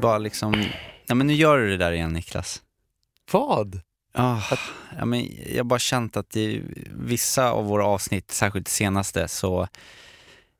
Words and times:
Bara 0.00 0.18
liksom, 0.18 0.64
ja 1.06 1.14
men 1.14 1.26
nu 1.26 1.32
gör 1.32 1.58
du 1.58 1.70
det 1.70 1.76
där 1.76 1.92
igen 1.92 2.12
Niklas. 2.12 2.62
Vad? 3.32 3.80
Ah, 4.12 4.42
ja, 4.98 5.04
men 5.04 5.28
jag 5.46 5.56
har 5.56 5.64
bara 5.64 5.78
känt 5.78 6.16
att 6.16 6.36
i 6.36 6.62
vissa 6.90 7.50
av 7.50 7.64
våra 7.64 7.86
avsnitt, 7.86 8.30
särskilt 8.30 8.66
det 8.66 8.72
senaste, 8.72 9.28
så 9.28 9.68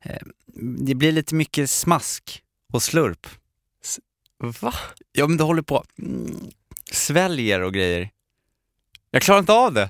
eh, 0.03 0.21
det 0.55 0.95
blir 0.95 1.11
lite 1.11 1.35
mycket 1.35 1.69
smask 1.69 2.43
och 2.73 2.83
slurp. 2.83 3.27
Va? 4.37 4.73
Ja 5.11 5.27
men 5.27 5.37
du 5.37 5.43
håller 5.43 5.61
på, 5.61 5.83
mm, 5.99 6.51
sväljer 6.91 7.61
och 7.61 7.73
grejer. 7.73 8.09
Jag 9.11 9.21
klarar 9.21 9.39
inte 9.39 9.53
av 9.53 9.73
det. 9.73 9.89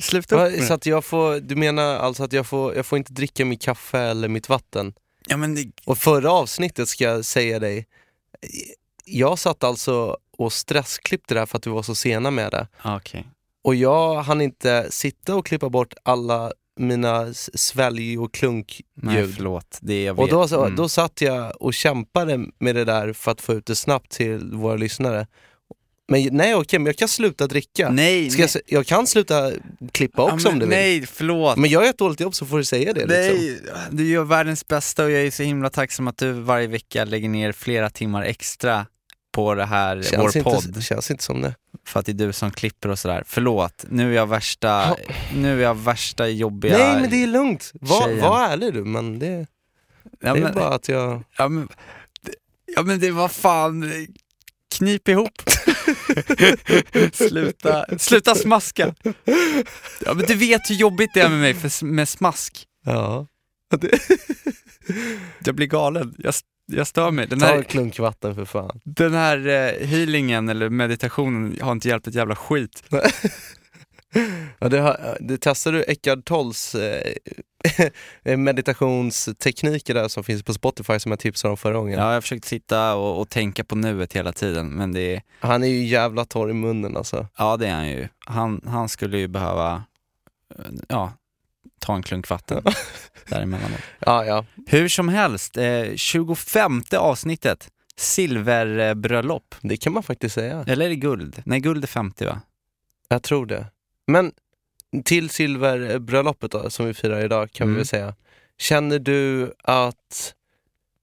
Sluta 0.00 0.46
upp 0.46 0.52
med 0.52 0.64
Så 0.64 0.74
att 0.74 0.86
jag 0.86 1.04
får, 1.04 1.40
du 1.40 1.56
menar 1.56 1.96
alltså 1.96 2.24
att 2.24 2.32
jag 2.32 2.46
får, 2.46 2.74
jag 2.74 2.86
får 2.86 2.98
inte 2.98 3.12
dricka 3.12 3.44
mitt 3.44 3.62
kaffe 3.62 3.98
eller 3.98 4.28
mitt 4.28 4.48
vatten? 4.48 4.94
Ja 5.28 5.36
men 5.36 5.54
det, 5.54 5.70
Och 5.84 5.98
förra 5.98 6.30
avsnittet 6.30 6.88
ska 6.88 7.04
jag 7.04 7.24
säga 7.24 7.58
dig, 7.58 7.86
jag 9.06 9.38
satt 9.38 9.64
alltså 9.64 10.16
och 10.38 10.52
stressklippte 10.52 11.34
det 11.34 11.40
här 11.40 11.46
för 11.46 11.58
att 11.58 11.66
vi 11.66 11.70
var 11.70 11.82
så 11.82 11.94
sena 11.94 12.30
med 12.30 12.50
det. 12.50 12.66
ah, 12.82 12.96
okej. 12.96 13.26
Och 13.64 13.74
jag 13.74 14.22
hann 14.22 14.40
inte 14.40 14.86
sitta 14.90 15.34
och 15.34 15.46
klippa 15.46 15.68
bort 15.68 15.94
alla 16.02 16.52
mina 16.80 17.34
svälj 17.54 18.18
och 18.18 18.22
Nej 18.22 18.30
klunkljud. 18.40 19.34
förlåt, 19.36 19.78
det 19.80 20.02
jag 20.04 20.14
vet. 20.14 20.32
Och 20.32 20.48
då, 20.48 20.56
Mm. 20.60 20.76
då 20.76 20.88
satt 20.88 21.20
jag 21.20 21.62
och 21.62 21.74
kämpade 21.74 22.40
med 22.58 22.74
det 22.74 22.84
där 22.84 23.12
för 23.12 23.30
att 23.30 23.40
få 23.40 23.52
ut 23.54 23.66
det 23.66 23.74
snabbt 23.76 24.10
till 24.10 24.50
våra 24.52 24.76
lyssnare. 24.76 25.26
Men 26.08 26.28
nej 26.32 26.54
okej, 26.54 26.78
men 26.78 26.86
jag 26.86 26.96
kan 26.96 27.08
sluta 27.08 27.46
dricka. 27.46 27.90
Nej, 27.90 28.30
Ska 28.30 28.42
nej. 28.42 28.50
jag, 28.54 28.62
jag 28.78 28.86
kan 28.86 29.06
sluta 29.06 29.52
klippa 29.92 30.22
också 30.22 30.46
ja, 30.48 30.52
om 30.52 30.58
men, 30.58 30.58
du 30.58 30.66
vill. 30.66 30.78
Nej, 30.78 31.06
förlåt. 31.06 31.56
Men 31.56 31.70
jag 31.70 31.82
gör 31.82 31.90
ett 31.90 31.98
dåligt 31.98 32.20
jobb 32.20 32.34
så 32.34 32.46
får 32.46 32.58
du 32.58 32.64
säga 32.64 32.92
det. 32.92 33.00
Liksom. 33.06 33.36
Nej, 33.36 33.60
du 33.90 34.08
gör 34.08 34.24
världens 34.24 34.68
bästa 34.68 35.04
och 35.04 35.10
jag 35.10 35.22
är 35.22 35.30
så 35.30 35.42
himla 35.42 35.70
tacksam 35.70 36.08
att 36.08 36.18
du 36.18 36.32
varje 36.32 36.66
vecka 36.66 37.04
lägger 37.04 37.28
ner 37.28 37.52
flera 37.52 37.90
timmar 37.90 38.22
extra 38.22 38.86
på 39.36 39.54
det 39.54 39.64
här, 39.64 40.02
Känns 40.02 40.36
vår 40.36 40.42
podd. 40.42 40.64
inte, 40.64 40.80
känns 40.80 41.10
inte 41.10 41.24
som 41.24 41.40
det. 41.40 41.54
För 41.86 42.00
att 42.00 42.06
det 42.06 42.12
är 42.12 42.14
du 42.14 42.32
som 42.32 42.50
klipper 42.50 42.88
och 42.88 42.98
sådär. 42.98 43.22
Förlåt, 43.26 43.84
nu 43.88 44.10
är 44.10 44.16
jag 44.16 44.26
värsta, 44.26 44.96
nu 45.34 45.58
är 45.58 45.62
jag 45.62 45.74
värsta 45.74 46.28
jobbiga... 46.28 46.78
Nej 46.78 47.00
men 47.00 47.10
det 47.10 47.22
är 47.22 47.26
lugnt. 47.26 47.72
Var, 47.74 48.20
var 48.20 48.44
ärlig 48.44 48.74
du, 48.74 48.84
men 48.84 49.18
det, 49.18 49.46
ja, 50.20 50.32
det 50.32 50.38
är 50.38 50.42
men, 50.42 50.54
bara 50.54 50.68
att 50.68 50.88
jag... 50.88 51.22
ja, 51.38 51.48
men, 51.48 51.68
ja 52.76 52.82
men 52.82 53.00
det 53.00 53.10
var 53.10 53.28
fan, 53.28 54.06
knip 54.76 55.08
ihop. 55.08 55.42
sluta, 57.12 57.98
sluta 57.98 58.34
smaska. 58.34 58.94
Ja 60.04 60.14
men 60.14 60.26
du 60.26 60.34
vet 60.34 60.70
hur 60.70 60.74
jobbigt 60.74 61.10
det 61.14 61.20
är 61.20 61.28
med 61.28 61.38
mig 61.38 61.54
för, 61.54 61.84
med 61.84 62.08
smask. 62.08 62.66
Ja. 62.84 63.26
Jag 65.44 65.54
blir 65.54 65.66
galen, 65.66 66.14
jag, 66.18 66.34
jag 66.66 66.86
stör 66.86 67.10
mig. 67.10 67.26
Den 67.26 67.38
Ta 67.38 67.46
här, 67.46 67.56
en 67.56 67.64
klunk 67.64 67.98
vatten 67.98 68.34
för 68.34 68.44
fan. 68.44 68.80
Den 68.84 69.14
här 69.14 69.46
eh, 69.46 69.86
healingen 69.86 70.48
eller 70.48 70.68
meditationen 70.68 71.58
har 71.60 71.72
inte 71.72 71.88
hjälpt 71.88 72.06
ett 72.06 72.14
jävla 72.14 72.36
skit. 72.36 72.82
Ja, 74.58 74.68
det, 74.68 74.78
har, 74.80 75.18
det 75.20 75.38
testade 75.38 75.78
du 75.78 75.84
Eckart 75.88 76.24
Tolls 76.24 76.74
eh, 76.74 77.12
meditationstekniker 78.36 79.94
där 79.94 80.08
som 80.08 80.24
finns 80.24 80.42
på 80.42 80.54
Spotify 80.54 80.98
som 80.98 81.12
jag 81.12 81.18
tipsade 81.18 81.50
om 81.50 81.56
förra 81.56 81.74
gången. 81.74 81.98
Ja, 81.98 82.06
jag 82.06 82.14
har 82.14 82.20
försökt 82.20 82.44
sitta 82.44 82.94
och, 82.94 83.20
och 83.20 83.28
tänka 83.28 83.64
på 83.64 83.74
nuet 83.74 84.12
hela 84.12 84.32
tiden, 84.32 84.68
men 84.68 84.92
det 84.92 85.14
är, 85.14 85.22
Han 85.40 85.62
är 85.62 85.68
ju 85.68 85.84
jävla 85.84 86.24
torr 86.24 86.50
i 86.50 86.52
munnen 86.52 86.96
alltså. 86.96 87.26
ja 87.38 87.56
det 87.56 87.66
är 87.66 87.74
han 87.74 87.88
ju. 87.88 88.08
Han, 88.18 88.60
han 88.66 88.88
skulle 88.88 89.18
ju 89.18 89.28
behöva, 89.28 89.84
eh, 90.58 90.64
ja, 90.88 91.12
ta 91.80 91.94
en 91.94 92.02
klunk 92.02 92.28
vatten 92.28 92.62
däremellanåt. 93.28 93.80
Ja, 93.98 94.24
ja. 94.24 94.44
Hur 94.66 94.88
som 94.88 95.08
helst, 95.08 95.56
eh, 95.56 95.94
25 95.96 96.82
avsnittet, 96.96 97.68
silverbröllop. 97.96 99.54
Det 99.60 99.76
kan 99.76 99.92
man 99.92 100.02
faktiskt 100.02 100.34
säga. 100.34 100.64
Eller 100.68 100.84
är 100.84 100.88
det 100.88 100.96
guld? 100.96 101.42
Nej, 101.44 101.60
guld 101.60 101.84
är 101.84 101.88
50 101.88 102.24
va? 102.26 102.40
Jag 103.08 103.22
tror 103.22 103.46
det. 103.46 103.66
Men 104.06 104.32
till 105.04 105.30
silverbröllopet 105.30 106.50
då, 106.50 106.70
som 106.70 106.86
vi 106.86 106.94
firar 106.94 107.24
idag 107.24 107.52
kan 107.52 107.64
Mm. 107.64 107.74
vi 107.74 107.78
väl 107.78 107.86
säga. 107.86 108.14
Känner 108.58 108.98
du 108.98 109.52
att 109.64 110.34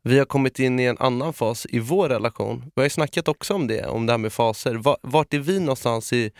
vi 0.03 0.17
har 0.19 0.25
kommit 0.25 0.59
in 0.59 0.79
i 0.79 0.83
en 0.83 0.97
annan 0.97 1.33
fas 1.33 1.67
i 1.69 1.79
vår 1.79 2.09
relation? 2.09 2.61
Vi 2.75 2.81
har 2.81 2.83
ju 2.83 2.89
snackat 2.89 3.27
också 3.27 3.53
om 3.53 3.67
det, 3.67 3.85
om 3.87 4.05
det 4.05 4.13
här 4.13 4.17
med 4.17 4.33
faser. 4.33 4.75
Va- 4.75 4.97
Vart 5.01 5.33
är 5.33 5.39
vi 5.39 5.59
någonstans 5.59 6.13
i, 6.13 6.31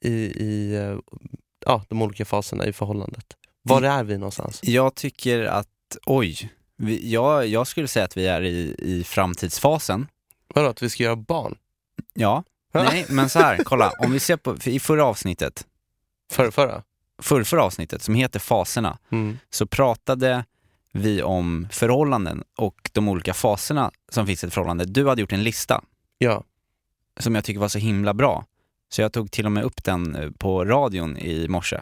i, 0.00 0.10
i 0.44 0.74
eh, 0.76 0.98
ja, 1.66 1.84
de 1.88 2.02
olika 2.02 2.24
faserna 2.24 2.66
i 2.66 2.72
förhållandet? 2.72 3.24
Var 3.62 3.82
är 3.82 4.04
vi 4.04 4.18
någonstans? 4.18 4.60
Jag 4.62 4.94
tycker 4.94 5.42
att, 5.44 5.68
oj, 6.06 6.50
vi, 6.76 7.10
jag, 7.12 7.46
jag 7.46 7.66
skulle 7.66 7.88
säga 7.88 8.04
att 8.04 8.16
vi 8.16 8.26
är 8.26 8.42
i, 8.42 8.74
i 8.78 9.04
framtidsfasen. 9.04 10.06
Vadå, 10.54 10.68
att 10.68 10.82
vi 10.82 10.90
ska 10.90 11.02
göra 11.02 11.16
barn? 11.16 11.56
Ja, 12.14 12.44
nej 12.72 13.06
men 13.08 13.28
så 13.28 13.38
här, 13.38 13.56
kolla, 13.64 13.92
om 13.98 14.12
vi 14.12 14.20
ser 14.20 14.36
på, 14.36 14.56
för 14.56 14.70
i 14.70 14.80
förra 14.80 15.04
avsnittet, 15.04 15.66
Förra, 16.32 16.50
förra? 16.50 16.82
förra, 17.22 17.44
förra 17.44 17.62
avsnittet 17.64 18.02
som 18.02 18.14
heter 18.14 18.38
Faserna, 18.40 18.98
Mm. 19.10 19.38
så 19.50 19.66
pratade 19.66 20.44
vi 20.92 21.22
om 21.22 21.68
förhållanden 21.72 22.44
och 22.56 22.90
de 22.92 23.08
olika 23.08 23.34
faserna 23.34 23.90
som 24.08 24.26
finns 24.26 24.44
i 24.44 24.46
ett 24.46 24.54
förhållande. 24.54 24.84
Du 24.84 25.08
hade 25.08 25.20
gjort 25.20 25.32
en 25.32 25.42
lista 25.42 25.84
Ja. 26.18 26.44
som 27.20 27.34
jag 27.34 27.44
tycker 27.44 27.60
var 27.60 27.68
så 27.68 27.78
himla 27.78 28.14
bra. 28.14 28.44
Så 28.88 29.02
jag 29.02 29.12
tog 29.12 29.30
till 29.30 29.46
och 29.46 29.52
med 29.52 29.64
upp 29.64 29.84
den 29.84 30.14
eh, 30.16 30.30
på 30.30 30.64
radion 30.64 31.16
i 31.18 31.48
morse. 31.48 31.80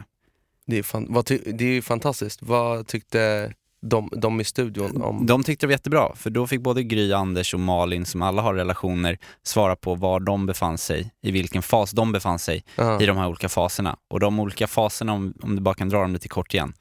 Det 0.69 0.77
är, 0.77 0.83
fan, 0.83 1.05
vad 1.09 1.25
ty, 1.25 1.37
det 1.37 1.65
är 1.65 1.71
ju 1.73 1.81
fantastiskt. 1.81 2.41
Vad 2.41 2.87
tyckte 2.87 3.53
de, 3.81 4.09
de 4.17 4.41
i 4.41 4.43
studion 4.43 5.01
om... 5.01 5.25
De 5.25 5.43
tyckte 5.43 5.65
det 5.65 5.67
var 5.67 5.71
jättebra, 5.71 6.15
för 6.15 6.29
då 6.29 6.47
fick 6.47 6.61
både 6.61 6.83
Gry, 6.83 7.13
Anders 7.13 7.53
och 7.53 7.59
Malin, 7.59 8.05
som 8.05 8.21
alla 8.21 8.41
har 8.41 8.53
relationer, 8.53 9.17
svara 9.43 9.75
på 9.75 9.95
var 9.95 10.19
de 10.19 10.45
befann 10.45 10.77
sig, 10.77 11.11
i 11.21 11.31
vilken 11.31 11.61
fas 11.61 11.91
de 11.91 12.11
befann 12.11 12.39
sig 12.39 12.63
Ja. 12.75 13.01
i 13.01 13.05
de 13.05 13.17
här 13.17 13.27
olika 13.27 13.49
faserna. 13.49 13.97
Och 14.07 14.19
de 14.19 14.39
olika 14.39 14.67
faserna, 14.67 15.13
om, 15.13 15.33
om 15.41 15.55
du 15.55 15.61
bara 15.61 15.75
kan 15.75 15.89
dra 15.89 16.01
dem 16.01 16.13
lite 16.13 16.27
kort 16.29 16.53
igen. 16.53 16.73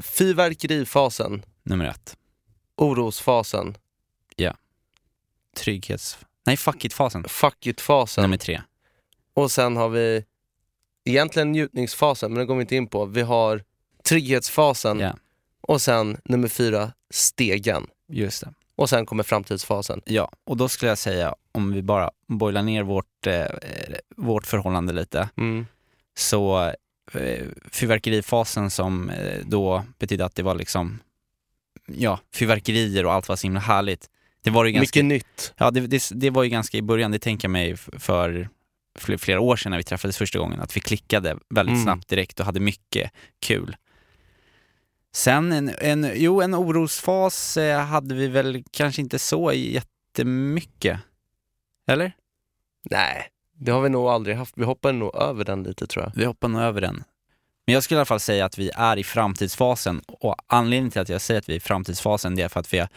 Fyrverkerifasen, 0.00 1.42
Nummer 1.62 1.84
ett, 1.84 2.16
orosfasen, 2.76 3.76
trygghets... 5.56 6.18
Nej, 6.46 6.56
fuck 6.56 6.84
it-fasen. 6.84 7.24
fuck 7.28 7.66
it-fasen 7.66 8.22
Nummer 8.22 8.36
tre. 8.36 8.62
och 9.34 9.50
sen 9.50 9.76
har 9.76 9.88
vi 9.88 10.24
egentligen 11.04 11.52
njutningsfasen, 11.52 12.30
men 12.32 12.38
den 12.38 12.46
går 12.46 12.54
vi 12.54 12.60
inte 12.60 12.76
in 12.76 12.86
på. 12.86 13.04
Vi 13.04 13.22
har 13.22 13.62
trygghetsfasen 14.04 15.00
Ja, 15.00 15.16
och 15.60 15.80
sen 15.82 16.16
nummer 16.24 16.48
fyra, 16.48 16.92
stegen. 17.10 17.86
just 18.08 18.40
det. 18.40 18.52
Och 18.76 18.88
sen 18.90 19.06
kommer 19.06 19.22
framtidsfasen. 19.22 20.02
Ja, 20.04 20.30
och 20.44 20.56
då 20.56 20.68
skulle 20.68 20.88
jag 20.90 20.98
säga, 20.98 21.34
om 21.52 21.72
vi 21.72 21.82
bara 21.82 22.10
boilar 22.28 22.62
ner 22.62 22.82
vårt, 22.82 23.26
eh, 23.26 23.44
vårt 24.16 24.46
förhållande 24.46 24.92
lite, 24.92 25.28
Mm. 25.36 25.66
så 26.16 26.72
eh, 27.12 27.46
fyrverkerifasen 27.72 28.70
som 28.70 29.10
eh, 29.10 29.40
då 29.46 29.84
betydde 29.98 30.24
att 30.24 30.34
det 30.34 30.42
var 30.42 30.54
liksom, 30.54 30.98
ja, 31.86 32.20
fyrverkerier 32.34 33.06
och 33.06 33.12
allt 33.12 33.28
var 33.28 33.36
så 33.36 33.46
himla 33.46 33.60
härligt. 33.60 34.10
Det 34.42 34.50
var 34.50 34.64
ju 34.64 34.72
ganska, 34.72 34.98
Mycket 35.02 35.04
nytt. 35.04 35.54
ja, 35.56 35.70
det, 35.70 35.80
det, 35.80 36.02
det 36.14 36.30
var 36.30 36.42
ju 36.42 36.48
ganska 36.50 36.78
i 36.78 36.82
början, 36.82 37.10
det 37.10 37.18
tänker 37.18 37.48
jag 37.48 37.52
mig 37.52 37.76
för 37.76 38.48
flera 38.98 39.40
år 39.40 39.56
sedan 39.56 39.70
när 39.70 39.78
vi 39.78 39.84
träffades 39.84 40.18
första 40.18 40.38
gången, 40.38 40.60
att 40.60 40.76
vi 40.76 40.80
klickade 40.80 41.36
väldigt 41.50 41.72
Mm. 41.72 41.84
snabbt 41.84 42.08
direkt 42.08 42.40
och 42.40 42.46
hade 42.46 42.60
mycket 42.60 43.10
kul. 43.40 43.76
Sen 45.12 45.52
en, 45.52 45.70
en, 45.78 46.10
jo, 46.14 46.40
en 46.42 46.54
orosfas 46.54 47.56
eh, 47.56 47.80
hade 47.80 48.14
vi 48.14 48.28
väl 48.28 48.64
kanske 48.70 49.02
inte 49.02 49.18
så 49.18 49.52
jättemycket. 49.52 51.00
Eller? 51.86 52.12
Nej, 52.90 53.28
det 53.58 53.70
har 53.72 53.80
vi 53.80 53.88
nog 53.88 54.06
aldrig 54.08 54.36
haft. 54.36 54.54
Vi 54.56 54.64
hoppar 54.64 54.92
nog 54.92 55.16
över 55.16 55.44
den 55.44 55.62
lite 55.62 55.86
tror 55.86 56.04
jag. 56.04 56.12
Vi 56.14 56.24
hoppar 56.24 56.48
nog 56.48 56.62
över 56.62 56.80
den. 56.80 57.04
Men 57.66 57.74
jag 57.74 57.82
skulle 57.82 57.98
i 57.98 58.00
alla 58.00 58.04
fall 58.04 58.20
säga 58.20 58.44
att 58.44 58.58
vi 58.58 58.70
är 58.74 58.96
i 58.96 59.04
framtidsfasen 59.04 60.00
och 60.08 60.34
anledningen 60.46 60.90
till 60.90 61.00
att 61.00 61.08
jag 61.08 61.20
säger 61.20 61.38
att 61.40 61.48
vi 61.48 61.52
är 61.52 61.56
i 61.56 61.60
framtidsfasen 61.60 62.34
det 62.36 62.42
är 62.42 62.48
för 62.48 62.60
att 62.60 62.72
vi 62.74 62.78
har, 62.78 62.88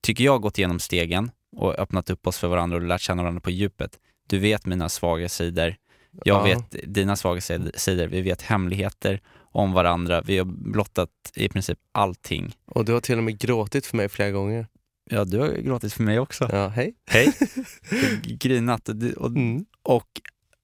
tycker 0.00 0.24
jag, 0.24 0.40
gått 0.40 0.58
igenom 0.58 0.78
stegen 0.80 1.30
och 1.56 1.78
öppnat 1.78 2.10
upp 2.10 2.26
oss 2.26 2.38
för 2.38 2.48
varandra 2.48 2.76
och 2.76 2.82
lärt 2.82 3.00
känna 3.00 3.22
varandra 3.22 3.40
på 3.40 3.50
djupet. 3.50 3.98
Du 4.26 4.38
vet 4.38 4.66
mina 4.66 4.88
svaga 4.88 5.28
sidor, 5.28 5.76
jag 6.24 6.36
Ja. 6.36 6.42
vet 6.42 6.94
dina 6.94 7.16
svaga 7.16 7.40
sid- 7.40 7.70
sidor, 7.78 8.06
vi 8.06 8.20
vet 8.22 8.42
hemligheter 8.42 9.20
om 9.52 9.72
varandra. 9.72 10.22
Vi 10.22 10.38
har 10.38 10.44
blottat 10.44 11.10
i 11.34 11.48
princip 11.48 11.78
allting. 11.92 12.54
Och 12.66 12.84
du 12.84 12.92
har 12.92 13.00
till 13.00 13.18
och 13.18 13.24
med 13.24 13.38
gråtit 13.38 13.86
för 13.86 13.96
mig 13.96 14.08
flera 14.08 14.30
gånger. 14.30 14.66
Ja, 15.10 15.24
du 15.24 15.38
har 15.38 15.48
gråtit 15.48 15.92
för 15.92 16.02
mig 16.02 16.18
också. 16.18 16.48
Ja, 16.52 16.68
hej. 16.68 16.94
Hej. 17.06 17.32
Grinat. 18.22 18.88
Och, 18.88 18.94
och, 19.16 19.26
Mm. 19.30 19.64
och 19.82 20.08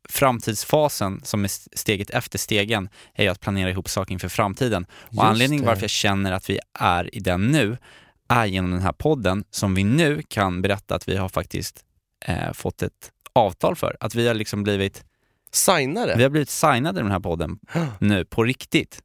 framtidsfasen, 0.09 1.21
som 1.25 1.45
är 1.45 1.77
steget 1.79 2.11
efter 2.11 2.39
stegen, 2.39 2.89
är 3.15 3.23
ju 3.25 3.29
att 3.31 3.41
planera 3.41 3.71
ihop 3.71 3.89
saker 3.89 4.13
inför 4.13 4.29
framtiden. 4.29 4.87
Och 4.91 5.13
Just 5.15 5.23
anledningen 5.23 5.65
det. 5.65 5.69
varför 5.69 5.83
jag 5.83 5.91
känner 5.91 6.33
att 6.33 6.51
vi 6.51 6.59
är 6.79 7.15
i 7.15 7.21
den 7.21 7.47
nu, 7.47 7.77
är 8.29 8.47
genom 8.47 8.71
den 8.71 8.81
här 8.81 8.93
podden, 8.93 9.45
som 9.51 9.75
vi 9.75 9.85
nu 9.85 10.23
kan 10.29 10.63
berätta 10.63 10.95
att 10.95 11.09
vi 11.09 11.17
har 11.17 11.29
faktiskt 11.29 11.85
eh, 12.27 12.53
fått 12.53 12.83
ett 12.83 13.13
avtal 13.32 13.77
för. 13.77 13.97
Att 14.00 14.15
vi 14.15 14.27
har 14.27 14.35
liksom 14.35 14.62
blivit, 14.62 15.05
Signare? 15.53 16.15
vi 16.17 16.23
har 16.23 16.31
blivit 16.31 16.50
signade 16.50 17.00
i 17.00 17.03
den 17.03 17.12
här 17.12 17.21
podden 17.21 17.59
nu, 17.99 18.25
på 18.25 18.44
riktigt. 18.44 19.00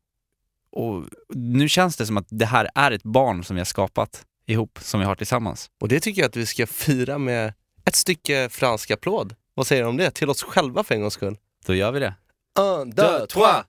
Och 0.72 1.04
nu 1.30 1.70
känns 1.70 1.98
det 1.98 2.06
som 2.06 2.18
att 2.18 2.28
det 2.30 2.46
här 2.46 2.70
är 2.76 2.92
ett 2.92 3.04
barn 3.04 3.44
som 3.44 3.56
vi 3.56 3.60
har 3.60 3.66
skapat 3.66 4.26
ihop, 4.46 4.80
som 4.82 5.00
vi 5.00 5.06
har 5.06 5.16
tillsammans. 5.16 5.70
Och 5.82 5.88
det 5.88 6.00
tycker 6.00 6.22
jag 6.22 6.30
att 6.30 6.36
vi 6.36 6.46
ska 6.46 6.68
fira 6.68 7.18
med 7.18 7.54
ett 7.86 7.96
stycke 7.96 8.50
fransk 8.50 8.92
applåd. 8.92 9.36
Vad 9.54 9.68
säger 9.68 9.82
du 9.82 9.90
om 9.90 9.98
det? 9.98 10.12
Till 10.12 10.30
oss 10.30 10.44
själva 10.44 10.84
för 10.84 10.96
en 10.96 11.02
gångs 11.02 11.14
skull. 11.14 11.38
Då 11.66 11.76
gör 11.76 11.92
vi 11.92 12.00
det. 12.00 12.14
Un, 12.60 12.90
deux, 12.90 13.28
trois! 13.28 13.64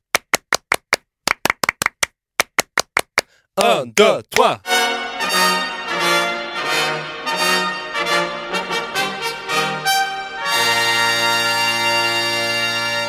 Un, 3.60 3.92
deux, 3.92 4.22
trois! 4.22 4.58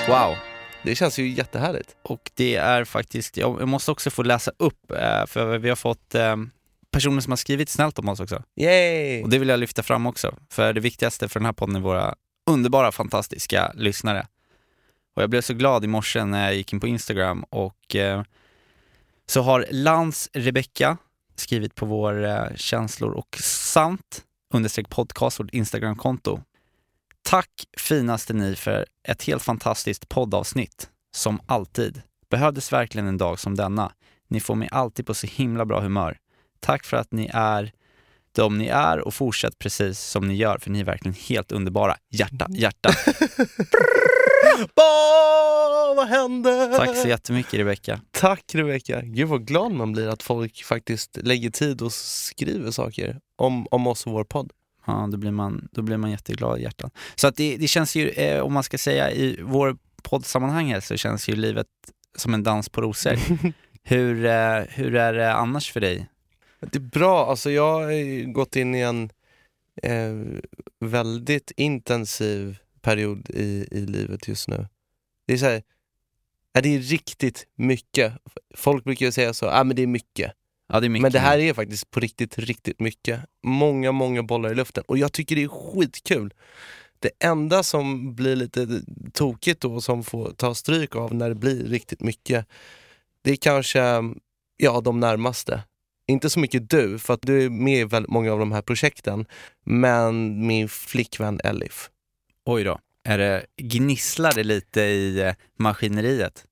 Wow. 0.08 0.36
Det 0.84 0.96
känns 0.96 1.20
ju 1.20 1.28
jättehärligt. 1.30 1.96
Och 2.02 2.32
det 2.36 2.56
är 2.56 2.84
faktiskt, 2.84 3.38
jag 3.38 3.68
måste 3.68 3.92
också 3.92 4.10
få 4.10 4.24
läsa 4.24 4.52
upp, 4.58 4.92
eh, 4.92 5.26
för 5.26 5.58
vi 5.58 5.70
har 5.70 5.76
fått 5.76 6.16
eh, 6.16 6.36
personer 6.92 7.22
som 7.22 7.32
har 7.32 7.38
skrivit 7.38 7.70
snällt 7.70 8.00
om 8.00 8.10
oss 8.10 8.20
också. 8.20 8.44
Yay! 8.56 9.24
Och 9.24 9.30
det 9.30 9.40
vill 9.40 9.50
jag 9.50 9.60
lyfta 9.60 9.84
fram 9.84 10.06
också, 10.06 10.36
för 10.50 10.74
det 10.74 10.80
viktigaste 10.80 11.30
för 11.30 11.40
den 11.40 11.46
här 11.46 11.54
podden 11.54 11.76
är 11.76 11.80
våra 11.80 12.16
underbara, 12.50 12.92
fantastiska 12.92 13.72
lyssnare. 13.76 14.28
Och 15.16 15.22
jag 15.24 15.30
blev 15.30 15.42
så 15.42 15.54
glad 15.54 15.84
i 15.84 15.88
morse 15.88 16.26
när 16.26 16.46
jag 16.46 16.56
gick 16.56 16.74
in 16.74 16.80
på 16.80 16.88
Instagram 16.88 17.44
och 17.44 17.96
eh, 17.96 18.24
så 19.26 19.42
har 19.42 19.66
Lans 19.72 20.30
Rebecca 20.34 20.98
skrivit 21.36 21.76
på 21.76 21.86
vår 21.86 22.52
känslor 22.56 23.12
och 23.12 23.38
sant 23.42 24.24
understreck 24.54 24.90
podcast, 24.90 25.40
vårt 25.40 25.54
Instagramkonto. 25.54 26.42
Tack 27.30 27.50
finaste 27.78 28.34
ni 28.34 28.56
för 28.56 28.86
ett 29.04 29.24
helt 29.24 29.44
fantastiskt 29.44 30.10
poddavsnitt. 30.10 30.90
Som 31.16 31.40
alltid. 31.46 32.02
Behövdes 32.30 32.74
verkligen 32.74 33.08
en 33.08 33.18
dag 33.18 33.40
som 33.40 33.56
denna. 33.56 33.92
Ni 34.28 34.40
får 34.40 34.56
mig 34.56 34.70
alltid 34.72 35.06
på 35.06 35.14
så 35.14 35.28
himla 35.28 35.66
bra 35.66 35.82
humör. 35.82 36.18
Tack 36.60 36.86
för 36.86 36.98
att 36.98 37.12
ni 37.12 37.30
är 37.34 37.72
de 38.32 38.58
ni 38.58 38.68
är 38.68 39.00
och 39.00 39.14
fortsätt 39.14 39.60
precis 39.60 40.00
som 40.00 40.28
ni 40.28 40.36
gör 40.36 40.58
för 40.58 40.70
ni 40.70 40.80
är 40.80 40.84
verkligen 40.84 41.16
helt 41.28 41.52
underbara. 41.52 41.98
Hjärta, 42.10 42.48
hjärta. 42.50 42.90
Åh, 44.76 45.96
vad 45.96 46.08
hände? 46.08 46.74
Tack 46.78 46.98
så 46.98 47.08
jättemycket 47.08 47.54
Rebecka. 47.54 48.02
Tack 48.12 48.44
Rebecka. 48.54 49.02
Gud 49.02 49.28
vad 49.28 49.48
glad 49.48 49.72
man 49.72 49.92
blir 49.92 50.08
att 50.08 50.24
folk 50.24 50.64
faktiskt 50.64 51.18
lägger 51.18 51.50
tid 51.50 51.82
och 51.82 51.94
skriver 51.94 52.72
saker 52.72 53.20
om, 53.36 53.68
om 53.72 53.88
oss 53.88 54.06
och 54.06 54.12
vår 54.12 54.24
podd. 54.24 54.52
Ja, 54.88 55.08
då 55.12 55.18
blir 55.18 55.32
man, 55.32 55.68
då 55.72 55.82
blir 55.82 55.98
man 55.98 56.12
jätteglad 56.12 56.60
i 56.60 56.64
hjärtan. 56.64 56.90
Så 57.16 57.28
att 57.28 57.36
det, 57.36 57.58
det 57.58 57.68
känns 57.68 57.96
ju, 57.96 58.10
eh, 58.10 58.42
om 58.42 58.54
man 58.54 58.64
ska 58.64 58.78
säga 58.78 59.12
i 59.12 59.40
vår 59.42 59.78
poddsammanhang 60.02 60.74
här, 60.74 60.80
så 60.80 60.98
känns 60.98 61.30
ju 61.30 61.36
livet 61.36 61.68
som 62.16 62.34
en 62.34 62.44
dans 62.44 62.70
på 62.70 62.82
rosor. 62.82 63.18
hur, 63.84 64.26
eh, 64.26 64.64
hur 64.70 64.96
är 64.96 65.14
det 65.14 65.34
annars 65.34 65.72
för 65.72 65.80
dig? 65.80 66.08
Det 66.60 66.76
är 66.76 66.80
bra, 66.80 67.30
alltså 67.30 67.52
jag 67.52 67.74
har 67.74 68.34
gått 68.34 68.56
in 68.56 68.76
i 68.76 68.82
en 68.82 69.10
eh, 69.84 70.40
väldigt 70.80 71.52
intensiv 71.58 72.58
period 72.82 73.30
i, 73.30 73.68
i 73.72 73.86
livet 73.86 74.28
just 74.28 74.48
nu. 74.48 74.68
Det 75.28 75.34
är 75.34 75.38
så 75.38 75.46
här, 75.46 75.64
det 76.62 76.76
är 76.76 76.80
riktigt 76.80 77.48
mycket. 77.56 78.14
Folk 78.56 78.84
brukar 78.84 79.06
ju 79.06 79.12
säga 79.12 79.34
så, 79.34 79.46
ja 79.46 79.60
ah, 79.60 79.64
men 79.64 79.76
det 79.76 79.82
är 79.82 79.88
mycket. 79.88 80.32
Ja, 80.68 80.80
det. 80.80 80.90
Men 80.90 81.12
det 81.12 81.20
här 81.20 81.40
är 81.40 81.54
faktiskt 81.54 81.92
på 81.92 82.00
riktigt, 82.00 82.38
riktigt 82.38 82.80
mycket. 82.80 83.22
Många, 83.44 83.92
många 83.92 84.24
bollar 84.24 84.52
i 84.52 84.56
luften. 84.56 84.84
Och 84.88 84.98
jag 84.98 85.14
tycker 85.14 85.36
det 85.36 85.44
är 85.44 85.48
skitkul. 85.48 86.34
Det 87.00 87.12
enda 87.20 87.64
som 87.64 88.16
blir 88.16 88.36
lite 88.36 88.68
tokigt 89.14 89.62
då, 89.62 89.82
som 89.82 90.04
får 90.04 90.32
ta 90.32 90.56
stryk 90.56 90.96
av 90.96 91.16
när 91.16 91.30
det 91.30 91.36
blir 91.36 91.64
riktigt 91.64 92.02
mycket, 92.02 92.46
det 93.22 93.32
är 93.32 93.36
kanske 93.36 93.80
ja, 94.58 94.82
de 94.82 95.00
närmaste. 95.00 95.64
Inte 96.08 96.30
så 96.30 96.40
mycket 96.40 96.70
du, 96.70 97.00
för 97.00 97.14
att 97.14 97.22
du 97.22 97.44
är 97.44 97.50
med 97.50 97.80
i 97.80 97.84
väldigt 97.84 98.12
många 98.12 98.34
av 98.34 98.40
de 98.40 98.52
här 98.52 98.62
projekten, 98.62 99.26
men 99.66 100.46
min 100.48 100.70
flickvän 100.70 101.40
Elif. 101.44 101.90
Oj 102.46 102.64
då. 102.64 102.80
Är 103.04 103.18
det, 103.18 103.46
gnisslar 103.58 104.34
det 104.34 104.44
lite 104.44 104.82
i 104.82 105.20
eh, 105.20 105.34
maskineriet? 105.60 106.46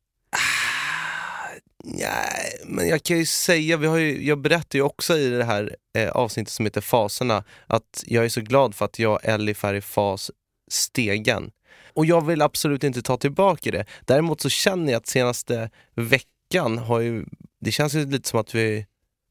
Nej, 1.88 2.60
men 2.66 2.88
jag 2.88 3.04
kan 3.04 3.18
ju 3.18 3.26
säga, 3.26 3.78
vi 3.78 3.88
har 3.88 3.98
ju, 3.98 4.26
jag 4.26 4.42
berättar 4.42 4.80
ju 4.80 4.84
också 4.84 5.18
i 5.18 5.30
det 5.30 5.44
här 5.44 5.76
eh, 5.98 6.10
avsnittet 6.10 6.54
som 6.54 6.66
heter 6.66 6.82
Faserna, 6.82 7.44
att 7.68 8.04
jag 8.06 8.26
är 8.26 8.30
så 8.30 8.42
glad 8.42 8.76
för 8.76 8.86
att 8.86 9.00
jag 9.00 9.14
och 9.14 9.26
Elif 9.26 9.64
är 9.64 9.74
i 9.74 9.82
fas 9.82 10.32
stegen. 10.72 11.52
Och 11.94 12.06
jag 12.06 12.26
vill 12.26 12.42
absolut 12.42 12.84
inte 12.84 13.02
ta 13.02 13.18
tillbaka 13.18 13.72
det. 13.72 13.86
Däremot 14.06 14.42
så 14.42 14.50
känner 14.50 14.92
jag 14.92 15.00
att 15.00 15.08
senaste 15.08 15.70
veckan 15.96 16.78
har 16.78 17.00
ju, 17.00 17.26
det 17.62 17.72
känns 17.72 17.94
ju 17.94 18.06
lite 18.06 18.30
som 18.30 18.40
att 18.40 18.56
vi 18.56 18.86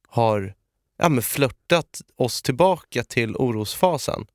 har 0.09 0.55
ja, 0.99 1.09
men 1.09 1.23
flörtat 1.23 2.01
oss 2.17 2.43
tillbaka 2.43 3.05
till 3.05 3.37
orosfasen. 3.37 4.27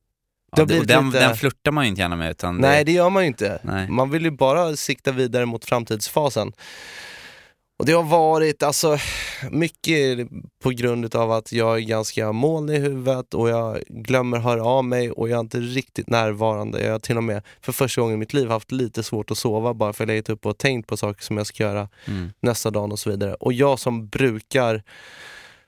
Det 0.55 0.61
Ja, 0.61 0.65
det, 0.65 0.85
den, 0.85 1.05
lite- 1.05 1.19
den 1.19 1.35
flörtar 1.35 1.71
man 1.71 1.83
ju 1.83 1.89
inte 1.89 2.01
gärna 2.01 2.15
med. 2.15 2.31
Utan 2.31 2.55
Nej, 2.57 2.85
det 2.85 2.91
gör 2.91 3.09
man 3.09 3.23
ju 3.23 3.27
inte. 3.27 3.59
Nej. 3.63 3.89
Man 3.89 4.09
vill 4.09 4.23
ju 4.23 4.31
bara 4.31 4.75
sikta 4.75 5.11
vidare 5.11 5.45
mot 5.45 5.65
framtidsfasen. 5.65 6.53
Och 7.79 7.85
det 7.85 7.91
har 7.91 8.03
varit 8.03 8.63
alltså 8.63 8.97
mycket 9.51 10.27
på 10.63 10.69
grund 10.69 11.15
av 11.15 11.31
att 11.31 11.51
jag 11.51 11.77
är 11.77 11.81
ganska 11.81 12.31
moln 12.31 12.69
i 12.69 12.79
huvudet 12.79 13.33
och 13.33 13.49
jag 13.49 13.83
glömmer 13.89 14.39
höra 14.39 14.63
av 14.63 14.85
mig 14.85 15.11
och 15.11 15.29
jag 15.29 15.35
är 15.35 15.39
inte 15.39 15.59
riktigt 15.59 16.09
närvarande. 16.09 16.85
Jag 16.85 16.91
har 16.91 16.99
till 16.99 17.17
och 17.17 17.23
med 17.23 17.43
för 17.61 17.71
första 17.71 18.01
gången 18.01 18.15
i 18.15 18.17
mitt 18.17 18.33
liv 18.33 18.49
haft 18.49 18.71
lite 18.71 19.03
svårt 19.03 19.31
att 19.31 19.37
sova 19.37 19.73
bara 19.73 19.93
för 19.93 20.03
att 20.03 20.09
jag 20.09 20.15
legat 20.15 20.29
upp 20.29 20.45
och 20.45 20.57
tänkt 20.57 20.87
på 20.87 20.97
saker 20.97 21.23
som 21.23 21.37
jag 21.37 21.47
ska 21.47 21.63
göra 21.63 21.89
Mm. 22.05 22.29
nästa 22.39 22.71
dag 22.71 22.91
och 22.91 22.99
så 22.99 23.09
vidare. 23.09 23.33
Och 23.33 23.53
jag 23.53 23.79
som 23.79 24.07
brukar 24.07 24.83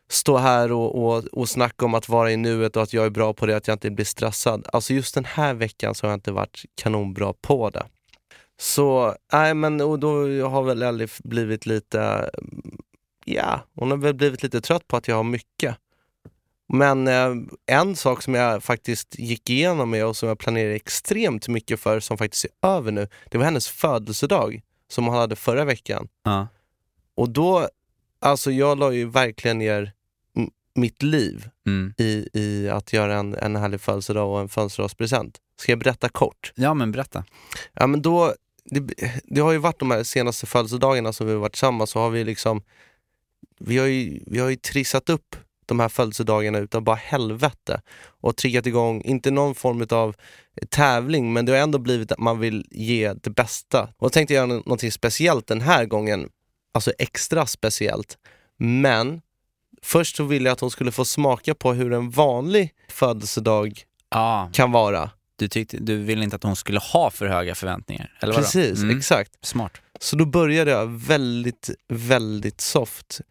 stå 0.09 0.37
här 0.37 0.71
och, 0.71 1.03
och, 1.05 1.23
och 1.25 1.49
snacka 1.49 1.85
om 1.85 1.93
att 1.93 2.09
vara 2.09 2.31
i 2.31 2.37
nuet 2.37 2.75
och 2.75 2.83
att 2.83 2.93
jag 2.93 3.05
är 3.05 3.09
bra 3.09 3.33
på 3.33 3.45
det, 3.45 3.55
att 3.55 3.67
jag 3.67 3.75
inte 3.75 3.91
blir 3.91 4.05
stressad. 4.05 4.67
Alltså 4.73 4.93
just 4.93 5.15
den 5.15 5.25
här 5.25 5.53
veckan 5.53 5.95
så 5.95 6.05
har 6.05 6.11
jag 6.11 6.17
inte 6.17 6.31
varit 6.31 6.61
kanonbra 6.81 7.33
på 7.41 7.69
det. 7.69 7.85
Så, 8.61 9.15
nej 9.33 9.53
men 9.53 9.81
och 9.81 9.99
då 9.99 10.09
har 10.47 10.63
väl 10.63 10.81
Elif 10.81 11.19
blivit 11.23 11.65
lite, 11.65 12.01
mm, 12.01 12.77
ja, 13.25 13.61
hon 13.75 13.91
har 13.91 13.97
väl 13.97 14.13
blivit 14.13 14.43
lite 14.43 14.61
trött 14.61 14.87
på 14.87 14.97
att 14.97 15.07
jag 15.07 15.15
har 15.15 15.23
mycket. 15.23 15.77
Men 16.73 17.07
eh, 17.07 17.35
en 17.65 17.95
sak 17.95 18.21
som 18.21 18.33
jag 18.33 18.63
faktiskt 18.63 19.19
gick 19.19 19.49
igenom 19.49 19.89
med 19.89 20.05
och 20.05 20.17
som 20.17 20.29
jag 20.29 20.39
planerar 20.39 20.71
extremt 20.71 21.47
mycket 21.47 21.79
för, 21.79 21.99
som 21.99 22.17
faktiskt 22.17 22.45
är 22.45 22.67
över 22.67 22.91
nu, 22.91 23.07
det 23.31 23.37
var 23.37 23.45
hennes 23.45 23.67
födelsedag 23.67 24.61
som 24.87 25.05
hon 25.05 25.15
hade 25.15 25.35
förra 25.35 25.65
veckan. 25.65 26.07
Ja. 26.23 26.47
Och 27.15 27.29
då, 27.29 27.67
alltså 28.19 28.51
jag 28.51 28.77
la 28.79 28.91
ju 28.91 29.05
verkligen 29.05 29.57
ner 29.57 29.91
mitt 30.75 31.03
liv 31.03 31.49
Mm. 31.67 31.93
i, 31.97 32.29
i 32.33 32.69
att 32.69 32.93
göra 32.93 33.15
en, 33.15 33.35
en 33.35 33.55
härlig 33.55 33.81
födelsedag 33.81 34.29
och 34.31 34.39
en 34.39 34.49
födelsedagspresent. 34.49 35.37
Ska 35.59 35.71
jag 35.71 35.79
berätta 35.79 36.09
kort? 36.09 36.53
ja, 36.55 36.73
men 36.73 36.91
berätta. 36.91 37.23
Ja 37.73 37.87
men 37.87 38.01
då, 38.01 38.33
det, 38.65 38.93
det 39.23 39.41
har 39.41 39.51
ju 39.51 39.57
varit 39.57 39.79
de 39.79 39.91
här 39.91 40.03
senaste 40.03 40.45
födelsedagarna 40.45 41.13
som 41.13 41.27
vi 41.27 41.33
har 41.33 41.39
varit 41.39 41.53
tillsammans 41.53 41.89
så 41.89 41.99
har 41.99 42.09
vi 42.09 42.23
liksom 42.23 42.61
vi 43.59 43.77
har 43.77 43.85
ju, 43.87 44.19
vi 44.27 44.39
har 44.39 44.49
ju 44.49 44.55
trissat 44.55 45.09
upp 45.09 45.35
de 45.65 45.79
här 45.79 45.89
födelsedagarna 45.89 46.57
utav 46.57 46.81
bara 46.81 46.95
helvete 46.95 47.81
och 48.21 48.37
triggat 48.37 48.65
igång, 48.65 49.01
inte 49.01 49.31
någon 49.31 49.55
form 49.55 49.87
av 49.89 50.15
tävling 50.69 51.33
men 51.33 51.45
det 51.45 51.51
har 51.51 51.59
ändå 51.59 51.77
blivit 51.77 52.11
att 52.11 52.19
man 52.19 52.39
vill 52.39 52.65
ge 52.71 53.13
det 53.13 53.29
bästa. 53.29 53.83
Och 53.83 54.05
jag 54.05 54.11
tänkte 54.11 54.33
göra 54.33 54.45
nå- 54.45 54.55
någonting 54.55 54.91
speciellt 54.91 55.47
den 55.47 55.61
här 55.61 55.85
gången, 55.85 56.29
alltså 56.73 56.91
extra 56.97 57.45
speciellt. 57.45 58.17
Men 58.57 59.21
först 59.81 60.15
så 60.15 60.23
ville 60.23 60.49
jag 60.49 60.53
att 60.53 60.59
hon 60.59 60.71
skulle 60.71 60.91
få 60.91 61.05
smaka 61.05 61.55
på 61.55 61.73
hur 61.73 61.93
en 61.93 62.09
vanlig 62.09 62.73
födelsedag 62.89 63.83
Ja, 64.09 64.49
kan 64.53 64.71
vara. 64.71 65.09
Du, 65.41 65.47
tyckte, 65.47 65.77
du 65.77 65.97
ville 65.97 66.23
inte 66.23 66.35
att 66.35 66.43
hon 66.43 66.55
skulle 66.55 66.79
ha 66.79 67.09
för 67.11 67.27
höga 67.27 67.55
förväntningar? 67.55 68.17
Eller 68.19 68.33
vadå? 68.33 68.43
Precis, 68.43 68.79
Mm. 68.81 68.97
exakt. 68.97 69.31
Smart. 69.45 69.71
Så 69.99 70.15
då 70.15 70.25
började 70.25 70.71
jag 70.71 70.87
väldigt, 70.87 71.69
väldigt 71.87 72.61
soft 72.61 73.21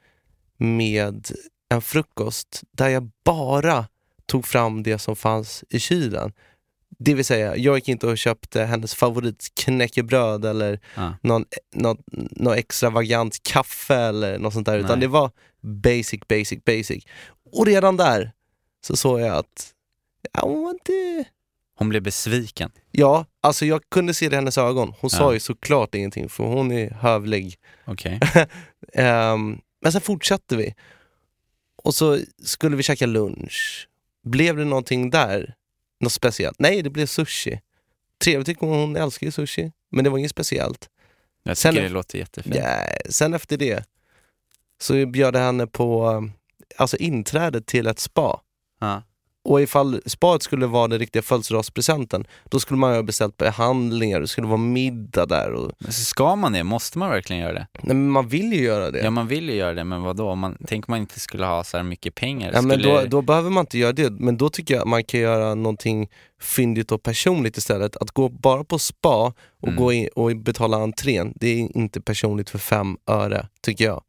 med 0.57 1.31
en 1.69 1.83
frukost 1.83 2.63
där 2.73 2.89
jag 2.89 3.11
bara 3.25 3.87
tog 4.27 4.47
fram 4.47 4.83
det 4.83 4.99
som 4.99 5.17
fanns 5.17 5.65
i 5.71 5.79
kylen. 5.81 6.33
Det 6.99 7.15
vill 7.15 7.25
säga, 7.25 7.57
jag 7.57 7.75
gick 7.77 7.89
inte 7.89 8.07
och 8.07 8.19
köpte 8.19 8.63
hennes 8.65 8.95
favoritknäckebröd 8.95 10.45
eller 10.45 10.81
Ja. 10.97 11.15
någon, 11.23 11.45
någon, 11.75 11.97
någon 12.31 12.55
extravagant 12.59 13.43
kaffe 13.43 13.95
eller 13.97 14.39
något 14.39 14.53
sånt 14.53 14.67
där, 14.67 14.79
utan 14.79 14.91
Nej. 14.91 15.01
det 15.01 15.07
var 15.09 15.31
basic, 15.61 16.21
basic, 16.29 16.65
basic. 16.65 17.05
Och 17.53 17.67
redan 17.67 17.97
där 17.97 18.33
så 18.87 18.97
såg 18.97 19.21
jag 19.21 19.37
att, 19.37 19.73
ja, 20.33 20.41
hon 20.43 20.63
var 20.63 20.71
inte... 20.71 21.25
Hon 21.81 21.89
blev 21.89 22.03
besviken. 22.03 22.71
Ja, 22.91 23.27
alltså 23.41 23.67
jag 23.67 23.81
kunde 23.91 24.15
se 24.15 24.29
det 24.29 24.35
i 24.35 24.37
hennes 24.37 24.59
ögon. 24.59 24.95
Hon 25.01 25.11
sa 25.11 25.23
Ja. 25.23 25.33
ju 25.33 25.41
såklart 25.41 25.95
ingenting 25.95 26.29
för 26.29 26.45
hon 26.45 26.73
är 26.73 26.91
hövlig. 26.91 27.57
Okej. 27.85 28.21
Ehm, 28.95 29.59
men 29.83 29.93
sen 29.93 30.01
fortsatte 30.01 30.57
vi. 30.57 30.75
Och 31.83 31.95
så 31.95 32.19
skulle 32.45 32.77
vi 32.77 32.83
käka 32.83 33.07
lunch. 33.07 33.89
Blev 34.25 34.57
det 34.57 34.65
någonting 34.65 35.11
där? 35.11 35.55
Något 36.01 36.13
speciellt? 36.13 36.59
Nej, 36.59 36.83
det 36.83 36.91
blev 36.91 37.07
sushi. 37.07 37.61
Trevligt 38.25 38.47
tycker 38.47 38.67
hon, 38.67 38.79
hon 38.81 38.97
älskar 38.97 39.27
ju 39.27 39.31
sushi. 39.31 39.73
Men 39.91 40.05
det 40.05 40.11
var 40.11 40.19
inget 40.19 40.31
speciellt. 40.31 40.89
Jag 41.43 41.57
Sen- 41.57 41.73
tycker 41.75 41.83
det 41.83 41.89
låter 41.93 42.19
jättefint. 42.19 42.57
Ja, 42.57 42.85
sen 43.11 43.35
efter 43.35 43.57
det 43.57 43.85
så 44.81 45.07
bjöd 45.07 45.35
jag 45.37 45.41
henne 45.43 45.67
på 45.67 46.09
um, 46.09 46.33
alltså 46.77 46.97
inträde 46.97 47.61
till 47.61 47.87
ett 47.87 47.99
spa. 47.99 48.41
Ja. 48.81 49.03
Och 49.45 49.63
ifall 49.63 50.01
spaet 50.07 50.43
skulle 50.43 50.67
vara 50.67 50.89
den 50.89 50.99
riktiga 50.99 51.23
födelsedagspresenten, 51.23 52.25
då 52.51 52.61
skulle 52.61 52.79
man 52.79 52.91
ju 52.91 52.97
ha 52.97 53.03
beställt 53.03 53.37
behandlingar, 53.37 54.21
det 54.21 54.29
skulle 54.29 54.47
vara 54.47 54.57
middag 54.57 55.27
där. 55.27 55.53
Och, 55.53 55.73
Men 55.79 55.93
så 55.93 56.05
ska 56.05 56.37
man 56.37 56.53
det? 56.53 56.65
Måste 56.65 56.99
man 56.99 57.11
verkligen 57.11 57.43
göra 57.43 57.53
det? 57.53 57.67
nej, 57.73 57.97
men 57.97 58.11
man 58.11 58.29
vill 58.29 58.53
ju 58.53 58.63
göra 58.63 58.91
det. 58.91 58.99
Ja, 58.99 59.11
man 59.11 59.27
vill 59.29 59.49
ju 59.49 59.55
göra 59.55 59.75
det, 59.75 59.85
men 59.85 60.03
vad 60.03 60.17
då? 60.17 60.35
Man, 60.35 60.57
tänk 60.67 60.89
om 60.89 60.93
man 60.93 61.01
inte 61.01 61.21
skulle 61.21 61.47
ha 61.47 61.65
så 61.65 61.77
här 61.77 61.85
mycket 61.85 62.15
pengar? 62.15 62.53
Ja, 62.55 62.63
men 62.63 62.79
skulle... 62.81 63.01
då, 63.01 63.07
då 63.07 63.23
behöver 63.23 63.51
man 63.51 63.63
inte 63.63 63.79
göra 63.79 63.93
det, 63.93 64.11
men 64.11 64.37
då 64.37 64.49
tycker 64.51 64.75
jag 64.75 64.81
att 64.83 64.89
man 64.89 65.05
kan 65.05 65.21
göra 65.21 65.55
någonting 65.55 66.09
fyndigt 66.41 66.93
och 66.93 67.03
personligt 67.03 67.57
istället. 67.57 67.97
Att 67.97 68.11
gå 68.11 68.29
bara 68.29 68.65
på 68.65 68.79
spa 68.79 69.33
och, 69.61 69.69
Mm. 69.69 69.77
gå 69.77 69.93
in 69.93 70.09
och 70.17 70.37
betala 70.37 70.77
entrén, 70.77 71.33
det 71.37 71.47
är 71.49 71.77
inte 71.77 72.01
personligt 72.01 72.51
för 72.51 72.59
fem 72.59 72.97
öre, 73.07 73.47
tycker 73.63 73.85
jag. 73.85 74.03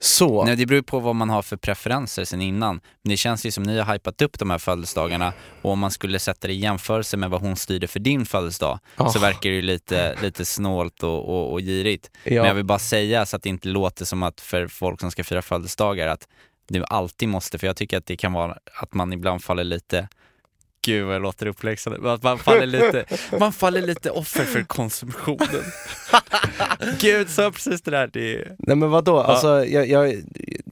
Så, 0.00 0.44
Nej, 0.44 0.56
det 0.56 0.66
beror 0.66 0.82
på 0.82 0.98
vad 1.00 1.14
man 1.14 1.30
har 1.30 1.42
för 1.42 1.56
preferenser 1.56 2.24
sen 2.24 2.40
innan. 2.42 2.74
Men 3.02 3.10
det 3.10 3.16
känns 3.16 3.46
ju 3.46 3.50
som 3.50 3.62
ni 3.62 3.78
har 3.78 3.92
hypat 3.92 4.22
upp 4.22 4.38
de 4.38 4.50
här 4.50 4.58
födelsedagarna 4.58 5.32
och 5.62 5.70
om 5.70 5.78
man 5.78 5.90
skulle 5.90 6.18
sätta 6.18 6.46
det 6.48 6.54
i 6.54 6.58
jämförelse 6.58 7.16
med 7.16 7.30
vad 7.30 7.40
hon 7.40 7.56
styrde 7.56 7.86
för 7.88 8.00
din 8.00 8.26
födelsedag 8.26 8.78
så 8.96 9.04
Ah. 9.04 9.20
verkar 9.20 9.50
det 9.50 9.56
ju 9.56 9.62
lite, 9.62 10.16
lite 10.22 10.44
snålt 10.44 11.02
och, 11.02 11.28
och, 11.28 11.52
och 11.52 11.60
girigt. 11.60 12.10
ja. 12.24 12.30
Men 12.42 12.46
jag 12.48 12.54
vill 12.54 12.64
bara 12.64 12.78
säga 12.78 13.26
så 13.26 13.36
att 13.36 13.42
det 13.42 13.48
inte 13.48 13.68
låter 13.68 14.04
som 14.04 14.22
att 14.22 14.40
för 14.40 14.66
folk 14.66 15.00
som 15.00 15.10
ska 15.10 15.24
fira 15.24 15.42
födelsedagar 15.42 16.08
att 16.08 16.28
det 16.68 16.84
alltid 16.84 17.28
måste, 17.28 17.58
för 17.58 17.66
jag 17.66 17.76
tycker 17.76 17.98
att 17.98 18.06
det 18.06 18.16
kan 18.16 18.32
vara 18.32 18.58
att 18.82 18.94
man 18.94 19.12
ibland 19.12 19.44
faller 19.44 19.64
lite 19.64 20.08
Gud 20.82 21.06
vad 21.06 21.14
jag 21.14 21.22
låter 21.22 21.46
uppläxande, 21.46 22.12
att 22.12 22.22
man 22.22 22.38
faller 22.38 22.66
lite, 22.66 23.04
man 23.38 23.52
faller 23.52 23.82
lite 23.82 24.10
offer 24.10 24.44
för 24.44 24.62
konsumtionen. 24.62 25.62
Gud, 27.00 27.30
så 27.30 27.50
precis 27.52 27.82
det 27.82 27.90
där, 27.90 28.10
det 28.12 28.34
är... 28.34 28.56
Nej 28.58 28.76
men 28.76 28.90
vadå, 28.90 29.20
alltså, 29.20 29.64
jag, 29.66 29.88
jag, 29.88 30.22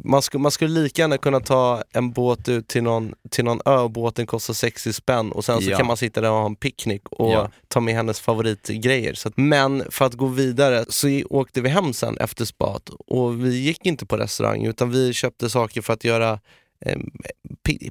man, 0.05 0.23
skulle, 0.23 0.43
man 0.43 0.51
skulle 0.51 0.81
lika 0.81 1.03
gärna 1.03 1.19
kunna 1.19 1.41
ta 1.41 1.83
en 1.93 2.13
båt 2.13 2.49
ut 2.49 2.69
till 2.69 2.83
någon, 2.83 3.15
till 3.31 3.45
någon 3.45 3.61
ö 3.65 3.77
och 3.79 3.91
båten 3.91 4.27
kostar 4.27 4.55
60 4.55 4.93
spänn 4.93 5.33
och 5.33 5.45
sen 5.45 5.61
så 5.63 5.71
Ja. 5.71 5.77
kan 5.77 5.87
man 5.87 5.97
sitta 5.97 6.21
där 6.21 6.31
och 6.31 6.37
ha 6.37 6.47
en 6.47 6.57
picknick 6.57 7.03
och 7.11 7.33
Ja. 7.33 7.51
ta 7.69 7.81
med 7.81 7.95
hennes 7.95 8.21
favoritgrejer. 8.21 9.15
Så 9.15 9.29
att, 9.29 9.37
men 9.37 9.85
för 9.91 10.05
att 10.05 10.15
gå 10.15 10.27
vidare 10.27 10.85
så 10.89 11.23
åkte 11.31 11.61
vi 11.61 11.69
hem 11.69 11.93
sen 11.93 12.19
efter 12.19 12.45
spat 12.45 12.89
och 13.07 13.45
vi 13.45 13.57
gick 13.59 13.87
inte 13.87 14.07
på 14.07 14.17
restaurang 14.17 14.65
utan 14.65 14.91
vi 14.91 15.13
köpte 15.13 15.51
saker 15.51 15.83
för 15.83 15.93
att 15.93 16.05
göra 16.05 16.41
eh, 16.87 16.99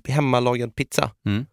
hemmalagad 0.07 0.75
pizza. 0.75 1.11
Mm. 1.25 1.45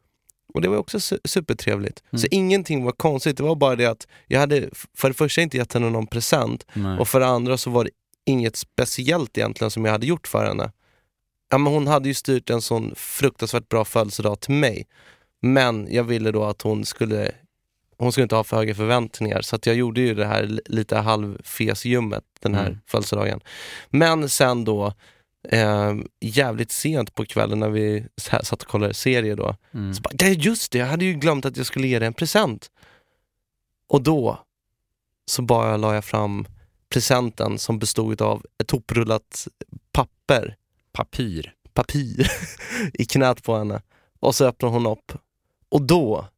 Och 0.54 0.60
det 0.60 0.68
var 0.68 0.76
också 0.76 0.98
su- 0.98 1.18
supertrevligt. 1.24 2.02
Mm. 2.12 2.20
Så 2.20 2.26
ingenting 2.30 2.84
var 2.84 2.92
konstigt, 2.92 3.36
det 3.36 3.42
var 3.42 3.54
bara 3.54 3.76
det 3.76 3.86
att 3.86 4.06
jag 4.26 4.40
hade 4.40 4.68
för 4.96 5.08
det 5.08 5.14
första 5.14 5.42
inte 5.42 5.56
gett 5.56 5.72
henne 5.72 5.90
någon 5.90 6.06
present 6.06 6.66
Nej. 6.72 6.98
och 6.98 7.08
för 7.08 7.20
det 7.20 7.26
andra 7.26 7.56
så 7.56 7.70
var 7.70 7.84
det 7.84 7.90
inget 8.26 8.56
speciellt 8.56 9.38
egentligen 9.38 9.70
som 9.70 9.84
jag 9.84 9.92
hade 9.92 10.06
gjort 10.06 10.26
för 10.28 10.46
henne. 10.46 10.72
Ja, 11.50 11.58
men 11.58 11.72
hon 11.72 11.86
hade 11.86 12.08
ju 12.08 12.14
styrt 12.14 12.50
en 12.50 12.62
sån 12.62 12.92
fruktansvärt 12.96 13.68
bra 13.68 13.84
födelsedag 13.84 14.40
till 14.40 14.54
mig. 14.54 14.86
Men 15.42 15.88
jag 15.90 16.04
ville 16.04 16.30
då 16.30 16.44
att 16.44 16.62
hon 16.62 16.84
skulle 16.84 17.32
hon 17.98 18.12
skulle 18.12 18.22
inte 18.22 18.34
ha 18.36 18.44
för 18.44 18.56
höga 18.56 18.74
förväntningar 18.74 19.40
så 19.42 19.58
jag 19.64 19.74
gjorde 19.74 20.00
ju 20.00 20.14
det 20.14 20.26
här 20.26 20.42
li- 20.44 20.60
lite 20.66 20.96
halvfesljummet 20.96 22.24
den 22.40 22.54
här 22.54 22.66
Mm. 22.66 22.78
födelsedagen. 22.86 23.40
Men 23.90 24.28
sen 24.28 24.64
då 24.64 24.94
eh, 25.48 25.94
jävligt 26.20 26.72
sent 26.72 27.14
på 27.14 27.24
kvällen 27.26 27.60
när 27.60 27.68
vi 27.68 28.06
satt 28.16 28.62
och 28.62 28.68
kollade 28.68 28.94
serie 28.94 29.34
då 29.34 29.56
Mm. 29.74 29.94
så 29.94 30.00
bara, 30.02 30.12
"Ja, 30.18 30.26
just 30.26 30.72
det, 30.72 30.78
jag 30.78 30.86
hade 30.86 31.04
ju 31.04 31.12
glömt 31.14 31.44
att 31.44 31.56
jag 31.56 31.66
skulle 31.66 31.86
ge 31.86 31.98
dig 31.98 32.06
en 32.06 32.14
present. 32.14 32.70
Och 33.86 34.02
då 34.02 34.38
så 35.26 35.42
bara 35.42 35.76
la 35.76 35.94
jag 35.94 36.04
fram 36.04 36.46
presenten 36.88 37.58
som 37.58 37.78
bestod 37.78 38.22
av 38.22 38.44
ett 38.58 38.70
hoprullat 38.70 39.48
papper, 39.92 40.56
Papyr. 40.92 41.54
papir, 41.74 42.30
i 42.94 43.04
knät 43.04 43.42
på 43.42 43.56
henne. 43.56 43.82
Och 44.20 44.34
så 44.34 44.44
öppnar 44.46 44.68
hon 44.68 44.86
upp. 44.86 45.12
Och 45.68 45.82
då, 45.82 46.28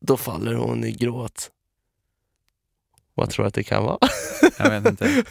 då 0.00 0.16
faller 0.16 0.54
hon 0.54 0.84
i 0.84 0.92
gråt. 0.92 1.50
Vad 3.14 3.30
tror 3.30 3.44
du 3.44 3.48
att 3.48 3.54
det 3.54 3.62
kan 3.64 3.84
vara? 3.84 3.98
Jag 4.58 4.70
vet 4.70 4.86
inte. 4.86 5.24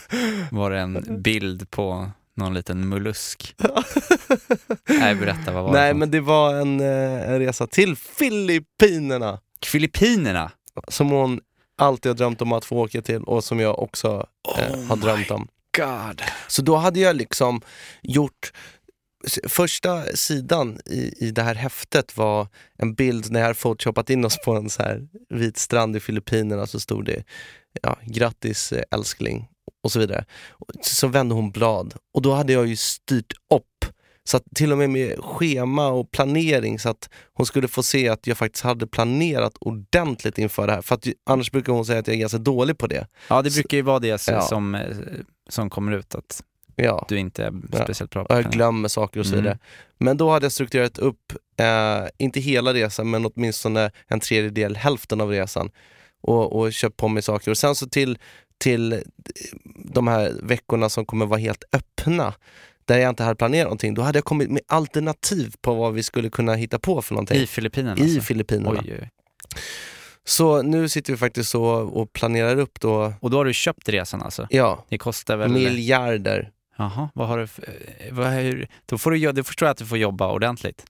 Var 0.50 0.70
det 0.70 0.80
en 0.80 1.22
bild 1.22 1.70
på 1.70 2.10
någon 2.40 2.54
liten 2.54 2.88
mollusk? 2.88 3.54
Nej, 4.88 5.14
berätta, 5.14 5.52
vad 5.52 5.64
var 5.64 5.72
Nej 5.72 5.92
det? 5.92 5.98
men 5.98 6.10
det 6.10 6.20
var 6.20 6.54
en, 6.54 6.80
eh, 6.80 7.30
en 7.30 7.38
resa 7.38 7.66
till 7.66 7.96
Filippinerna. 7.96 9.40
Filippinerna? 9.66 10.50
Som 10.88 11.10
hon 11.10 11.40
alltid 11.78 12.10
har 12.10 12.16
drömt 12.16 12.42
om 12.42 12.52
att 12.52 12.64
få 12.64 12.76
åka 12.76 13.02
till 13.02 13.22
och 13.22 13.44
som 13.44 13.60
jag 13.60 13.78
också 13.78 14.26
eh, 14.58 14.72
Oh 14.72 14.86
har 14.86 14.96
drömt 14.96 15.30
om. 15.30 15.48
God. 15.76 16.22
Så 16.48 16.62
då 16.62 16.76
hade 16.76 17.00
jag 17.00 17.16
liksom 17.16 17.60
gjort 18.02 18.52
Första 19.48 20.02
sidan 20.02 20.80
i, 20.86 21.26
i 21.26 21.30
det 21.30 21.42
här 21.42 21.54
häftet 21.54 22.16
var 22.16 22.48
en 22.78 22.94
bild 22.94 23.30
när 23.30 23.40
jag 23.40 23.46
hade 23.46 23.58
photoshopat 23.58 24.10
in 24.10 24.24
oss 24.24 24.38
på 24.44 24.52
en 24.52 24.70
så 24.70 24.82
här 24.82 25.08
vit 25.28 25.58
strand 25.58 25.96
i 25.96 26.00
Filippinerna 26.00 26.66
så 26.66 26.80
stod 26.80 27.04
det 27.04 27.24
ja, 27.82 27.98
grattis 28.04 28.72
eh, 28.72 28.82
älskling 28.90 29.48
och 29.82 29.92
så 29.92 29.98
vidare. 29.98 30.24
Så 30.82 31.06
vände 31.08 31.34
hon 31.34 31.50
blad 31.50 31.94
och 32.14 32.22
då 32.22 32.32
hade 32.32 32.52
jag 32.52 32.66
ju 32.66 32.76
styrt 32.76 33.32
upp 33.54 33.64
så 34.24 34.36
att 34.36 34.44
till 34.54 34.72
och 34.72 34.78
med 34.78 34.90
med 34.90 35.18
schema 35.24 35.88
och 35.88 36.10
planering 36.10 36.78
så 36.78 36.88
att 36.88 37.10
hon 37.34 37.46
skulle 37.46 37.68
få 37.68 37.82
se 37.82 38.08
att 38.08 38.26
jag 38.26 38.38
faktiskt 38.38 38.64
hade 38.64 38.86
planerat 38.86 39.56
ordentligt 39.60 40.38
inför 40.38 40.66
det 40.66 40.72
här. 40.72 40.82
För 40.82 40.94
att 40.94 41.06
annars 41.26 41.50
brukar 41.50 41.72
hon 41.72 41.84
säga 41.86 41.98
att 41.98 42.06
jag 42.06 42.16
är 42.16 42.20
ganska 42.20 42.38
dålig 42.38 42.78
på 42.78 42.86
det. 42.86 43.06
Ja, 43.28 43.42
det 43.42 43.54
brukar 43.54 43.76
ju 43.76 43.82
vara 43.82 43.98
det 43.98 44.18
som, 44.18 44.34
Ja. 44.34 44.40
som, 44.42 44.74
eh, 44.74 44.82
som 45.48 45.70
kommer 45.70 45.92
ut, 45.92 46.14
att 46.14 46.42
Ja. 46.76 47.06
du 47.08 47.18
inte 47.18 47.44
är 47.44 47.52
speciellt 47.82 48.10
bra 48.10 48.24
på 48.24 48.34
och 48.34 48.40
jag 48.40 48.52
glömmer 48.52 48.88
saker 48.88 49.20
och 49.20 49.26
så 49.26 49.32
Mm. 49.32 49.44
vidare. 49.44 49.58
Men 49.98 50.16
då 50.16 50.30
hade 50.30 50.44
jag 50.44 50.52
strukturerat 50.52 50.98
upp, 50.98 51.32
eh, 51.60 52.08
inte 52.18 52.40
hela 52.40 52.74
resan, 52.74 53.10
men 53.10 53.26
åtminstone 53.26 53.90
en 54.08 54.20
tredjedel, 54.20 54.76
hälften 54.76 55.20
av 55.20 55.30
resan. 55.30 55.70
Och, 56.20 56.60
och 56.60 56.72
köpt 56.72 56.96
på 56.96 57.08
mig 57.08 57.22
saker. 57.22 57.50
Och 57.50 57.58
sen 57.58 57.74
så 57.74 57.88
till, 57.88 58.18
till 58.58 59.02
de 59.84 60.08
här 60.08 60.32
veckorna 60.42 60.88
som 60.88 61.06
kommer 61.06 61.26
vara 61.26 61.40
helt 61.40 61.64
öppna, 61.72 62.34
där 62.84 62.98
jag 62.98 63.08
inte 63.08 63.22
hade 63.22 63.36
planerat 63.36 63.64
någonting, 63.64 63.94
då 63.94 64.02
hade 64.02 64.18
jag 64.18 64.24
kommit 64.24 64.50
med 64.50 64.62
alternativ 64.66 65.54
på 65.60 65.74
vad 65.74 65.94
vi 65.94 66.02
skulle 66.02 66.30
kunna 66.30 66.54
hitta 66.54 66.78
på 66.78 67.02
för 67.02 67.14
någonting. 67.14 67.38
I 67.38 67.46
Filippinerna? 67.46 68.00
I 68.00 68.02
alltså. 68.02 68.20
Filippinerna. 68.20 68.80
Oj, 68.84 68.98
oj. 69.00 69.10
Så 70.24 70.62
nu 70.62 70.88
sitter 70.88 71.12
vi 71.12 71.16
faktiskt 71.16 71.50
så 71.50 71.64
och 71.64 72.12
planerar 72.12 72.56
upp 72.56 72.80
då, 72.80 73.12
Och 73.20 73.30
då 73.30 73.36
har 73.36 73.44
du 73.44 73.54
köpt 73.54 73.88
resan 73.88 74.22
alltså? 74.22 74.46
ja, 74.50 74.84
Det 74.88 74.98
kostar 74.98 75.36
väl... 75.36 75.50
miljarder. 75.50 76.50
Jaha, 76.76 77.08
vad 77.14 77.28
har 77.28 77.38
du 77.38 77.42
eh, 77.42 78.12
Vad, 78.12 78.28
hur... 78.32 78.68
Då, 78.86 78.98
får 78.98 79.10
du, 79.10 79.32
då 79.32 79.44
förstår 79.44 79.66
jag 79.66 79.70
att 79.70 79.78
du 79.78 79.86
får 79.86 79.98
jobba 79.98 80.32
ordentligt. 80.32 80.84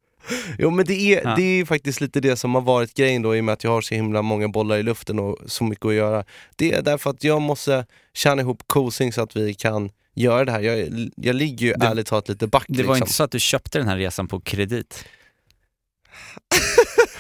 Jo 0.58 0.70
men 0.70 0.84
det 0.86 0.94
är, 1.14 1.22
Ja. 1.24 1.34
det 1.36 1.42
är 1.42 1.64
faktiskt 1.64 2.00
lite 2.00 2.20
det 2.20 2.36
som 2.36 2.54
har 2.54 2.62
varit 2.62 2.94
grejen 2.94 3.22
då 3.22 3.36
i 3.36 3.40
och 3.40 3.44
med 3.44 3.52
att 3.52 3.64
jag 3.64 3.70
har 3.70 3.80
så 3.80 3.94
himla 3.94 4.22
många 4.22 4.48
bollar 4.48 4.76
i 4.78 4.82
luften 4.82 5.18
och 5.18 5.36
så 5.46 5.64
mycket 5.64 5.84
att 5.86 5.94
göra. 5.94 6.24
Det 6.56 6.72
är 6.72 6.82
därför 6.82 7.10
att 7.10 7.24
jag 7.24 7.42
måste 7.42 7.86
tjäna 8.14 8.42
ihop 8.42 8.62
kosing 8.66 9.12
så 9.12 9.22
att 9.22 9.36
vi 9.36 9.54
kan 9.54 9.90
göra 10.14 10.44
det 10.44 10.52
här. 10.52 10.60
Jag, 10.60 10.88
jag 11.16 11.36
ligger 11.36 11.66
ju 11.66 11.72
Det- 11.72 11.86
ärligt 11.86 12.06
talat 12.06 12.28
lite 12.28 12.46
back 12.46 12.64
Det 12.68 12.72
liksom. 12.72 12.88
var 12.88 12.96
inte 12.96 13.12
så 13.12 13.22
att 13.24 13.30
du 13.30 13.40
köpte 13.40 13.78
den 13.78 13.88
här 13.88 13.96
resan 13.96 14.28
på 14.28 14.40
kredit? 14.40 15.04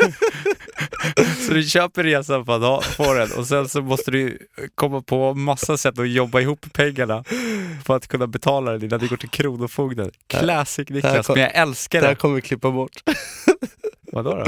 så 1.46 1.52
du 1.54 1.62
köper 1.62 2.04
resan 2.04 2.44
för 2.44 2.56
att 2.56 2.62
ha, 2.62 2.82
få 2.82 3.14
den 3.14 3.32
och 3.32 3.46
sen 3.46 3.68
så 3.68 3.82
måste 3.82 4.10
du 4.10 4.38
komma 4.74 5.02
på 5.02 5.34
massa 5.34 5.76
sätt 5.76 5.98
att 5.98 6.08
jobba 6.10 6.40
ihop 6.40 6.66
pengarna 6.72 7.24
för 7.84 7.96
att 7.96 8.06
kunna 8.08 8.26
betala 8.26 8.72
den 8.72 8.84
innan 8.84 9.00
du 9.00 9.08
går 9.08 9.16
till 9.16 9.28
Kronofogden. 9.28 10.10
Classic 10.26 10.88
här 10.88 10.94
Niklas, 10.94 11.26
kom- 11.26 11.34
men 11.34 11.42
jag 11.42 11.54
älskar 11.54 12.00
det 12.00 12.06
här 12.06 12.14
det. 12.14 12.20
kommer 12.20 12.34
vi 12.34 12.40
klippa 12.40 12.70
bort. 12.70 12.92
Vadå 14.12 14.34
då? 14.34 14.44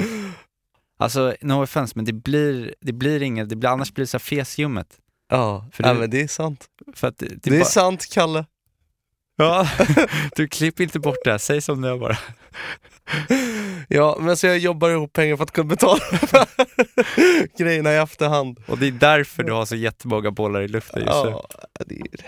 Alltså, 0.98 1.34
no 1.40 1.62
offense, 1.62 1.92
men 1.96 2.04
det 2.04 2.12
blir, 2.12 2.74
det 2.80 2.92
blir 2.92 3.22
inget, 3.22 3.48
det 3.48 3.56
blir, 3.56 3.70
annars 3.70 3.92
blir 3.94 4.02
det 4.02 4.06
så 4.06 4.16
här 4.16 4.20
fesljummet. 4.22 4.86
Ja, 5.30 5.66
För 5.72 5.84
ja 5.84 5.92
du- 5.94 6.00
men 6.00 6.10
det 6.10 6.20
är 6.22 6.28
sant. 6.28 6.66
För 6.94 7.08
att 7.08 7.18
det, 7.18 7.26
Det 7.42 7.50
är 7.50 7.58
bara- 7.58 7.64
sant 7.64 8.06
Kalle. 8.12 8.44
Ja, 9.36 9.68
du 10.36 10.48
klipp 10.48 10.80
inte 10.80 10.98
bort 10.98 11.16
det, 11.24 11.30
här. 11.30 11.38
säg 11.38 11.60
som 11.60 11.80
det 11.82 11.88
är 11.88 11.96
bara. 11.98 12.18
Ja, 13.88 14.16
men 14.20 14.36
så 14.36 14.46
jag 14.46 14.58
jobbar 14.58 14.90
ihop 14.90 15.12
pengar 15.12 15.36
för 15.36 15.44
att 15.44 15.50
kunna 15.50 15.68
betala 15.68 16.00
de 16.10 16.16
här 16.32 16.46
grejerna 17.58 17.92
i 17.92 17.96
efterhand. 17.96 18.58
Och 18.66 18.78
det 18.78 18.86
är 18.86 18.90
därför 18.92 19.42
du 19.42 19.52
har 19.52 19.64
så 19.64 19.76
jättemånga 19.76 20.30
bollar 20.30 20.60
i 20.62 20.68
luften 20.68 21.00
just 21.06 21.24
nu. 21.24 21.30
Ja, 21.30 21.46
det 21.86 21.94
är 21.94 22.16
det. 22.16 22.24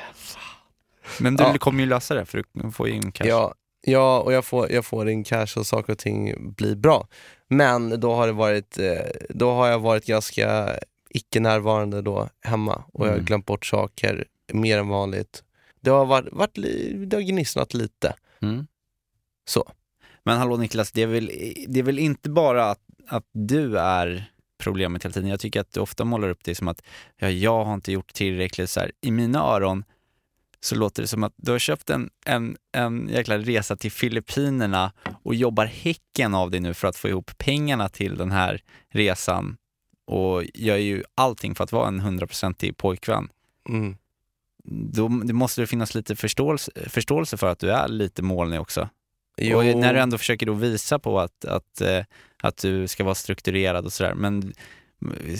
Men 1.21 1.37
du 1.37 1.45
Ja. 1.45 1.59
kommer 1.59 1.81
ju 1.81 1.87
lösa 1.89 2.15
det 2.15 2.25
för 2.27 2.45
du 2.53 2.71
får 2.73 2.89
ju 2.89 2.95
in 2.95 3.13
cash. 3.13 3.27
Ja, 3.27 3.55
ja 3.87 4.21
och 4.21 4.33
jag 4.33 4.45
får, 4.45 4.73
jag 4.73 4.85
får 4.85 5.09
in 5.09 5.25
cash 5.25 5.47
och 5.57 5.67
saker 5.67 5.93
och 5.93 5.99
ting 5.99 6.35
blir 6.55 6.75
bra. 6.77 7.09
Men 7.49 8.01
då 8.01 8.15
har, 8.15 8.27
det 8.27 8.33
varit, 8.33 8.79
eh, 8.79 8.93
då 9.29 9.53
har 9.53 9.69
jag 9.69 9.79
varit 9.79 10.07
ganska 10.07 10.71
icke 11.11 11.41
närvarande 11.41 12.03
då 12.03 12.29
hemma 12.45 12.83
och 12.93 13.01
jag 13.07 13.11
har 13.11 13.15
Mm. 13.15 13.25
glömt 13.25 13.47
bort 13.47 13.67
saker 13.67 14.25
mer 14.53 14.79
än 14.79 14.89
vanligt. 14.89 15.43
Det 15.85 15.91
har, 15.91 16.07
varit, 16.07 16.33
varit, 16.33 16.55
det 17.11 17.17
har 17.17 17.23
gnisslat 17.23 17.75
lite. 17.75 18.15
Mm. 18.43 18.67
Så. 19.45 19.73
Men 20.23 20.39
hallå 20.39 20.57
Niklas, 20.57 20.93
det 20.93 21.03
är 21.03 21.07
väl, 21.07 21.31
det 21.69 21.81
är 21.81 21.83
väl 21.83 21.99
inte 21.99 22.31
bara 22.31 22.71
att, 22.71 22.81
att 23.09 23.25
du 23.33 23.79
är 23.79 24.31
problemet 24.59 25.05
hela 25.05 25.13
tiden. 25.13 25.29
Jag 25.29 25.41
tycker 25.41 25.61
att 25.61 25.73
du 25.73 25.81
ofta 25.81 26.05
målar 26.05 26.29
upp 26.29 26.45
det 26.45 26.55
som 26.55 26.69
att 26.69 26.83
ja, 27.17 27.31
jag 27.31 27.65
har 27.65 27.75
inte 27.75 27.93
gjort 27.93 28.13
tillräckligt. 28.13 28.71
Så 28.71 28.81
här. 28.81 28.93
I 29.01 29.11
mina 29.11 29.39
öron 29.39 29.85
så 30.61 30.75
låter 30.75 31.03
det 31.03 31.09
som 31.09 31.25
att 31.25 31.33
du 31.37 31.53
har 31.53 31.59
köpt 31.59 31.91
en, 31.91 32.11
en, 32.27 32.57
en 32.73 33.09
jäkla 33.09 33.39
resa 33.39 33.77
till 33.77 33.93
Filippinerna 33.93 34.93
och 35.23 35.35
jobbar 35.35 35.67
häcken 35.67 36.35
av 36.35 36.51
dig 36.51 36.61
nu 36.61 36.75
för 36.75 36.89
att 36.89 36.97
få 36.97 37.09
ihop 37.09 37.39
pengarna 37.39 37.89
till 37.89 38.17
den 38.17 38.31
här 38.31 38.63
resan 38.91 39.57
och 40.07 40.43
gör 40.55 40.77
ju 40.77 41.03
allting 41.15 41.55
för 41.55 41.65
att 41.65 41.73
vara 41.73 41.89
en 41.89 42.01
hundraprocentig 42.01 42.77
pojkvän. 42.77 43.29
Mm. 43.69 43.97
Då 44.69 45.09
måste 45.09 45.61
det 45.61 45.67
finnas 45.67 45.95
lite 45.95 46.17
förståelse, 46.17 46.71
förståelse 46.89 47.37
för 47.37 47.47
att 47.47 47.59
du 47.59 47.71
är 47.71 47.89
lite 47.89 48.23
molnig 48.23 48.61
också. 48.61 48.89
Jo, 49.37 49.59
Och 49.59 49.65
när 49.65 49.95
du 49.95 50.01
ändå 50.01 50.19
försöker 50.19 50.47
då 50.47 50.53
visa 50.53 50.99
på 50.99 51.21
att, 51.21 51.45
att, 51.45 51.81
eh, 51.81 52.01
att 52.43 52.57
du 52.57 52.89
ska 52.89 53.05
vara 53.05 53.15
strukturerad 53.15 53.85
och 53.85 53.93
sådär, 53.93 54.15
men 54.15 54.53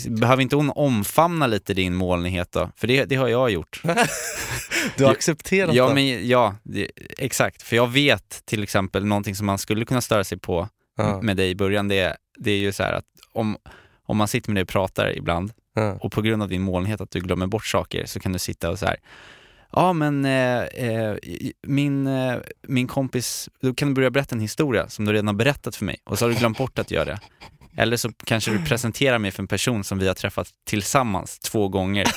behöver 0.09 0.41
inte 0.43 0.55
hon 0.55 0.69
omfamna 0.75 1.47
lite 1.47 1.73
din 1.73 1.95
molnighet 1.95 2.51
då? 2.51 2.71
För 2.75 2.87
det, 2.87 3.05
det 3.05 3.15
har 3.15 3.27
jag 3.27 3.49
gjort. 3.51 3.81
du 4.97 5.03
har 5.05 5.11
accepterat 5.11 5.75
Ja, 5.75 5.87
det. 5.87 5.93
men, 5.93 6.27
ja 6.27 6.55
det, 6.63 6.91
exakt. 7.17 7.61
För 7.61 7.75
jag 7.75 7.87
vet 7.91 8.41
till 8.45 8.63
exempel 8.63 9.05
någonting 9.05 9.35
som 9.35 9.45
man 9.45 9.57
skulle 9.57 9.85
kunna 9.85 10.01
störa 10.01 10.23
sig 10.23 10.37
på 10.39 10.69
Ja, 10.97 11.21
med 11.21 11.37
dig 11.37 11.49
i 11.49 11.55
början, 11.55 11.87
det, 11.87 11.99
är- 11.99 12.17
det 12.37 12.51
är 12.51 12.57
ju 12.57 12.71
så 12.71 12.83
här 12.83 12.93
att 12.93 13.05
om, 13.33 13.57
om 14.05 14.17
man 14.17 14.27
sitter 14.27 14.49
med 14.49 14.55
dig 14.55 14.61
och 14.61 14.67
pratar 14.69 15.17
ibland 15.17 15.51
ja. 15.75 15.97
och 16.01 16.11
på 16.11 16.21
grund 16.21 16.43
av 16.43 16.49
din 16.49 16.61
molnighet 16.61 17.01
att 17.01 17.11
du 17.11 17.19
glömmer 17.19 17.47
bort 17.47 17.65
saker 17.65 18.05
så 18.05 18.19
kan 18.19 18.33
du 18.33 18.39
sitta 18.39 18.69
och 18.69 18.79
så 18.79 18.85
här. 18.85 18.97
Ja 19.71 19.93
men 19.93 20.25
eh, 20.25 20.63
eh, 20.63 21.15
min, 21.67 22.07
eh, 22.07 22.35
min 22.67 22.87
kompis, 22.87 23.49
då 23.61 23.73
kan 23.73 23.87
du 23.87 23.93
börja 23.93 24.11
berätta 24.11 24.35
en 24.35 24.41
historia 24.41 24.89
som 24.89 25.05
du 25.05 25.13
redan 25.13 25.27
har 25.27 25.33
berättat 25.33 25.75
för 25.75 25.85
mig 25.85 25.97
och 26.03 26.19
så 26.19 26.25
har 26.25 26.29
du 26.29 26.35
glömt 26.35 26.57
bort 26.57 26.79
att 26.79 26.91
göra 26.91 27.05
det. 27.05 27.19
Eller 27.77 27.97
så 27.97 28.11
kanske 28.25 28.51
du 28.51 28.65
presenterar 28.65 29.19
mig 29.19 29.31
för 29.31 29.43
en 29.43 29.47
person 29.47 29.83
som 29.83 29.99
vi 29.99 30.07
har 30.07 30.13
träffat 30.13 30.47
tillsammans 30.65 31.39
två 31.39 31.67
gånger, 31.67 32.07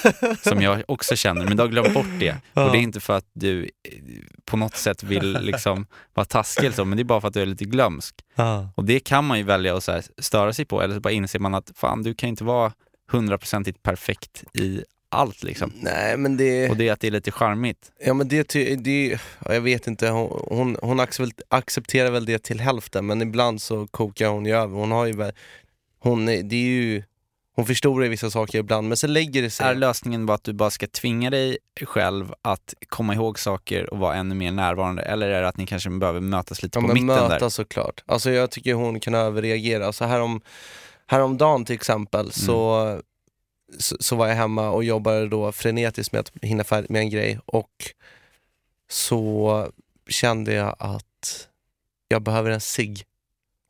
som 0.49 0.63
jag 0.63 0.83
också 0.89 1.17
känner, 1.17 1.45
men 1.45 1.57
du 1.57 1.63
har 1.63 1.69
glömt 1.69 1.95
bort 1.95 2.07
det. 2.19 2.37
Och 2.55 2.73
det 2.73 2.79
är 2.79 2.83
inte 2.83 3.01
för 3.01 3.17
att 3.17 3.31
du 3.33 3.63
eh, 3.63 3.69
på 4.45 4.57
något 4.57 4.77
sätt 4.77 5.03
vill 5.03 5.39
liksom 5.41 5.87
vara 6.15 6.25
taskig 6.25 6.65
eller 6.65 6.77
så, 6.77 6.85
men 6.85 6.97
det 6.97 7.03
är 7.03 7.05
bara 7.05 7.21
för 7.21 7.29
att 7.29 7.35
du 7.35 7.43
är 7.43 7.47
lite 7.47 7.65
glömsk. 7.65 8.15
Och 8.75 8.85
det 8.85 9.01
kan 9.01 9.25
man 9.25 9.39
ju 9.39 9.45
välja 9.45 9.77
att 9.77 9.85
så 9.85 10.01
störa 10.19 10.53
sig 10.53 10.65
på, 10.65 10.83
eller 10.83 10.95
så 10.95 11.01
bara 11.01 11.13
inser 11.13 11.39
man 11.39 11.55
att 11.55 11.73
fan, 11.75 12.03
du 12.03 12.15
kan 12.15 12.29
inte 12.29 12.45
vara 12.45 12.73
hundraprocentigt 13.09 13.83
perfekt 13.83 14.45
i 14.55 14.85
allt 15.11 15.43
liksom. 15.43 15.73
Nej 15.75 16.17
men 16.17 16.37
det... 16.37 16.71
Och 16.71 16.77
det 16.77 16.91
att 16.91 17.01
det 17.01 17.07
är 17.07 17.11
lite 17.11 17.31
charmigt. 17.31 17.93
Ja 18.05 18.15
men 18.15 18.29
det, 18.29 18.55
det 18.85 19.19
ja, 19.45 19.55
jag 19.55 19.61
vet 19.61 19.87
inte, 19.87 20.09
hon, 20.09 20.41
hon, 20.49 20.77
hon 20.83 21.01
accep- 21.01 21.41
accepterar 21.49 22.11
väl 22.11 22.25
det 22.25 22.43
till 22.43 22.61
hälften 22.61 23.07
men 23.07 23.23
ibland 23.23 23.63
så 23.63 23.87
kokar 23.87 24.29
hon 24.29 24.47
ju 24.47 24.53
över. 24.53 24.77
Hon 24.77 24.91
har 24.91 25.07
ju 25.07 25.33
hon, 25.99 26.27
det 26.27 26.53
är 26.53 26.55
ju, 26.55 27.03
hon 27.57 27.67
förstorar 27.67 28.05
ju 28.05 28.11
vissa 28.11 28.31
saker 28.31 28.59
ibland 28.59 28.89
men 28.89 28.97
så 28.97 29.07
lägger 29.07 29.43
det 29.43 29.51
sig. 29.51 29.67
Är 29.67 29.75
lösningen 29.75 30.27
bara 30.27 30.35
att 30.35 30.45
du 30.45 30.53
bara 30.53 30.71
ska 30.71 30.87
tvinga 30.87 31.31
dig 31.31 31.59
själv 31.83 32.35
att 32.43 32.75
komma 32.89 33.15
ihåg 33.15 33.39
saker 33.39 33.91
och 33.91 33.99
vara 33.99 34.15
ännu 34.15 34.35
mer 34.35 34.53
närvarande? 34.53 35.03
Eller 35.03 35.29
är 35.29 35.43
det 35.43 35.49
att 35.49 35.57
ni 35.57 35.67
kanske 35.67 35.91
behöver 35.91 36.21
mötas 36.21 36.63
lite 36.63 36.79
ja, 36.79 36.81
på 36.81 36.87
men 36.87 36.95
mitten 36.95 37.07
möta 37.07 37.39
där? 37.39 37.49
såklart. 37.49 38.05
Alltså 38.07 38.31
jag 38.31 38.51
tycker 38.51 38.75
hon 38.75 39.01
kan 39.01 39.15
överreagera. 39.15 39.93
Så 39.93 40.05
härom, 40.05 40.41
häromdagen 41.11 41.65
till 41.65 41.75
exempel 41.75 42.33
så, 42.33 43.01
så, 43.79 43.97
så 44.01 44.17
var 44.17 44.29
jag 44.29 44.35
hemma 44.35 44.71
och 44.71 44.85
jobbade 44.85 45.29
då 45.29 45.53
frenetiskt 45.53 46.13
med 46.13 46.21
att 46.21 46.33
hinna 46.43 46.65
färdigt 46.65 46.91
med 46.91 47.01
en 47.01 47.11
grej 47.11 47.39
och 47.47 47.71
så 48.91 49.69
kände 50.09 50.53
jag 50.53 50.77
att 50.79 51.49
jag 52.09 52.23
behöver 52.23 52.51
en 52.51 52.61
cigg. 52.61 53.05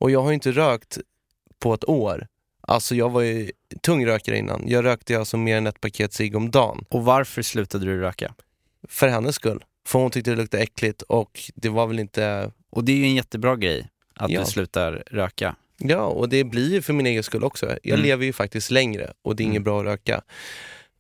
Och 0.01 0.11
jag 0.11 0.23
har 0.23 0.29
ju 0.31 0.35
inte 0.35 0.53
rökt 0.53 0.99
på 1.59 1.75
ett 1.75 1.89
år. 1.89 2.27
Alltså 2.61 2.95
jag 2.95 3.11
var 3.11 3.21
ju 3.23 3.51
tung 3.83 4.07
rökare 4.07 4.39
innan. 4.39 4.63
Jag 4.67 4.85
rökte 4.85 5.19
alltså 5.19 5.37
mer 5.37 5.57
än 5.57 5.67
ett 5.67 5.81
paket 5.81 6.13
cigg 6.13 6.37
om 6.37 6.51
dagen. 6.51 6.85
Och 6.89 7.05
varför 7.05 7.43
slutade 7.43 7.85
du 7.85 8.01
röka? 8.01 8.35
För 8.89 9.09
hennes 9.09 9.35
skull. 9.35 9.65
För 9.87 9.99
hon 9.99 10.11
tyckte 10.11 10.31
det 10.31 10.37
luktade 10.37 10.63
äckligt 10.63 11.03
och 11.03 11.41
det 11.55 11.69
var 11.69 11.87
väl 11.87 11.99
inte... 11.99 12.53
Och 12.71 12.85
det 12.85 12.93
är 12.93 12.97
ju 12.97 13.05
en 13.05 13.15
jättebra 13.15 13.57
grej, 13.57 13.89
att 14.15 14.31
Ja. 14.31 14.41
du 14.41 14.47
slutar 14.47 15.03
röka. 15.07 15.57
Ja, 15.79 16.05
och 16.05 16.29
det 16.29 16.45
blir 16.45 16.71
ju 16.73 16.83
för 16.83 16.93
min 16.93 17.07
egen 17.07 17.23
skull 17.23 17.45
också. 17.45 17.67
Jag 17.67 17.95
Mm. 17.95 18.03
lever 18.03 18.25
ju 18.25 18.33
faktiskt 18.33 18.71
längre 18.71 19.13
och 19.25 19.37
det 19.37 19.43
är 19.43 19.45
inget 19.45 19.55
Mm. 19.57 19.65
bra 19.65 19.79
att 19.81 19.87
röka. 19.87 20.23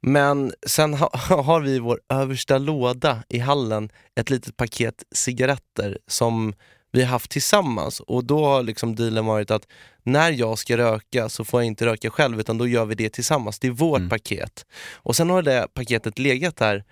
Men 0.00 0.52
sen 0.66 0.94
ha, 0.94 1.10
har 1.42 1.60
vi 1.60 1.70
i 1.70 1.78
vår 1.78 2.00
översta 2.08 2.58
låda 2.58 3.24
i 3.28 3.38
hallen 3.38 3.90
ett 4.20 4.30
litet 4.30 4.56
paket 4.56 5.04
cigaretter 5.14 5.98
som 6.06 6.54
vi 6.92 7.02
har 7.02 7.08
haft 7.08 7.30
tillsammans 7.30 8.00
och 8.00 8.24
då 8.24 8.44
har 8.44 8.62
liksom 8.62 8.94
dealen 8.96 9.26
varit 9.26 9.50
att 9.50 9.66
när 10.02 10.30
jag 10.32 10.58
ska 10.58 10.76
röka 10.76 11.28
så 11.28 11.44
får 11.44 11.60
jag 11.60 11.66
inte 11.66 11.86
röka 11.86 12.10
själv 12.10 12.40
utan 12.40 12.58
då 12.58 12.66
gör 12.66 12.84
vi 12.84 12.94
det 12.94 13.10
tillsammans. 13.10 13.58
Det 13.58 13.66
är 13.66 13.70
vårt 13.72 13.98
Mm. 13.98 14.08
paket. 14.08 14.66
Och 14.92 15.16
sen 15.16 15.30
har 15.30 15.42
det 15.42 15.66
paketet 15.74 16.18
legat 16.18 16.56
där 16.56 16.84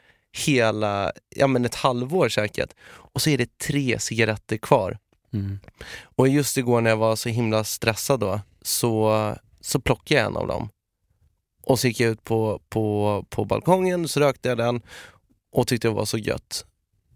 hela, 0.46 1.12
ja 1.37 1.46
men 1.46 1.64
ett 1.64 1.75
halvår 1.75 2.29
säkert. 2.29 2.70
Och 2.88 3.22
så 3.22 3.31
är 3.31 3.38
det 3.38 3.59
tre 3.59 3.99
cigaretter 3.99 4.57
kvar. 4.57 4.99
Mm. 5.32 5.58
Och 6.02 6.28
just 6.28 6.56
igår 6.56 6.80
när 6.80 6.90
jag 6.90 6.96
var 6.96 7.16
så 7.16 7.28
himla 7.28 7.64
stressad 7.64 8.20
då, 8.20 8.40
så, 8.62 9.34
så 9.60 9.80
plockade 9.80 10.20
jag 10.20 10.26
en 10.30 10.36
av 10.36 10.46
dem. 10.46 10.68
Och 11.62 11.78
så 11.78 11.86
gick 11.86 12.00
jag 12.00 12.10
ut 12.10 12.24
på, 12.24 12.60
på, 12.68 13.24
på 13.28 13.44
balkongen, 13.44 14.08
så 14.08 14.20
rökte 14.20 14.48
jag 14.48 14.58
den 14.58 14.82
och 15.52 15.66
tyckte 15.66 15.88
det 15.88 15.94
var 15.94 16.04
så 16.04 16.18
gött. 16.18 16.66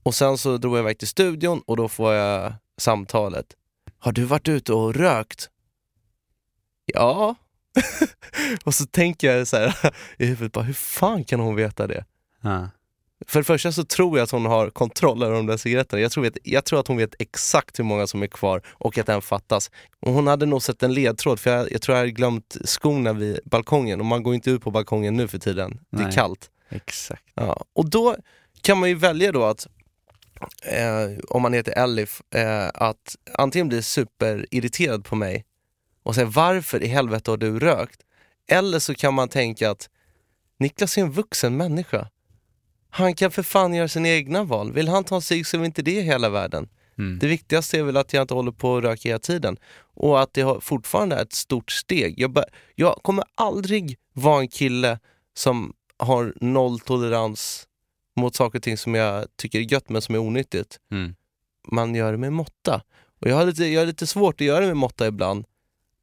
Och 0.03 0.15
sen 0.15 0.39
så 0.39 0.57
drog 0.57 0.77
jag 0.77 0.83
iväg 0.83 0.99
till 0.99 1.09
studion 1.09 1.63
och 1.67 1.77
då 1.77 1.89
får 1.89 2.15
jag 2.15 2.55
samtalet. 2.79 3.47
Har 3.99 4.13
du 4.13 4.25
varit 4.25 4.49
ute 4.49 4.73
och 4.73 4.95
rökt? 4.95 5.51
Ja. 6.85 7.35
och 8.65 8.75
så 8.75 8.87
tänker 8.87 9.37
jag 9.37 9.49
så 9.49 9.57
här 9.57 9.95
i 10.19 10.27
huvudet, 10.27 10.53
bara, 10.53 10.65
hur 10.65 10.75
fan 10.75 11.25
kan 11.25 11.41
hon 11.41 11.55
veta 11.55 11.87
det? 11.87 12.05
Ja. 12.41 12.69
För 13.27 13.41
det 13.41 13.45
första 13.45 13.73
så 13.73 13.85
tror 13.85 14.19
jag 14.19 14.25
att 14.25 14.31
hon 14.31 14.47
har 14.47 14.71
kontroll 14.71 15.23
över 15.23 15.37
de 15.37 15.47
där 15.47 15.57
cigaretterna. 15.57 16.03
Jag 16.03 16.13
tror, 16.13 16.25
vet, 16.25 16.39
jag 16.43 16.65
tror 16.65 16.81
att 16.81 16.89
hon 16.89 16.97
vet 16.97 17.15
exakt 17.19 17.79
hur 17.79 17.85
många 17.85 18.07
som 18.07 18.23
är 18.23 18.27
kvar 18.27 18.63
och 18.69 18.99
att 18.99 19.07
den 19.07 19.23
fattas. 19.23 19.71
Och 20.01 20.13
hon 20.13 20.27
hade 20.27 20.47
nog 20.47 20.63
sett 20.63 20.83
en 20.83 20.95
ledtråd, 20.95 21.41
för 21.41 21.51
jag, 21.51 21.73
jag 21.73 21.83
tror 21.83 21.97
jag 21.97 22.01
hade 22.01 22.11
glömt 22.11 22.57
skorna 22.65 23.13
vid 23.13 23.41
balkongen 23.45 24.01
och 24.01 24.07
man 24.07 24.23
går 24.23 24.35
inte 24.35 24.51
ut 24.51 24.63
på 24.63 24.71
balkongen 24.71 25.17
nu 25.17 25.29
för 25.29 25.39
tiden. 25.39 25.81
Det 25.91 26.03
är 26.03 26.05
Nej. 26.05 26.13
kallt. 26.13 26.51
Exakt. 26.69 27.23
Ja. 27.35 27.65
Och 27.73 27.91
då 27.91 28.17
kan 28.61 28.79
man 28.79 28.89
ju 28.89 28.95
välja 28.95 29.33
då 29.33 29.45
att, 29.45 29.67
eh, 30.63 31.19
om 31.29 31.43
man 31.43 31.53
heter 31.53 31.73
Elif, 31.73 32.23
eh, 32.35 32.69
att 32.75 33.17
antingen 33.35 33.69
bli 33.69 33.83
superirriterad 33.83 35.05
på 35.05 35.17
mig 35.17 35.45
och 36.03 36.15
säga 36.15 36.27
varför 36.27 36.83
i 36.83 36.87
helvete 36.87 37.31
har 37.31 37.39
du 37.39 37.59
rökt? 37.59 38.01
Eller 38.49 38.79
så 38.79 38.95
kan 38.95 39.15
man 39.15 39.29
tänka 39.29 39.71
att 39.71 39.89
Niklas 40.59 40.99
är 40.99 41.03
en 41.03 41.13
vuxen 41.13 41.57
människa. 41.57 42.09
Han 42.91 43.15
kan 43.15 43.31
för 43.31 43.43
fan 43.43 43.75
göra 43.75 43.89
sina 43.89 44.09
egna 44.09 44.45
val. 44.45 44.73
Vill 44.73 44.89
han 44.89 45.05
ta 45.05 45.15
en 45.15 45.23
cigg 45.23 45.47
så 45.47 45.61
är 45.61 45.65
inte 45.65 45.83
det 45.83 46.01
hela 46.01 46.29
världen. 46.29 46.69
Mm. 46.99 47.19
Det 47.19 47.27
viktigaste 47.27 47.79
är 47.79 47.83
väl 47.83 47.97
att 47.97 48.13
jag 48.13 48.23
inte 48.23 48.35
håller 48.35 48.53
på 48.53 48.71
och 48.71 48.83
röker 48.83 49.09
hela 49.09 49.19
tiden. 49.19 49.57
Och 49.95 50.21
att 50.21 50.35
det 50.35 50.43
har 50.43 50.61
fortfarande 50.61 51.17
är 51.17 51.23
ett 51.23 51.33
stort 51.33 51.71
steg. 51.71 52.15
Jag, 52.21 52.45
jag 52.75 53.01
kommer 53.03 53.25
aldrig 53.35 53.99
vara 54.13 54.41
en 54.41 54.49
kille 54.49 54.99
som 55.35 55.73
har 55.99 56.35
noll 56.41 56.81
tolerans 56.81 57.67
mot 58.17 58.37
saker 58.37 58.59
och 58.59 58.63
ting 58.63 58.77
som 58.77 58.95
jag 58.95 59.27
tycker 59.37 59.59
är 59.59 59.73
gött 59.73 59.89
men 59.89 60.03
som 60.03 60.15
är 60.15 60.19
onyttigt. 60.19 60.79
Mm. 60.93 61.15
Man 61.69 61.95
gör 61.95 62.13
det 62.13 62.19
med 62.19 62.33
måtta. 62.33 62.83
Och 63.21 63.29
jag 63.29 63.37
har 63.37 63.47
lite, 63.47 63.65
jag 63.65 63.81
har 63.81 63.87
lite 63.87 64.07
svårt 64.07 64.41
att 64.41 64.47
göra 64.47 64.61
det 64.61 64.67
med 64.67 64.77
måtta 64.77 65.07
ibland. 65.07 65.45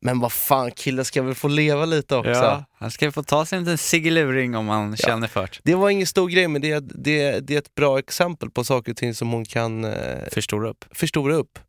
Men 0.02 0.20
vad 0.20 0.32
fan, 0.32 0.72
killen 0.72 1.06
ska 1.06 1.22
väl 1.24 1.36
få 1.36 1.48
leva 1.48 1.86
lite 1.86 2.16
också. 2.16 2.32
Ja, 2.32 2.66
han 2.74 2.92
ska 2.92 3.12
få 3.12 3.24
ta 3.24 3.46
sig 3.46 3.58
en 3.58 3.64
liten 3.64 3.78
ciggluring 3.78 4.56
om 4.56 4.68
han 4.68 4.98
känner 4.98 5.28
för 5.28 5.50
det. 5.64 5.76
Var 5.76 5.90
ingen 5.90 6.08
stor 6.08 6.30
grej 6.30 6.48
men 6.48 6.62
det 6.62 6.72
är, 6.72 6.82
det, 6.82 7.40
det 7.40 7.54
är 7.54 7.58
ett 7.58 7.76
bra 7.76 8.00
exempel 8.00 8.50
på 8.52 8.64
saker 8.64 8.92
och 8.92 8.98
ting 8.98 9.14
som 9.14 9.32
hon 9.32 9.46
kan 9.46 9.86
eh, 9.86 10.30
Förstora 10.32 10.70
upp. 10.70 10.86
förstora 10.92 11.36
upp. 11.36 11.60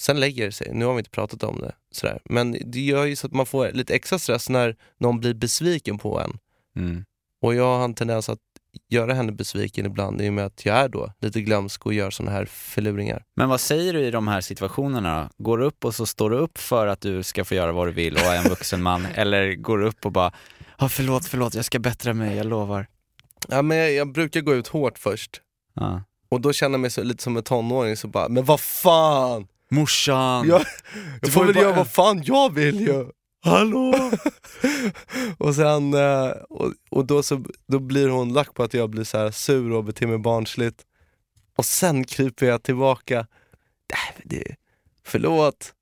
Sen 0.00 0.20
lägger 0.20 0.46
det 0.46 0.52
sig. 0.52 0.70
Nu 0.72 0.84
har 0.84 0.92
vi 0.92 0.98
inte 0.98 1.10
pratat 1.10 1.42
om 1.42 1.60
det. 1.60 1.74
Sådär. 1.92 2.20
Men 2.24 2.56
det 2.64 2.80
gör 2.80 3.04
ju 3.04 3.16
så 3.16 3.26
att 3.26 3.32
man 3.32 3.46
får 3.46 3.70
lite 3.72 3.94
extra 3.94 4.18
stress 4.18 4.48
när 4.48 4.76
någon 4.98 5.20
blir 5.20 5.34
besviken 5.34 5.98
på 5.98 6.20
en. 6.20 6.38
Mm. 6.76 7.04
Och 7.42 7.54
jag 7.54 7.78
har 7.78 7.84
en 7.84 7.94
tendens 7.94 8.28
att 8.28 8.38
göra 8.88 9.14
henne 9.14 9.32
besviken 9.32 9.86
ibland 9.86 10.20
i 10.22 10.28
och 10.28 10.32
med 10.32 10.46
att 10.46 10.66
jag 10.66 10.76
är 10.76 10.88
då 10.88 11.12
lite 11.20 11.40
glömsk 11.40 11.86
och 11.86 11.94
gör 11.94 12.10
såna 12.10 12.30
här 12.30 12.44
förluringar. 12.44 13.24
Men 13.36 13.48
vad 13.48 13.60
säger 13.60 13.92
du 13.92 14.00
i 14.00 14.10
de 14.10 14.28
här 14.28 14.40
situationerna 14.40 15.30
då? 15.38 15.44
Går 15.44 15.58
du 15.58 15.64
upp 15.64 15.84
och 15.84 15.94
så 15.94 16.06
står 16.06 16.30
du 16.30 16.36
upp 16.36 16.58
för 16.58 16.86
att 16.86 17.00
du 17.00 17.22
ska 17.22 17.44
få 17.44 17.54
göra 17.54 17.72
vad 17.72 17.86
du 17.88 17.92
vill 17.92 18.14
och 18.14 18.20
är 18.20 18.36
en 18.36 18.48
vuxen 18.48 18.82
man? 18.82 19.06
eller 19.14 19.54
går 19.54 19.78
du 19.78 19.86
upp 19.86 20.06
och 20.06 20.12
bara, 20.12 20.32
ah, 20.76 20.88
förlåt, 20.88 21.26
förlåt, 21.26 21.54
jag 21.54 21.64
ska 21.64 21.78
bättra 21.78 22.14
mig, 22.14 22.36
jag 22.36 22.46
lovar. 22.46 22.86
Ja, 23.48 23.62
men 23.62 23.76
jag, 23.78 23.92
jag 23.92 24.12
brukar 24.12 24.40
gå 24.40 24.54
ut 24.54 24.68
hårt 24.68 24.98
först. 24.98 25.40
Ja. 25.74 26.02
Och 26.28 26.40
då 26.40 26.52
känner 26.52 26.72
jag 26.74 26.80
mig 26.80 26.90
så, 26.90 27.02
lite 27.02 27.22
som 27.22 27.36
en 27.36 27.42
tonåring, 27.42 27.96
så 27.96 28.08
bara, 28.08 28.28
men 28.28 28.44
vad 28.44 28.60
fan! 28.60 29.46
Morsan! 29.70 30.48
Jag, 30.48 30.62
jag 31.20 31.32
får 31.32 31.44
väl 31.44 31.54
bara- 31.54 31.64
göra 31.64 31.76
vad 31.76 31.90
fan 31.90 32.22
jag 32.24 32.54
vill 32.54 32.80
ju! 32.80 33.06
Hallå! 33.46 33.94
och 35.38 35.54
sen, 35.54 35.94
eh, 35.94 36.28
och, 36.28 36.72
och 36.90 37.06
då, 37.06 37.22
så, 37.22 37.44
då 37.66 37.78
blir 37.78 38.08
hon 38.08 38.32
lack 38.32 38.54
på 38.54 38.62
att 38.62 38.74
jag 38.74 38.90
blir 38.90 39.04
så 39.04 39.18
här 39.18 39.30
sur 39.30 39.72
och 39.72 39.84
beter 39.84 40.06
mig 40.06 40.18
barnsligt. 40.18 40.84
Och 41.56 41.64
sen 41.64 42.04
kryper 42.04 42.46
jag 42.46 42.62
tillbaka, 42.62 43.26
det, 44.24 44.56
förlåt. 45.04 45.74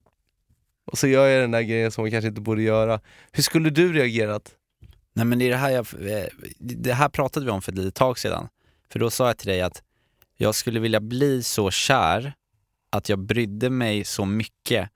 Och 0.86 0.98
så 0.98 1.06
gör 1.06 1.26
jag 1.26 1.42
den 1.42 1.50
där 1.50 1.62
grejen 1.62 1.92
som 1.92 2.04
man 2.04 2.10
kanske 2.10 2.28
inte 2.28 2.40
borde 2.40 2.62
göra. 2.62 3.00
Hur 3.32 3.42
skulle 3.42 3.70
du 3.70 3.92
reagerat? 3.92 4.54
Nej 5.12 5.24
men 5.24 5.38
det 5.38 5.44
är 5.44 5.50
det 5.50 5.56
här 5.56 5.70
jag, 5.70 5.86
eh, 6.10 6.26
det 6.58 6.92
här 6.92 7.08
pratade 7.08 7.46
vi 7.46 7.52
om 7.52 7.62
för 7.62 7.72
ett 7.72 7.78
litet 7.78 7.94
tag 7.94 8.18
sedan. 8.18 8.48
För 8.92 8.98
då 8.98 9.10
sa 9.10 9.26
jag 9.26 9.38
till 9.38 9.48
dig 9.48 9.60
att 9.60 9.82
jag 10.36 10.54
skulle 10.54 10.80
vilja 10.80 11.00
bli 11.00 11.42
så 11.42 11.70
kär 11.70 12.32
att 12.90 13.08
jag 13.08 13.18
brydde 13.18 13.70
mig 13.70 14.04
så 14.04 14.24
mycket 14.24 14.90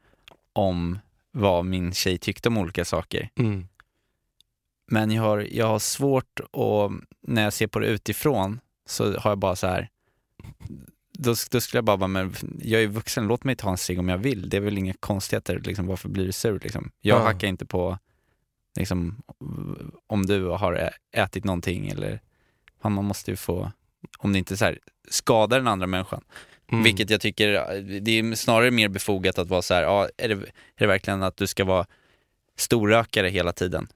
om 0.53 0.99
vad 1.39 1.65
min 1.65 1.93
tjej 1.95 2.19
tyckte 2.19 2.49
om 2.49 2.59
olika 2.59 2.85
saker. 2.85 3.31
Men 4.91 5.11
jag 5.11 5.23
har, 5.23 5.39
jag 5.51 5.67
har 5.67 5.79
svårt 5.79 6.41
att, 6.41 6.93
när 7.23 7.43
jag 7.43 7.53
ser 7.53 7.67
på 7.67 7.79
det 7.79 7.87
utifrån, 7.87 8.61
så 8.87 9.19
har 9.19 9.31
jag 9.31 9.39
bara 9.39 9.57
så 9.57 9.67
här. 9.67 9.89
Då, 11.19 11.35
då 11.51 11.61
skulle 11.61 11.79
jag 11.79 11.85
bara, 11.85 11.97
bara, 11.97 12.07
men 12.09 12.35
jag 12.63 12.83
är 12.83 12.87
vuxen, 12.87 13.27
låt 13.27 13.45
mig 13.45 13.57
ta 13.57 13.71
en 13.71 13.79
cigg 13.79 13.99
om 13.99 14.09
jag 14.09 14.19
vill. 14.19 14.49
Det 14.51 14.57
är 14.57 14.61
väl 14.61 14.79
inga 14.79 14.95
konstigheter, 15.01 15.61
liksom, 15.65 15.87
varför 15.87 16.09
blir 16.09 16.27
du 16.27 16.33
sur? 16.33 16.61
Liksom? 16.63 16.91
Jag 17.01 17.19
Ja. 17.19 17.23
hackar 17.25 17.49
inte 17.49 17.67
på 17.67 17.99
liksom, 18.79 19.23
om 20.07 20.27
du 20.27 20.45
har 20.47 20.91
ätit 21.13 21.45
någonting 21.45 21.89
eller 21.89 22.21
man 22.83 23.05
måste 23.05 23.31
ju 23.31 23.37
få, 23.37 23.73
om 24.19 24.33
det 24.33 24.39
inte 24.39 24.57
så 24.57 24.65
här, 24.65 24.79
skadar 25.11 25.59
den 25.59 25.69
andra 25.69 25.87
människan. 25.87 26.25
Mm. 26.73 26.85
Vilket 26.85 27.11
jag 27.11 27.21
tycker, 27.21 27.53
det 28.01 28.19
är 28.19 28.35
snarare 28.35 28.71
mer 28.71 28.89
befogat 28.89 29.39
att 29.39 29.49
vara 29.49 29.63
så 29.63 29.75
här, 29.75 29.83
ja, 29.83 30.09
är 30.17 30.29
det, 30.29 30.35
är 30.35 30.51
det 30.77 30.87
verkligen 30.87 31.23
att 31.23 31.37
du 31.37 31.47
ska 31.47 31.65
vara 31.65 31.87
storrökare 32.57 33.29
hela 33.29 33.53
tiden? 33.53 33.89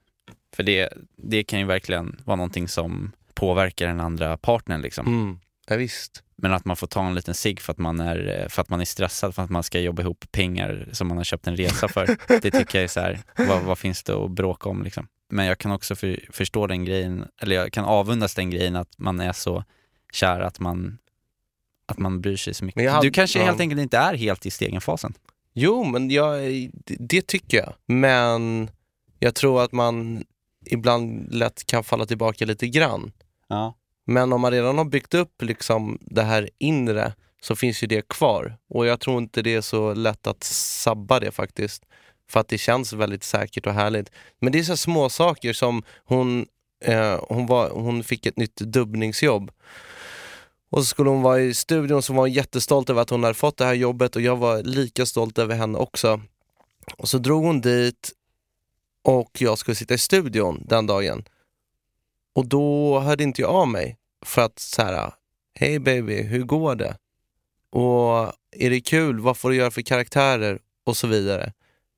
För 0.55 0.63
det, 0.63 0.89
det 1.15 1.43
kan 1.43 1.59
ju 1.59 1.65
verkligen 1.65 2.21
vara 2.25 2.35
någonting 2.35 2.67
som 2.67 3.11
påverkar 3.33 3.87
den 3.87 3.99
andra 3.99 4.37
partnern 4.37 4.81
liksom. 4.81 5.07
Mm. 5.07 5.39
Ja, 5.67 5.75
visst. 5.75 6.23
Men 6.35 6.53
att 6.53 6.65
man 6.65 6.75
får 6.75 6.87
ta 6.87 7.07
en 7.07 7.15
liten 7.15 7.33
cigg 7.33 7.61
för 7.61 7.71
att 7.71 7.77
man 7.77 7.99
är, 7.99 8.47
för 8.49 8.61
att 8.61 8.69
man 8.69 8.81
är 8.81 8.85
stressad, 8.85 9.35
för 9.35 9.43
att 9.43 9.49
man 9.49 9.63
ska 9.63 9.79
jobba 9.79 10.01
ihop 10.01 10.25
pengar 10.31 10.89
som 10.91 11.07
man 11.07 11.17
har 11.17 11.23
köpt 11.23 11.47
en 11.47 11.57
resa 11.57 11.87
för. 11.87 12.17
det 12.41 12.51
tycker 12.51 12.77
jag 12.77 12.83
är 12.83 12.87
så 12.87 12.99
här, 12.99 13.19
vad, 13.37 13.63
vad 13.63 13.77
finns 13.77 14.03
det 14.03 14.13
att 14.13 14.31
bråka 14.31 14.69
om 14.69 14.83
liksom? 14.83 15.07
Men 15.29 15.45
jag 15.45 15.57
kan 15.57 15.71
också 15.71 15.95
för, 15.95 16.19
förstå 16.29 16.67
den 16.67 16.85
grejen, 16.85 17.27
eller 17.41 17.55
jag 17.55 17.73
kan 17.73 17.85
avundas 17.85 18.35
den 18.35 18.49
grejen 18.49 18.75
att 18.75 18.97
man 18.97 19.19
är 19.19 19.33
så 19.33 19.63
kär 20.13 20.39
att 20.39 20.59
man, 20.59 20.97
att 21.93 21.99
man 21.99 22.21
bryr 22.21 22.37
sig 22.37 22.53
så 22.53 22.65
mycket. 22.65 22.91
Hade- 22.91 23.07
du 23.07 23.11
kanske 23.11 23.39
ja. 23.39 23.45
helt 23.45 23.59
enkelt 23.59 23.81
inte 23.81 23.97
är 23.97 24.13
helt 24.13 24.45
i 24.45 24.51
stegenfasen. 24.51 25.13
Jo, 25.53 25.83
men 25.83 26.09
jag, 26.09 26.39
det, 26.73 26.95
det 26.99 27.27
tycker 27.27 27.57
jag. 27.57 27.73
Men 27.85 28.69
jag 29.19 29.35
tror 29.35 29.63
att 29.63 29.71
man 29.71 30.23
ibland 30.65 31.33
lätt 31.33 31.65
kan 31.65 31.83
falla 31.83 32.05
tillbaka 32.05 32.45
lite 32.45 32.67
grann. 32.67 33.11
Ja. 33.47 33.75
Men 34.05 34.33
om 34.33 34.41
man 34.41 34.51
redan 34.51 34.77
har 34.77 34.85
byggt 34.85 35.13
upp 35.13 35.41
liksom 35.41 35.97
det 36.01 36.23
här 36.23 36.49
inre 36.57 37.13
så 37.41 37.55
finns 37.55 37.83
ju 37.83 37.87
det 37.87 38.07
kvar. 38.07 38.57
Och 38.69 38.85
jag 38.85 38.99
tror 38.99 39.17
inte 39.17 39.41
det 39.41 39.53
är 39.53 39.61
så 39.61 39.93
lätt 39.93 40.27
att 40.27 40.43
sabba 40.43 41.19
det 41.19 41.31
faktiskt. 41.31 41.83
För 42.29 42.39
att 42.39 42.47
det 42.47 42.57
känns 42.57 42.93
väldigt 42.93 43.23
säkert 43.23 43.67
och 43.67 43.73
härligt. 43.73 44.11
Men 44.39 44.51
det 44.51 44.59
är 44.59 44.63
så 44.63 44.77
små 44.77 45.09
saker 45.09 45.53
som 45.53 45.83
hon, 46.05 46.45
eh, 46.85 47.19
hon, 47.29 47.45
var, 47.45 47.69
hon 47.69 48.03
fick 48.03 48.25
ett 48.25 48.37
nytt 48.37 48.55
dubbningsjobb. 48.55 49.51
Och 50.73 50.79
så 50.79 50.85
skulle 50.85 51.09
hon 51.09 51.21
vara 51.21 51.41
i 51.41 51.53
studion 51.53 52.01
så 52.03 52.13
var 52.13 52.19
hon 52.19 52.31
jättestolt 52.31 52.89
över 52.89 53.01
att 53.01 53.09
hon 53.09 53.23
hade 53.23 53.33
fått 53.33 53.57
det 53.57 53.65
här 53.65 53.73
jobbet 53.73 54.15
och 54.15 54.21
jag 54.21 54.35
var 54.35 54.63
lika 54.63 55.05
stolt 55.05 55.37
över 55.37 55.55
henne 55.55 55.77
också. 55.77 56.21
Och 56.97 57.09
så 57.09 57.17
drog 57.17 57.43
hon 57.43 57.61
dit 57.61 58.11
och 59.03 59.31
jag 59.39 59.57
skulle 59.57 59.75
sitta 59.75 59.93
i 59.93 59.97
studion 59.97 60.63
den 60.67 60.87
dagen. 60.87 61.23
Och 62.35 62.45
då 62.45 62.99
hörde 62.99 63.23
inte 63.23 63.41
jag 63.41 63.51
av 63.51 63.67
mig 63.67 63.97
för 64.25 64.41
att 64.41 64.59
så 64.59 64.81
här, 64.81 65.13
hej 65.55 65.79
baby, 65.79 66.21
hur 66.21 66.43
går 66.43 66.75
det? 66.75 66.97
Och 67.69 68.33
är 68.51 68.69
det 68.69 68.81
kul? 68.81 69.19
Vad 69.19 69.37
får 69.37 69.49
du 69.49 69.55
göra 69.55 69.71
för 69.71 69.81
karaktärer? 69.81 70.59
Och 70.85 70.97
så 70.97 71.07
vidare. 71.07 71.53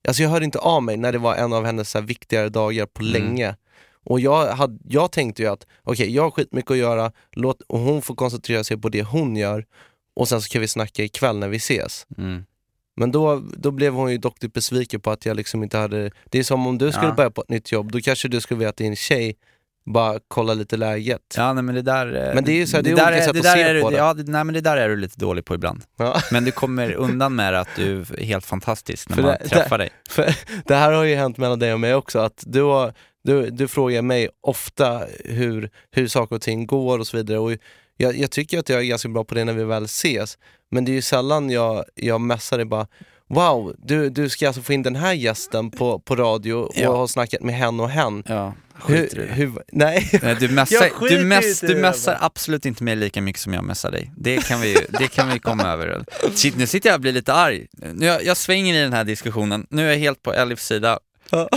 Alltså 0.07 0.23
jag 0.23 0.29
hörde 0.29 0.45
inte 0.45 0.59
av 0.59 0.83
mig 0.83 0.97
när 0.97 1.11
det 1.11 1.17
var 1.17 1.35
en 1.35 1.53
av 1.53 1.65
hennes 1.65 1.89
så 1.89 2.01
viktigare 2.01 2.49
dagar 2.49 2.85
på 2.85 3.01
Mm. 3.01 3.13
länge. 3.13 3.55
Och 4.05 4.19
jag, 4.19 4.47
hade, 4.47 4.77
jag 4.87 5.11
tänkte 5.11 5.41
ju 5.41 5.47
att 5.49 5.67
okej, 5.83 6.15
jag 6.15 6.23
har 6.23 6.31
skitmycket 6.31 6.71
att 6.71 6.77
göra 6.77 7.11
låt, 7.31 7.61
och 7.67 7.79
hon 7.79 8.01
får 8.01 8.15
koncentrera 8.15 8.63
sig 8.63 8.77
på 8.77 8.89
det 8.89 9.03
hon 9.03 9.35
gör 9.35 9.65
och 10.15 10.27
sen 10.27 10.41
så 10.41 10.49
kan 10.49 10.61
vi 10.61 10.67
snacka 10.67 11.03
ikväll 11.03 11.37
när 11.39 11.47
vi 11.47 11.57
ses. 11.57 12.07
Mm. 12.17 12.45
Men 12.97 13.11
då, 13.11 13.43
då 13.57 13.71
blev 13.71 13.93
hon 13.93 14.11
ju 14.11 14.17
dock 14.17 14.39
besviken 14.53 14.99
på 15.01 15.11
att 15.11 15.25
jag 15.25 15.37
liksom 15.37 15.63
inte 15.63 15.77
hade... 15.77 16.11
Det 16.25 16.39
är 16.39 16.43
som 16.43 16.67
om 16.67 16.77
du 16.77 16.91
skulle 16.91 17.07
Ja. 17.07 17.13
börja 17.13 17.29
på 17.31 17.41
ett 17.41 17.49
nytt 17.49 17.71
jobb, 17.71 17.91
då 17.91 17.99
kanske 17.99 18.27
du 18.27 18.41
skulle 18.41 18.57
vilja 18.57 18.69
att 18.69 18.77
din 18.77 18.95
tjej 18.95 19.35
bara 19.85 20.19
kolla 20.27 20.53
lite 20.53 20.77
läget. 20.77 21.21
Ja, 21.37 21.53
nej, 21.53 21.63
men 21.63 21.75
det 21.75 21.81
där... 21.81 22.27
eh, 22.29 22.35
Men 22.35 22.43
det 22.43 22.51
är 22.51 22.55
ju 22.55 22.67
så 22.67 22.77
här, 22.77 22.83
det 22.83 22.91
är 22.91 22.95
där 22.95 23.07
olika 23.11 23.23
sätt 23.25 23.33
det 23.33 23.39
att 23.39 23.45
se 23.57 23.61
är, 23.61 23.73
du- 23.73 23.81
på 23.81 23.89
det. 23.89 23.97
Ja, 23.97 24.13
det, 24.13 24.23
nej, 24.31 24.43
men 24.43 24.53
det 24.53 24.61
där 24.61 24.77
är 24.77 24.89
du 24.89 24.95
lite 24.95 25.19
dålig 25.19 25.45
på 25.45 25.55
ibland. 25.55 25.83
Ja. 25.97 26.19
Men 26.31 26.43
du 26.43 26.51
kommer 26.51 26.91
undan 26.93 27.35
med 27.35 27.53
att 27.53 27.67
du 27.75 27.99
är 28.01 28.23
helt 28.23 28.45
fantastisk 28.45 29.09
när 29.09 29.15
För 29.15 29.23
man 29.23 29.35
det- 29.41 29.49
träffar 29.49 29.77
dig. 29.77 29.89
Det 30.65 30.75
här 30.75 30.91
har 30.91 31.03
ju 31.03 31.15
hänt 31.15 31.37
mellan 31.37 31.59
dig 31.59 31.73
och 31.73 31.79
mig 31.79 31.95
också, 31.95 32.19
att 32.19 32.43
du, 32.47 32.61
har, 32.61 32.93
du, 33.25 33.49
du 33.49 33.67
frågar 33.67 34.01
mig 34.01 34.29
ofta 34.41 35.01
hur, 35.25 35.69
hur 35.91 36.07
saker 36.07 36.35
och 36.35 36.41
ting 36.41 36.65
går 36.67 36.99
och 36.99 37.07
så 37.07 37.17
vidare. 37.17 37.39
Och 37.39 37.51
jag, 37.97 38.17
jag 38.17 38.31
tycker 38.31 38.59
att 38.59 38.69
jag 38.69 38.79
är 38.79 38.83
ganska 38.83 39.09
bra 39.09 39.23
på 39.23 39.35
det 39.35 39.43
när 39.45 39.53
vi 39.53 39.63
väl 39.63 39.85
ses, 39.85 40.37
men 40.71 40.85
det 40.85 40.91
är 40.91 40.93
ju 40.93 41.01
sällan 41.01 41.49
jag, 41.49 41.83
jag 41.95 42.21
messar 42.21 42.57
dig 42.57 42.65
bara 42.65 42.87
Wow, 43.27 43.75
du, 43.77 44.09
du 44.09 44.29
ska 44.29 44.47
alltså 44.47 44.61
få 44.61 44.73
in 44.73 44.83
den 44.83 44.95
här 44.95 45.13
gästen 45.13 45.71
på, 45.71 45.99
på 45.99 46.15
radio 46.15 46.53
och 46.53 46.71
Ja. 46.75 46.95
har 46.97 47.07
snackat 47.07 47.41
med 47.41 47.55
hen 47.55 47.79
och 47.79 47.89
hen. 47.89 48.23
Ja, 48.27 48.53
skiter 48.79 49.17
Hur, 49.17 49.27
hur, 49.27 49.63
nej, 49.71 50.09
Nej, 50.23 50.35
Du 50.39 50.47
messar, 50.47 50.89
du 51.01 51.09
det, 51.09 51.73
du 51.73 51.81
bara. 51.81 52.17
absolut 52.19 52.65
inte 52.65 52.83
mig 52.83 52.95
lika 52.95 53.21
mycket 53.21 53.41
som 53.41 53.53
jag 53.53 53.63
messar 53.63 53.91
dig. 53.91 54.11
Det 54.17 54.47
kan 54.47 54.61
vi, 54.61 54.77
det 54.99 55.07
kan 55.07 55.29
vi 55.29 55.39
komma 55.39 55.63
över. 55.67 56.05
Shit, 56.33 56.57
nu 56.57 56.67
sitter 56.67 56.89
jag 56.89 56.95
och 56.95 57.01
blir 57.01 57.11
lite 57.11 57.33
arg. 57.33 57.67
Nu, 57.71 58.05
jag, 58.05 58.23
jag 58.23 58.37
svänger 58.37 58.75
i 58.75 58.79
den 58.81 58.93
här 58.93 59.03
diskussionen. 59.03 59.67
Nu 59.69 59.85
är 59.87 59.91
jag 59.91 59.97
helt 59.99 60.21
på 60.23 60.33
Elifs 60.33 60.65
sida. 60.67 60.99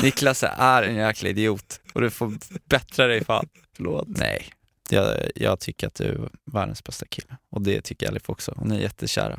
Niklas 0.03 0.45
är 0.47 0.83
en 0.83 0.95
jäkla 0.95 1.29
idiot 1.29 1.81
och 1.95 2.01
du 2.01 2.11
får 2.11 2.33
bättra 2.65 3.07
dig 3.07 3.25
fan. 3.25 3.49
förlåt. 3.77 4.09
Nej, 4.09 4.47
jag, 4.91 5.17
jag 5.35 5.61
tycker 5.61 5.87
att 5.87 5.95
du 5.95 6.05
är 6.05 6.29
världens 6.45 6.85
bästa 6.85 7.07
kille. 7.07 7.37
Och 7.51 7.63
det 7.63 7.81
tycker 7.81 8.09
Elif 8.09 8.31
också. 8.31 8.55
Hon 8.57 8.73
är 8.73 8.79
jättekära. 8.79 9.39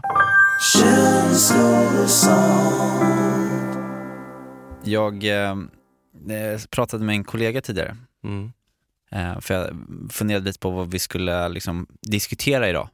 Jag 4.83 5.23
eh, 5.23 5.51
eh, 6.29 6.59
pratade 6.69 7.03
med 7.05 7.13
en 7.15 7.23
kollega 7.23 7.61
tidigare. 7.61 7.97
Mm. 8.23 8.51
Eh, 9.11 9.39
för 9.39 9.53
jag 9.53 9.77
funderade 10.11 10.45
lite 10.45 10.59
på 10.59 10.69
vad 10.69 10.91
vi 10.91 10.99
skulle 10.99 11.49
liksom, 11.49 11.87
diskutera 12.01 12.69
idag. 12.69 12.89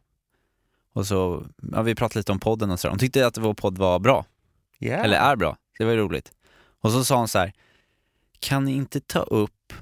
Och 0.94 1.08
så, 1.08 1.46
ja, 1.72 1.82
vi 1.82 1.96
pratade 1.96 2.20
lite 2.20 2.32
om 2.32 2.40
podden 2.40 2.72
och 2.72 2.80
så. 2.80 2.90
Hon 2.90 3.00
tyckte 3.00 3.28
att 3.28 3.38
vår 3.38 3.54
podd 3.54 3.78
var 3.78 4.00
bra, 4.00 4.26
Yeah. 4.80 5.06
eller 5.06 5.18
är 5.18 5.36
bra. 5.36 5.58
Det 5.78 5.86
var 5.86 5.92
ju 5.92 5.98
roligt. 5.98 6.32
Och 6.86 6.92
så 6.92 7.06
sa 7.06 7.18
hon 7.18 7.28
så 7.28 7.40
här, 7.40 7.54
kan 8.40 8.66
ni 8.66 8.72
inte 8.74 9.00
ta 9.00 9.20
upp 9.20 9.74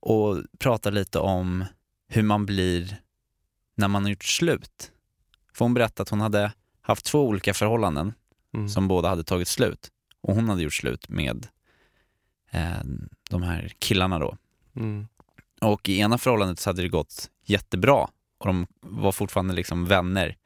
och 0.00 0.42
prata 0.58 0.90
lite 0.90 1.18
om 1.18 1.64
hur 2.08 2.22
man 2.22 2.46
blir 2.46 2.96
när 3.74 3.88
man 3.88 4.02
har 4.02 4.10
gjort 4.10 4.24
slut? 4.24 4.92
För 5.54 5.64
hon 5.64 5.74
berättade 5.74 6.02
att 6.02 6.08
hon 6.08 6.20
hade 6.20 6.52
haft 6.80 7.04
två 7.04 7.28
olika 7.28 7.54
förhållanden 7.54 8.12
Mm. 8.54 8.68
som 8.68 8.88
båda 8.88 9.08
hade 9.08 9.24
tagit 9.24 9.48
slut. 9.48 9.90
Och 10.20 10.34
hon 10.34 10.48
hade 10.48 10.62
gjort 10.62 10.74
slut 10.74 11.08
med 11.08 11.46
eh, 12.50 12.80
de 13.30 13.42
här 13.42 13.72
killarna 13.78 14.18
då. 14.18 14.36
Mm. 14.76 15.08
Och 15.60 15.88
i 15.88 15.98
ena 15.98 16.18
förhållandet 16.18 16.58
så 16.58 16.70
hade 16.70 16.82
det 16.82 16.88
gått 16.88 17.30
jättebra 17.44 18.08
och 18.38 18.46
de 18.46 18.66
var 18.80 19.12
fortfarande 19.12 19.54
liksom 19.54 19.84
vänner 19.86 20.36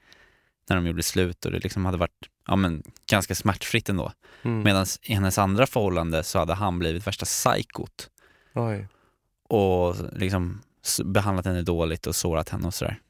när 0.69 0.77
de 0.77 0.87
gjorde 0.87 1.03
slut 1.03 1.45
och 1.45 1.53
det 1.53 1.59
liksom 1.59 1.85
hade 1.85 1.99
varit 1.99 2.29
ja, 2.47 2.57
men, 2.57 2.83
ganska 3.11 3.35
smärtfritt 3.35 3.89
ändå. 3.89 4.13
Mm. 4.43 4.63
Medan 4.63 4.87
i 5.03 5.15
hennes 5.15 5.39
andra 5.39 5.67
förhållande 5.67 6.23
så 6.23 6.39
hade 6.39 6.55
han 6.55 6.79
blivit 6.79 7.07
värsta 7.07 7.25
psykot 7.25 8.11
Oj. 8.55 8.89
och 9.49 9.97
liksom 10.13 10.61
behandlat 11.05 11.47
henne 11.47 11.63
dåligt 11.63 12.07
och 12.07 12.17
sårat 12.17 12.49
henne 12.49 12.67
och 12.67 12.75
sådär. 12.75 13.01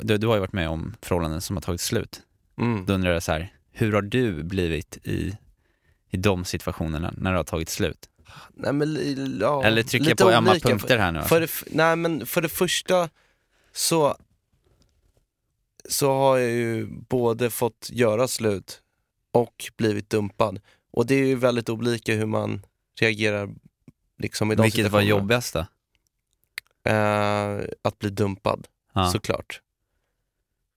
Du, 0.00 0.18
du 0.18 0.26
har 0.26 0.34
ju 0.34 0.40
varit 0.40 0.52
med 0.52 0.68
om 0.68 0.94
förhållanden 1.02 1.40
som 1.40 1.56
har 1.56 1.60
tagit 1.60 1.80
slut. 1.80 2.22
Mm. 2.58 2.86
Då 2.86 2.92
undrar 2.92 3.12
jag 3.12 3.22
så 3.22 3.32
här, 3.32 3.54
hur 3.72 3.92
har 3.92 4.02
du 4.02 4.42
blivit 4.42 4.98
i, 5.04 5.36
i 6.10 6.16
de 6.16 6.44
situationerna 6.44 7.14
när 7.16 7.30
det 7.30 7.36
har 7.36 7.44
tagit 7.44 7.68
slut? 7.68 8.08
Nej, 8.54 8.72
men, 8.72 9.38
ja, 9.40 9.64
Eller 9.64 9.82
trycker 9.82 10.08
jag 10.08 10.18
på 10.18 10.30
ömma 10.30 10.54
punkter 10.54 10.98
här 10.98 11.12
nu? 11.12 11.18
Alltså? 11.18 11.34
För 11.34 11.40
det, 11.40 11.50
nej 11.66 11.96
men 11.96 12.26
för 12.26 12.40
det 12.40 12.48
första 12.48 13.08
så, 13.72 14.16
så 15.88 16.12
har 16.12 16.38
jag 16.38 16.50
ju 16.50 16.86
både 16.86 17.50
fått 17.50 17.88
göra 17.92 18.28
slut 18.28 18.82
och 19.32 19.64
blivit 19.76 20.10
dumpad. 20.10 20.60
Och 20.90 21.06
det 21.06 21.14
är 21.14 21.26
ju 21.26 21.34
väldigt 21.34 21.68
olika 21.68 22.14
hur 22.14 22.26
man 22.26 22.66
reagerar 23.00 23.54
liksom 24.18 24.52
i 24.52 24.54
de 24.54 24.62
Vilket 24.62 24.90
var 24.92 25.00
jobbigast 25.00 25.54
då? 25.54 25.66
Eh, 26.90 27.60
att 27.82 27.98
bli 27.98 28.10
dumpad, 28.10 28.68
Ja. 28.92 29.10
såklart. 29.10 29.60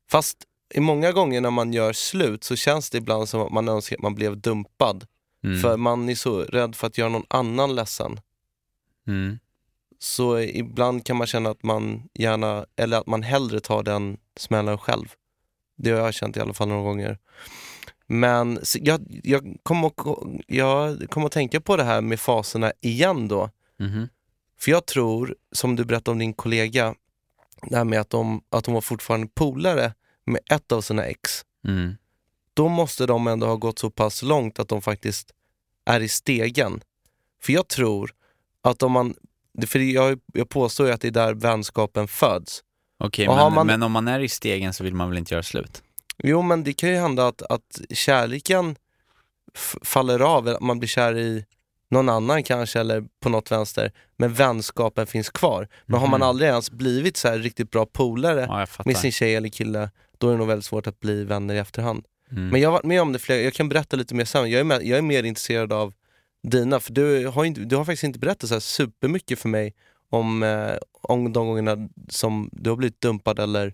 Fast 0.09 0.37
i 0.73 0.79
många 0.79 1.11
gånger 1.11 1.41
när 1.41 1.51
man 1.51 1.73
gör 1.73 1.93
slut 1.93 2.43
så 2.43 2.55
känns 2.55 2.89
det 2.89 2.97
ibland 2.97 3.29
som 3.29 3.41
att 3.41 3.51
man 3.51 3.67
önskar 3.67 3.95
att 3.95 4.01
man 4.01 4.15
blev 4.15 4.37
dumpad. 4.37 5.07
Mm. 5.43 5.61
För 5.61 5.77
man 5.77 6.09
är 6.09 6.15
så 6.15 6.39
rädd 6.41 6.75
för 6.75 6.87
att 6.87 6.97
göra 6.97 7.09
någon 7.09 7.25
annan 7.27 7.75
ledsen. 7.75 8.19
Mm. 9.07 9.39
Så 9.99 10.39
ibland 10.39 11.05
kan 11.05 11.17
man 11.17 11.27
känna 11.27 11.49
att 11.49 11.63
man 11.63 12.09
gärna, 12.13 12.65
eller 12.75 12.97
att 12.97 13.07
man 13.07 13.23
hellre 13.23 13.59
tar 13.59 13.83
den 13.83 14.17
smällen 14.37 14.77
själv. 14.77 15.13
Det 15.77 15.91
har 15.91 15.99
jag 15.99 16.13
känt 16.13 16.37
i 16.37 16.39
alla 16.39 16.53
fall 16.53 16.67
några 16.67 16.81
gånger. 16.83 17.17
Men 18.07 18.59
jag, 18.73 19.21
jag 19.23 19.57
kommer 19.63 19.87
att, 19.87 20.17
jag 20.47 21.09
kommer 21.09 21.25
att 21.27 21.31
tänka 21.31 21.61
på 21.61 21.77
det 21.77 21.83
här 21.83 22.01
med 22.01 22.19
faserna 22.19 22.73
igen 22.81 23.27
då. 23.27 23.49
Mhm. 23.79 24.09
För 24.59 24.71
jag 24.71 24.85
tror, 24.85 25.35
som 25.51 25.75
du 25.75 25.85
berättade 25.85 26.11
om 26.11 26.19
din 26.19 26.33
kollega, 26.33 26.95
det 27.61 27.77
här 27.77 27.83
med 27.83 27.99
att, 27.99 28.09
de, 28.09 28.43
att 28.49 28.65
hon 28.65 28.73
var 28.73 28.81
fortfarande 28.81 29.27
polare 29.27 29.93
med 30.25 30.41
ett 30.51 30.71
av 30.71 30.81
sina 30.81 31.05
ex. 31.05 31.45
Mm. 31.67 31.95
Då 32.53 32.67
måste 32.67 33.05
de 33.05 33.27
ändå 33.27 33.47
ha 33.47 33.55
gått 33.55 33.79
så 33.79 33.89
pass 33.89 34.21
långt 34.21 34.59
att 34.59 34.67
de 34.67 34.81
faktiskt 34.81 35.31
är 35.85 35.99
i 35.99 36.07
stegen. 36.07 36.81
För 37.41 37.53
jag 37.53 37.67
tror 37.67 38.11
att 38.61 38.83
om 38.83 38.91
man, 38.91 39.15
för 39.67 39.79
jag, 39.79 40.19
jag 40.33 40.49
påstår 40.49 40.87
ju 40.87 40.93
att 40.93 41.01
det 41.01 41.07
är 41.07 41.11
där 41.11 41.33
vänskapen 41.33 42.07
föds. 42.07 42.61
Okej, 42.99 43.27
Och 43.27 43.35
men, 43.35 43.53
man- 43.53 43.67
men 43.67 43.83
om 43.83 43.91
man 43.91 44.07
är 44.07 44.19
i 44.19 44.29
stegen 44.29 44.73
så 44.73 44.83
vill 44.83 44.93
man 44.95 45.09
väl 45.09 45.17
inte 45.17 45.33
göra 45.33 45.43
slut? 45.43 45.83
Jo 46.23 46.41
men 46.41 46.63
det 46.63 46.73
kan 46.73 46.89
ju 46.89 46.95
hända 46.95 47.27
att, 47.27 47.41
att 47.41 47.81
kärleken 47.89 48.75
faller 49.83 50.19
av, 50.19 50.47
eller 50.47 50.55
att 50.57 50.63
man 50.63 50.79
blir 50.79 50.87
kär 50.89 51.17
i 51.17 51.45
någon 51.89 52.09
annan 52.09 52.43
kanske 52.43 52.79
eller 52.79 53.03
på 53.23 53.29
något 53.29 53.51
vänster, 53.51 53.91
men 54.17 54.33
vänskapen 54.33 55.07
finns 55.07 55.29
kvar. 55.29 55.67
Men 55.85 55.99
har 55.99 56.07
man 56.07 56.19
Mhm. 56.19 56.29
aldrig 56.29 56.49
ens 56.49 56.71
blivit 56.71 57.17
så 57.17 57.27
här 57.27 57.39
riktigt 57.39 57.71
bra 57.71 57.85
polare 57.85 58.45
Ja, 58.49 58.67
med 58.85 58.97
sin 58.97 59.11
tjej 59.11 59.35
eller 59.35 59.49
kille, 59.49 59.89
då 60.17 60.27
är 60.27 60.31
det 60.31 60.37
nog 60.37 60.47
väldigt 60.47 60.65
svårt 60.65 60.87
att 60.87 60.99
bli 60.99 61.23
vänner 61.23 61.55
i 61.55 61.57
efterhand. 61.57 62.05
Mm. 62.31 62.47
Men 62.47 62.61
jag 62.61 62.69
har 62.69 62.73
varit 62.73 62.85
med 62.85 63.01
om 63.01 63.13
det 63.13 63.19
flera, 63.19 63.41
jag 63.41 63.53
kan 63.53 63.69
berätta 63.69 63.97
lite 63.97 64.15
mer 64.15 64.25
sen. 64.25 64.49
Jag 64.51 64.59
är, 64.59 64.63
med, 64.63 64.83
jag 64.85 64.97
är 64.97 65.01
mer 65.01 65.23
intresserad 65.23 65.73
av 65.73 65.93
dina, 66.49 66.79
för 66.79 66.93
du 66.93 67.27
har, 67.27 67.45
inte, 67.45 67.61
du 67.61 67.75
har 67.75 67.85
faktiskt 67.85 68.03
inte 68.03 68.19
berättat 68.19 68.47
så 68.49 68.55
här 68.55 68.59
supermycket 68.59 69.39
för 69.39 69.49
mig 69.49 69.73
om, 70.09 70.43
eh, 70.43 70.73
om 71.01 71.33
de 71.33 71.47
gångerna 71.47 71.89
som 72.09 72.49
du 72.51 72.69
har 72.69 72.77
blivit 72.77 73.01
dumpad 73.01 73.39
eller 73.39 73.73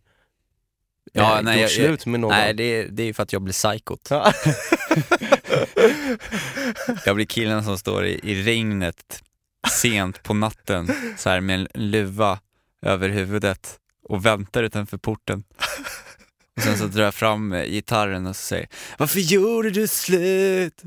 Ja, 1.14 1.38
eh, 1.38 1.44
nej, 1.44 1.54
gjort 1.62 1.62
jag- 1.62 1.86
slut 1.86 2.06
med 2.06 2.20
någon. 2.20 2.30
Nej, 2.32 2.54
det 2.54 2.64
är, 2.64 2.88
det 2.90 3.04
är 3.04 3.08
ju 3.08 3.14
för 3.14 3.24
att 3.24 3.34
jag 3.34 3.42
blir 3.42 3.54
psykot. 3.54 4.08
Ja. 4.10 4.34
Jag 7.06 7.16
blir 7.16 7.26
killen 7.26 7.64
som 7.64 7.78
står 7.78 8.06
i, 8.06 8.20
i 8.24 8.44
regnet 8.44 9.24
sent 9.72 10.24
på 10.24 10.34
natten 10.34 10.90
så 11.18 11.30
här 11.30 11.42
med 11.42 11.60
en 11.60 11.68
luva 11.74 12.40
över 12.82 13.10
huvudet 13.10 13.80
och 14.04 14.26
väntar 14.26 14.64
utanför 14.64 14.98
porten. 14.98 15.44
Sen 16.64 16.78
så 16.78 16.86
drar 16.88 17.04
jag 17.04 17.14
fram 17.14 17.54
eh, 17.54 17.66
gitarren 17.66 18.26
och 18.28 18.36
så 18.36 18.42
säger 18.42 18.68
Varför 18.98 19.20
gjorde 19.20 19.70
du 19.70 19.88
slut? 19.88 20.82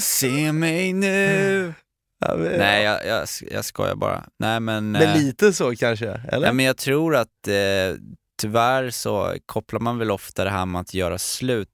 Se 0.00 0.52
mig 0.52 0.92
nu. 0.92 1.74
Ja, 2.20 2.36
men, 2.36 2.58
Nej, 2.58 2.84
jag, 2.84 3.06
jag, 3.06 3.28
jag 3.50 3.64
skojar 3.64 3.94
bara. 3.94 4.24
Nej 4.38 4.60
men... 4.60 4.90
Men 4.92 5.02
eh, 5.02 5.16
lite 5.16 5.52
så 5.52 5.76
kanske, 5.76 6.08
eller? 6.28 6.46
Ja, 6.46 6.52
men 6.52 6.64
jag 6.64 6.76
tror 6.76 7.16
att 7.16 7.48
eh, 7.48 7.96
tyvärr 8.40 8.90
så 8.90 9.34
kopplar 9.46 9.80
man 9.80 9.98
väl 9.98 10.10
ofta 10.10 10.44
det 10.44 10.50
här 10.50 10.66
med 10.66 10.80
att 10.80 10.94
göra 10.94 11.18
slut, 11.18 11.68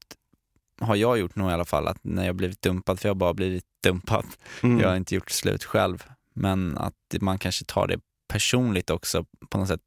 har 0.81 0.97
jag 0.97 1.19
gjort 1.19 1.37
nog 1.37 1.51
i 1.51 1.53
alla 1.53 1.65
fall, 1.65 1.89
att 1.89 1.99
när 2.03 2.27
jag 2.27 2.37
blivit 2.37 2.63
dumpad, 2.63 3.01
för 3.01 3.09
jag 3.09 3.15
har 3.15 3.19
bara 3.19 3.35
blivit 3.35 3.65
dumpad, 3.83 4.25
Mm. 4.63 4.81
jag 4.81 4.89
har 4.89 4.97
inte 4.97 5.15
gjort 5.15 5.31
slut 5.31 5.65
själv, 5.65 6.05
men 6.35 6.79
att 6.79 6.95
man 7.21 7.39
kanske 7.39 7.65
tar 7.65 7.87
det 7.87 7.99
personligt 8.29 8.91
också 8.91 9.25
på 9.51 9.59
något 9.59 9.69
sätt. 9.69 9.81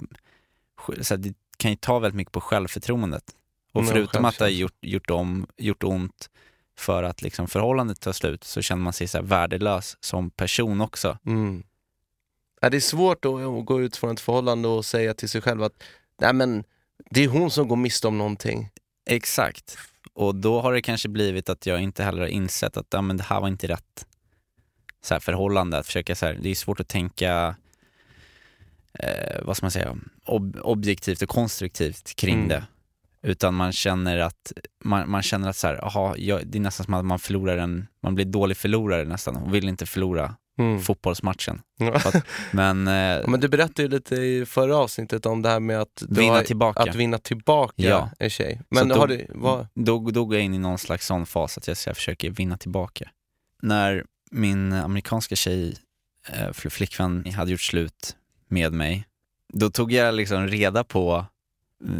Så 1.01 1.13
att 1.13 1.23
det 1.23 1.33
kan 1.57 1.71
ju 1.71 1.77
ta 1.77 1.99
väldigt 1.99 2.15
mycket 2.15 2.33
på 2.33 2.41
självförtroendet. 2.41 3.23
Och 3.73 3.83
Ja, 3.83 3.87
förutom 3.87 4.25
att 4.25 4.37
det 4.37 4.43
har 4.43 4.49
gjort, 4.49 4.77
gjort, 4.81 5.09
om, 5.09 5.47
gjort 5.57 5.83
ont 5.83 6.29
för 6.77 7.03
att 7.03 7.21
liksom 7.21 7.47
förhållandet 7.47 8.01
tar 8.01 8.11
slut 8.11 8.43
så 8.43 8.61
känner 8.61 8.83
man 8.83 8.93
sig 8.93 9.07
så 9.07 9.21
värdelös 9.21 9.97
som 9.99 10.29
person 10.29 10.81
också. 10.81 11.17
Mm. 11.25 11.63
Ja, 12.61 12.69
det 12.69 12.77
är 12.77 12.81
svårt 12.81 13.25
att 13.25 13.65
gå 13.65 13.81
ut 13.81 13.95
från 13.95 14.11
ett 14.11 14.19
förhållande 14.19 14.67
och 14.67 14.85
säga 14.85 15.13
till 15.13 15.29
sig 15.29 15.41
själv 15.41 15.63
att 15.63 15.83
Nej, 16.21 16.33
men 16.33 16.63
det 17.09 17.23
är 17.23 17.27
hon 17.27 17.51
som 17.51 17.67
går 17.67 17.75
miste 17.75 18.07
om 18.07 18.17
någonting. 18.17 18.69
Exakt. 19.09 19.77
Och 20.13 20.35
då 20.35 20.61
har 20.61 20.73
det 20.73 20.81
kanske 20.81 21.09
blivit 21.09 21.49
att 21.49 21.65
jag 21.65 21.81
inte 21.81 22.03
heller 22.03 22.21
har 22.21 22.27
insett 22.27 22.77
att 22.77 22.87
ja, 22.89 23.01
men 23.01 23.17
det 23.17 23.23
här 23.23 23.41
var 23.41 23.47
inte 23.47 23.67
rätt 23.67 24.05
så 25.01 25.13
här, 25.13 25.19
förhållande. 25.19 25.77
Att 25.77 25.85
försöka, 25.85 26.15
så 26.15 26.25
här, 26.25 26.39
det 26.41 26.49
är 26.49 26.55
svårt 26.55 26.79
att 26.79 26.87
tänka, 26.87 27.55
eh, 28.99 29.41
vad 29.43 29.57
ska 29.57 29.63
man 29.65 29.71
säga, 29.71 29.95
ob- 30.25 30.59
objektivt 30.59 31.21
och 31.21 31.29
konstruktivt 31.29 32.15
kring 32.15 32.35
Mm. 32.35 32.47
det. 32.47 32.63
Utan 33.23 33.53
man 33.53 33.71
känner 33.71 34.17
att, 34.17 34.51
man, 34.83 35.09
man 35.11 35.21
känner 35.23 35.49
att 35.49 35.55
så 35.55 35.67
här, 35.67 35.85
aha, 35.85 36.15
jag, 36.17 36.47
det 36.47 36.57
är 36.57 36.59
nästan 36.59 36.85
som 36.85 36.93
att 36.93 37.05
man 37.05 37.19
förlorar 37.19 37.57
en, 37.57 37.87
man 38.03 38.15
blir 38.15 38.25
dålig 38.25 38.57
förlorare 38.57 39.03
nästan 39.05 39.35
och 39.35 39.53
vill 39.53 39.67
inte 39.69 39.85
förlora 39.85 40.35
Mm. 40.59 40.79
fotbollsmatchen. 40.81 41.61
Att- 41.93 42.25
Men, 42.51 42.87
eh, 42.87 42.93
Ja, 42.93 43.27
men 43.27 43.39
du 43.39 43.47
berättade 43.47 43.81
ju 43.81 43.87
lite 43.87 44.15
i 44.15 44.45
förra 44.45 44.77
avsnittet 44.77 45.25
om 45.25 45.41
det 45.41 45.49
här 45.49 45.59
med 45.59 45.81
att 45.81 46.03
Vinna 46.09 46.33
har, 46.33 46.43
tillbaka. 46.43 46.81
Att 46.83 46.95
vinna 46.95 47.17
tillbaka 47.17 47.73
Ja. 47.77 48.09
en 48.19 48.29
tjej. 48.29 48.61
Men 48.69 48.87
då- 48.87 48.95
har 48.95 49.07
du, 49.07 49.25
vad, 49.29 49.67
Då, 49.75 50.11
då 50.11 50.25
går 50.25 50.35
jag 50.35 50.43
in 50.45 50.53
i 50.53 50.57
någon 50.59 50.77
slags 50.77 51.05
sån 51.07 51.25
fas 51.25 51.57
att 51.57 51.67
jag, 51.67 51.77
jag 51.85 51.95
försöker 51.95 52.29
vinna 52.29 52.57
tillbaka. 52.57 53.09
När 53.61 54.05
min 54.31 54.73
amerikanska 54.73 55.35
tjej, 55.35 55.75
eh, 56.29 56.33
fl- 56.49 56.69
flickvän, 56.69 57.25
hade 57.33 57.51
gjort 57.51 57.61
slut 57.61 58.15
med 58.47 58.73
mig, 58.73 59.07
då 59.53 59.69
tog 59.69 59.91
jag 59.91 60.15
liksom 60.15 60.47
reda 60.47 60.83
på 60.83 61.25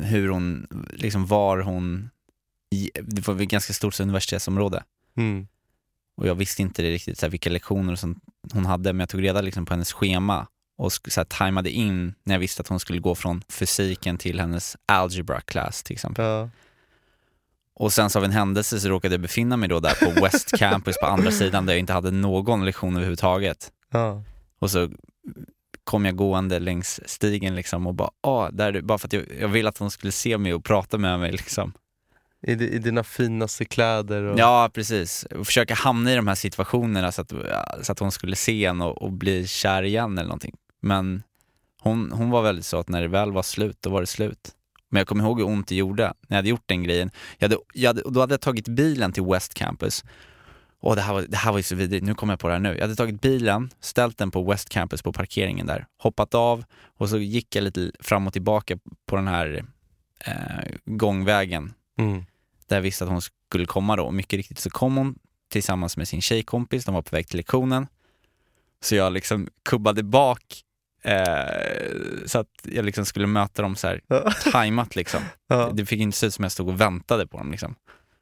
hur 0.01 0.29
hon, 0.29 0.67
liksom 0.93 1.25
var 1.25 1.60
hon, 1.60 2.10
det 3.01 3.27
var 3.27 3.41
ett 3.41 3.49
ganska 3.49 3.73
stort 3.73 3.99
universitetsområde. 3.99 4.83
mm. 5.17 5.47
Och 6.17 6.27
jag 6.27 6.36
visste 6.36 6.62
inte 6.62 6.83
riktigt 6.83 7.17
så 7.17 7.25
här, 7.25 7.31
vilka 7.31 7.49
lektioner 7.49 7.95
sånt 7.95 8.23
hon 8.53 8.65
hade, 8.65 8.93
men 8.93 8.99
jag 8.99 9.10
tog 9.10 9.23
reda 9.23 9.41
liksom, 9.41 9.65
på 9.65 9.73
hennes 9.73 9.93
schema 9.93 10.47
och 10.77 10.93
så 10.93 11.19
här, 11.19 11.25
tajmade 11.25 11.69
in 11.69 12.13
när 12.23 12.36
jag 12.36 12.39
visste 12.39 12.62
att 12.62 12.67
hon 12.67 12.79
skulle 12.79 12.99
gå 12.99 13.15
från 13.15 13.43
fysiken 13.49 14.17
till 14.17 14.39
hennes 14.39 14.77
algebra 14.86 15.41
class 15.41 15.83
till 15.83 15.93
exempel. 15.93 16.25
ja. 16.25 16.49
Och 17.79 17.93
sen 17.93 18.10
så 18.10 18.19
av 18.19 18.25
en 18.25 18.31
händelse 18.31 18.79
så 18.79 18.89
råkade 18.89 19.13
jag 19.13 19.21
befinna 19.21 19.57
mig 19.57 19.69
då 19.69 19.79
där 19.79 19.93
på 20.05 20.21
West 20.21 20.51
Campus 20.57 20.95
på 21.01 21.05
andra 21.05 21.31
sidan 21.31 21.65
där 21.65 21.73
jag 21.73 21.79
inte 21.79 21.93
hade 21.93 22.12
någon 22.12 22.65
lektion 22.65 22.95
överhuvudtaget. 22.95 23.71
Ja. 23.91 24.23
Och 24.60 24.71
så 24.71 24.89
kom 25.88 26.06
jag 26.06 26.15
gående 26.15 26.60
längs 26.60 27.00
stigen 27.06 27.56
liksom 27.56 27.88
och 27.88 27.93
bara, 27.93 28.10
ah, 28.21 28.50
där 28.52 28.67
är 28.67 28.71
du. 28.71 28.82
Bara 28.82 28.97
för 28.97 29.08
att 29.08 29.13
jag, 29.13 29.23
jag 29.39 29.47
ville 29.47 29.69
att 29.69 29.78
hon 29.78 29.91
skulle 29.91 30.12
se 30.12 30.38
mig 30.38 30.54
och 30.54 30.63
prata 30.63 30.97
med 30.97 31.19
mig 31.19 31.32
liksom. 31.32 31.73
I, 32.47 32.52
I 32.52 32.78
dina 32.80 33.04
finaste 33.04 33.65
kläder 33.65 34.23
och... 34.23 34.39
Ja, 34.39 34.69
precis. 34.73 35.23
Och 35.23 35.45
försöka 35.45 35.73
hamna 35.73 36.13
i 36.13 36.15
de 36.15 36.28
här 36.28 36.36
situationerna 36.36 37.12
så 37.12 37.21
att, 37.21 37.34
så 37.82 37.91
att 37.91 38.00
hon 38.00 38.12
skulle 38.12 38.36
se 38.36 38.65
en 38.65 38.82
och, 38.82 39.02
och 39.02 39.12
bli 39.12 39.47
kär 39.47 39.84
igen 39.84 40.17
eller 40.17 40.28
någonting. 40.28 40.56
Men 40.82 41.23
hon, 41.82 42.12
hon 42.12 42.30
var 42.30 42.41
väldigt 42.41 42.65
så 42.65 42.80
att 42.80 42.89
när 42.89 43.02
det 43.02 43.08
väl 43.08 43.32
var 43.32 43.43
slut, 43.43 43.78
då 43.82 43.89
var 43.89 44.02
det 44.02 44.08
slut. 44.08 44.52
Men 44.89 45.00
jag 45.00 45.08
kommer 45.08 45.23
ihåg 45.23 45.39
hur 45.39 45.47
ont 45.47 45.67
det 45.67 45.76
gjorde 45.76 46.04
när 46.04 46.13
jag 46.28 46.36
hade 46.36 46.50
gjort 46.50 46.63
den 46.65 46.84
grejen. 46.84 47.12
Jag 47.38 47.50
hade, 47.50 47.62
jag 47.73 47.89
hade, 47.89 48.02
då 48.06 48.19
hade 48.19 48.34
jag 48.34 48.41
tagit 48.41 48.67
bilen 48.67 49.12
till 49.12 49.23
West 49.23 49.54
Campus. 49.54 50.04
Och 50.79 50.95
det 50.95 51.01
här, 51.01 51.13
var, 51.13 51.21
det 51.21 51.37
här 51.37 51.51
var 51.51 51.59
ju 51.59 51.63
så 51.63 51.75
vidrigt, 51.75 52.05
nu 52.05 52.15
kommer 52.15 52.33
jag 52.33 52.39
på 52.39 52.47
det 52.47 52.53
här 52.53 52.59
nu. 52.61 52.73
Jag 52.75 52.81
hade 52.81 52.95
tagit 52.95 53.21
bilen, 53.21 53.69
ställt 53.79 54.17
den 54.17 54.31
på 54.31 54.43
West 54.43 54.69
Campus 54.69 55.01
på 55.01 55.13
parkeringen 55.13 55.65
där, 55.67 55.85
hoppat 55.97 56.35
av 56.35 56.63
och 56.97 57.09
så 57.09 57.17
gick 57.17 57.55
jag 57.55 57.63
lite 57.63 57.91
fram 57.99 58.27
och 58.27 58.33
tillbaka 58.33 58.77
på 59.05 59.15
den 59.15 59.27
här 59.27 59.65
eh, 60.25 60.33
gångvägen 60.85 61.73
Mm. 61.99 62.25
där 62.67 62.75
jag 62.75 62.81
visste 62.81 63.03
att 63.03 63.09
hon 63.09 63.21
skulle 63.21 63.65
komma 63.65 63.95
då. 63.95 64.03
Och 64.03 64.13
mycket 64.13 64.37
riktigt 64.37 64.59
så 64.59 64.69
kom 64.69 64.97
hon 64.97 65.15
tillsammans 65.51 65.97
med 65.97 66.07
sin 66.07 66.21
tjejkompis, 66.21 66.85
de 66.85 66.93
var 66.95 67.01
på 67.01 67.15
väg 67.15 67.27
till 67.27 67.37
lektionen. 67.37 67.87
Så 68.81 68.95
jag 68.95 69.13
liksom 69.13 69.47
kubbade 69.65 70.03
bak 70.03 70.43
eh, 71.03 71.15
så 72.25 72.39
att 72.39 72.47
jag 72.63 72.85
liksom 72.85 73.05
skulle 73.05 73.27
möta 73.27 73.61
dem 73.61 73.75
så 73.75 73.87
här 73.87 74.01
tajmat 74.51 74.95
liksom. 74.95 75.21
Det 75.73 75.85
fick 75.85 75.99
inte 75.99 76.17
se 76.17 76.25
ut 76.27 76.33
som 76.33 76.43
jag 76.43 76.51
stod 76.51 76.67
och 76.67 76.81
väntade 76.81 77.27
på 77.27 77.37
dem 77.37 77.51
liksom. 77.51 77.75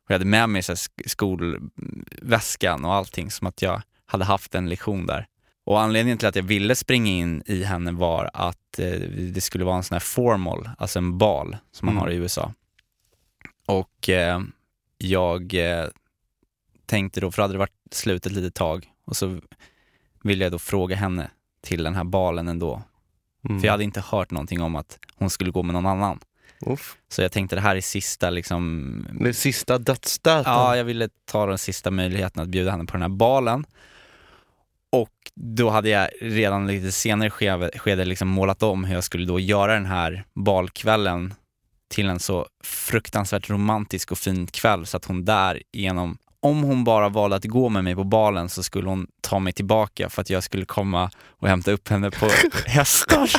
Och 0.05 0.11
jag 0.11 0.15
hade 0.15 0.25
med 0.25 0.49
mig 0.49 0.63
så 0.63 0.75
skolväskan 1.05 2.85
och 2.85 2.93
allting 2.93 3.31
som 3.31 3.47
att 3.47 3.61
jag 3.61 3.81
hade 4.05 4.25
haft 4.25 4.55
en 4.55 4.69
lektion 4.69 5.05
där. 5.05 5.27
Och 5.65 5.81
anledningen 5.81 6.17
till 6.17 6.27
att 6.27 6.35
jag 6.35 6.43
ville 6.43 6.75
springa 6.75 7.11
in 7.11 7.43
i 7.45 7.63
henne 7.63 7.91
var 7.91 8.29
att 8.33 8.79
eh, 8.79 8.99
det 9.09 9.41
skulle 9.41 9.65
vara 9.65 9.75
en 9.77 9.83
sån 9.83 9.95
här 9.95 9.99
formal, 9.99 10.69
alltså 10.77 10.99
en 10.99 11.17
bal 11.17 11.57
som 11.71 11.85
man 11.85 11.93
Mm. 11.95 12.01
har 12.01 12.09
i 12.11 12.15
USA. 12.15 12.53
Och 13.65 14.09
eh, 14.09 14.41
jag 14.97 15.53
eh, 15.53 15.87
tänkte 16.85 17.21
då, 17.21 17.31
för 17.31 17.41
hade 17.41 17.53
det 17.53 17.57
varit 17.57 17.71
slut 17.91 18.25
ett 18.25 18.31
litet 18.31 18.55
tag, 18.55 18.87
och 19.05 19.15
så 19.17 19.39
ville 20.23 20.45
jag 20.45 20.51
då 20.51 20.59
fråga 20.59 20.95
henne 20.95 21.29
till 21.61 21.83
den 21.83 21.95
här 21.95 22.03
balen 22.03 22.47
ändå. 22.47 22.81
Mm. 23.49 23.59
För 23.59 23.67
jag 23.67 23.73
hade 23.73 23.83
inte 23.83 24.01
hört 24.01 24.31
någonting 24.31 24.61
om 24.61 24.75
att 24.75 24.99
hon 25.15 25.29
skulle 25.29 25.51
gå 25.51 25.63
med 25.63 25.73
någon 25.73 25.85
annan. 25.85 26.19
Uff. 26.61 26.97
Så 27.09 27.21
jag 27.21 27.31
tänkte 27.31 27.55
det 27.55 27.61
här 27.61 27.75
är 27.75 27.81
sista 27.81 28.29
liksom 28.29 29.07
Det 29.19 29.33
sista 29.33 29.77
dödsstöten. 29.77 30.53
Ja, 30.53 30.77
jag 30.77 30.83
ville 30.83 31.09
ta 31.25 31.45
den 31.45 31.57
sista 31.57 31.91
möjligheten 31.91 32.43
att 32.43 32.49
bjuda 32.49 32.71
henne 32.71 32.85
på 32.85 32.91
den 32.91 33.01
här 33.01 33.09
balen. 33.09 33.65
Och 34.91 35.31
då 35.35 35.69
hade 35.69 35.89
jag 35.89 36.09
redan 36.21 36.67
lite 36.67 36.91
senare 36.91 37.29
skede, 37.29 37.71
skede 37.79 38.05
liksom 38.05 38.27
målat 38.27 38.63
om 38.63 38.83
hur 38.83 38.95
jag 38.95 39.03
skulle 39.03 39.25
då 39.25 39.39
göra 39.39 39.73
den 39.73 39.85
här 39.85 40.25
balkvällen 40.33 41.33
till 41.87 42.09
en 42.09 42.19
så 42.19 42.47
fruktansvärt 42.63 43.49
romantisk 43.49 44.11
och 44.11 44.17
fin 44.17 44.47
kväll 44.47 44.85
så 44.85 44.97
att 44.97 45.05
hon 45.05 45.25
där 45.25 45.61
genom 45.71 46.17
om 46.45 46.63
hon 46.63 46.84
bara 46.84 47.10
valde 47.10 47.36
att 47.36 47.45
gå 47.45 47.69
med 47.69 47.84
mig 47.84 47.95
på 47.95 48.03
balen 48.03 48.49
så 48.49 48.63
skulle 48.63 48.89
hon 48.89 49.08
ta 49.21 49.39
mig 49.39 49.53
tillbaka 49.53 50.10
för 50.10 50.21
att 50.21 50.29
jag 50.29 50.43
skulle 50.43 50.65
komma 50.65 51.12
och 51.27 51.47
hämta 51.47 51.71
upp 51.71 51.89
henne 51.89 52.12
på 52.12 52.29
hästar. 52.65 53.31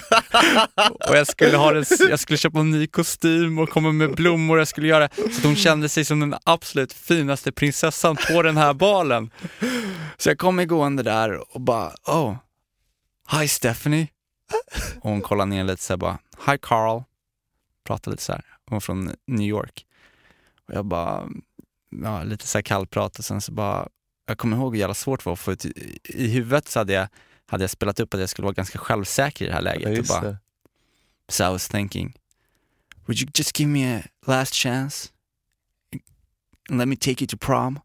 och 1.08 1.16
jag 1.16 1.26
skulle, 1.26 1.56
ha 1.56 1.72
den, 1.72 1.84
jag 2.10 2.20
skulle 2.20 2.36
köpa 2.36 2.58
en 2.60 2.70
ny 2.70 2.86
kostym 2.86 3.58
och 3.58 3.68
komma 3.68 3.92
med 3.92 4.14
blommor. 4.14 4.58
Jag 4.58 4.68
skulle 4.68 4.86
göra 4.86 5.08
så 5.16 5.24
att 5.24 5.44
hon 5.44 5.56
kände 5.56 5.88
sig 5.88 6.04
som 6.04 6.20
den 6.20 6.34
absolut 6.44 6.92
finaste 6.92 7.52
prinsessan 7.52 8.16
på 8.16 8.42
den 8.42 8.56
här 8.56 8.74
balen. 8.74 9.30
Så 10.16 10.28
jag 10.28 10.38
kom 10.38 10.66
gående 10.66 11.02
där 11.02 11.56
och 11.56 11.60
bara, 11.60 11.92
oh, 12.06 12.36
hi 13.40 13.48
Stephanie. 13.48 14.08
Och 15.00 15.10
hon 15.10 15.20
kollade 15.20 15.50
ner 15.50 15.64
lite 15.64 15.82
så 15.82 15.92
här 15.92 15.98
bara, 15.98 16.18
hi 16.46 16.58
Carl. 16.62 17.02
Pratade 17.86 18.14
lite 18.14 18.22
så 18.22 18.32
här, 18.32 18.44
hon 18.66 18.76
var 18.76 18.80
från 18.80 19.14
New 19.26 19.48
York. 19.48 19.86
Och 20.68 20.74
jag 20.74 20.84
bara, 20.84 21.28
ja, 22.02 22.22
lite 22.22 22.46
så 22.46 22.58
här 22.58 22.62
kallprat 22.62 23.18
och 23.18 23.24
sen 23.24 23.40
så 23.40 23.52
bara, 23.52 23.88
jag 24.26 24.38
kommer 24.38 24.56
ihåg 24.56 24.74
hur 24.74 24.80
jävla 24.80 24.94
svårt 24.94 25.24
det 25.24 25.28
var 25.30 25.36
för 25.36 25.52
att 25.52 25.64
i, 25.64 25.98
i 26.04 26.28
huvudet 26.28 26.68
så 26.68 26.78
hade 26.78 26.92
jag, 26.92 27.08
hade 27.46 27.62
jag 27.62 27.70
spelat 27.70 28.00
upp 28.00 28.14
att 28.14 28.20
jag 28.20 28.28
skulle 28.28 28.44
vara 28.44 28.54
ganska 28.54 28.78
självsäker 28.78 29.44
i 29.44 29.48
det 29.48 29.54
här 29.54 29.60
Ja, 29.60 29.64
läget. 29.64 29.86
och 29.88 29.94
just 29.94 30.08
bara, 30.08 30.20
det. 30.20 30.38
So 31.28 31.44
I 31.44 31.46
was 31.52 31.68
thinking, 31.68 32.14
would 33.06 33.20
you 33.20 33.30
just 33.34 33.58
give 33.60 33.70
me 33.70 33.96
a 33.96 34.02
last 34.26 34.54
chance? 34.54 35.08
And 36.70 36.78
let 36.78 36.88
me 36.88 36.96
take 36.96 37.24
you 37.24 37.26
to 37.28 37.36
prom? 37.36 37.80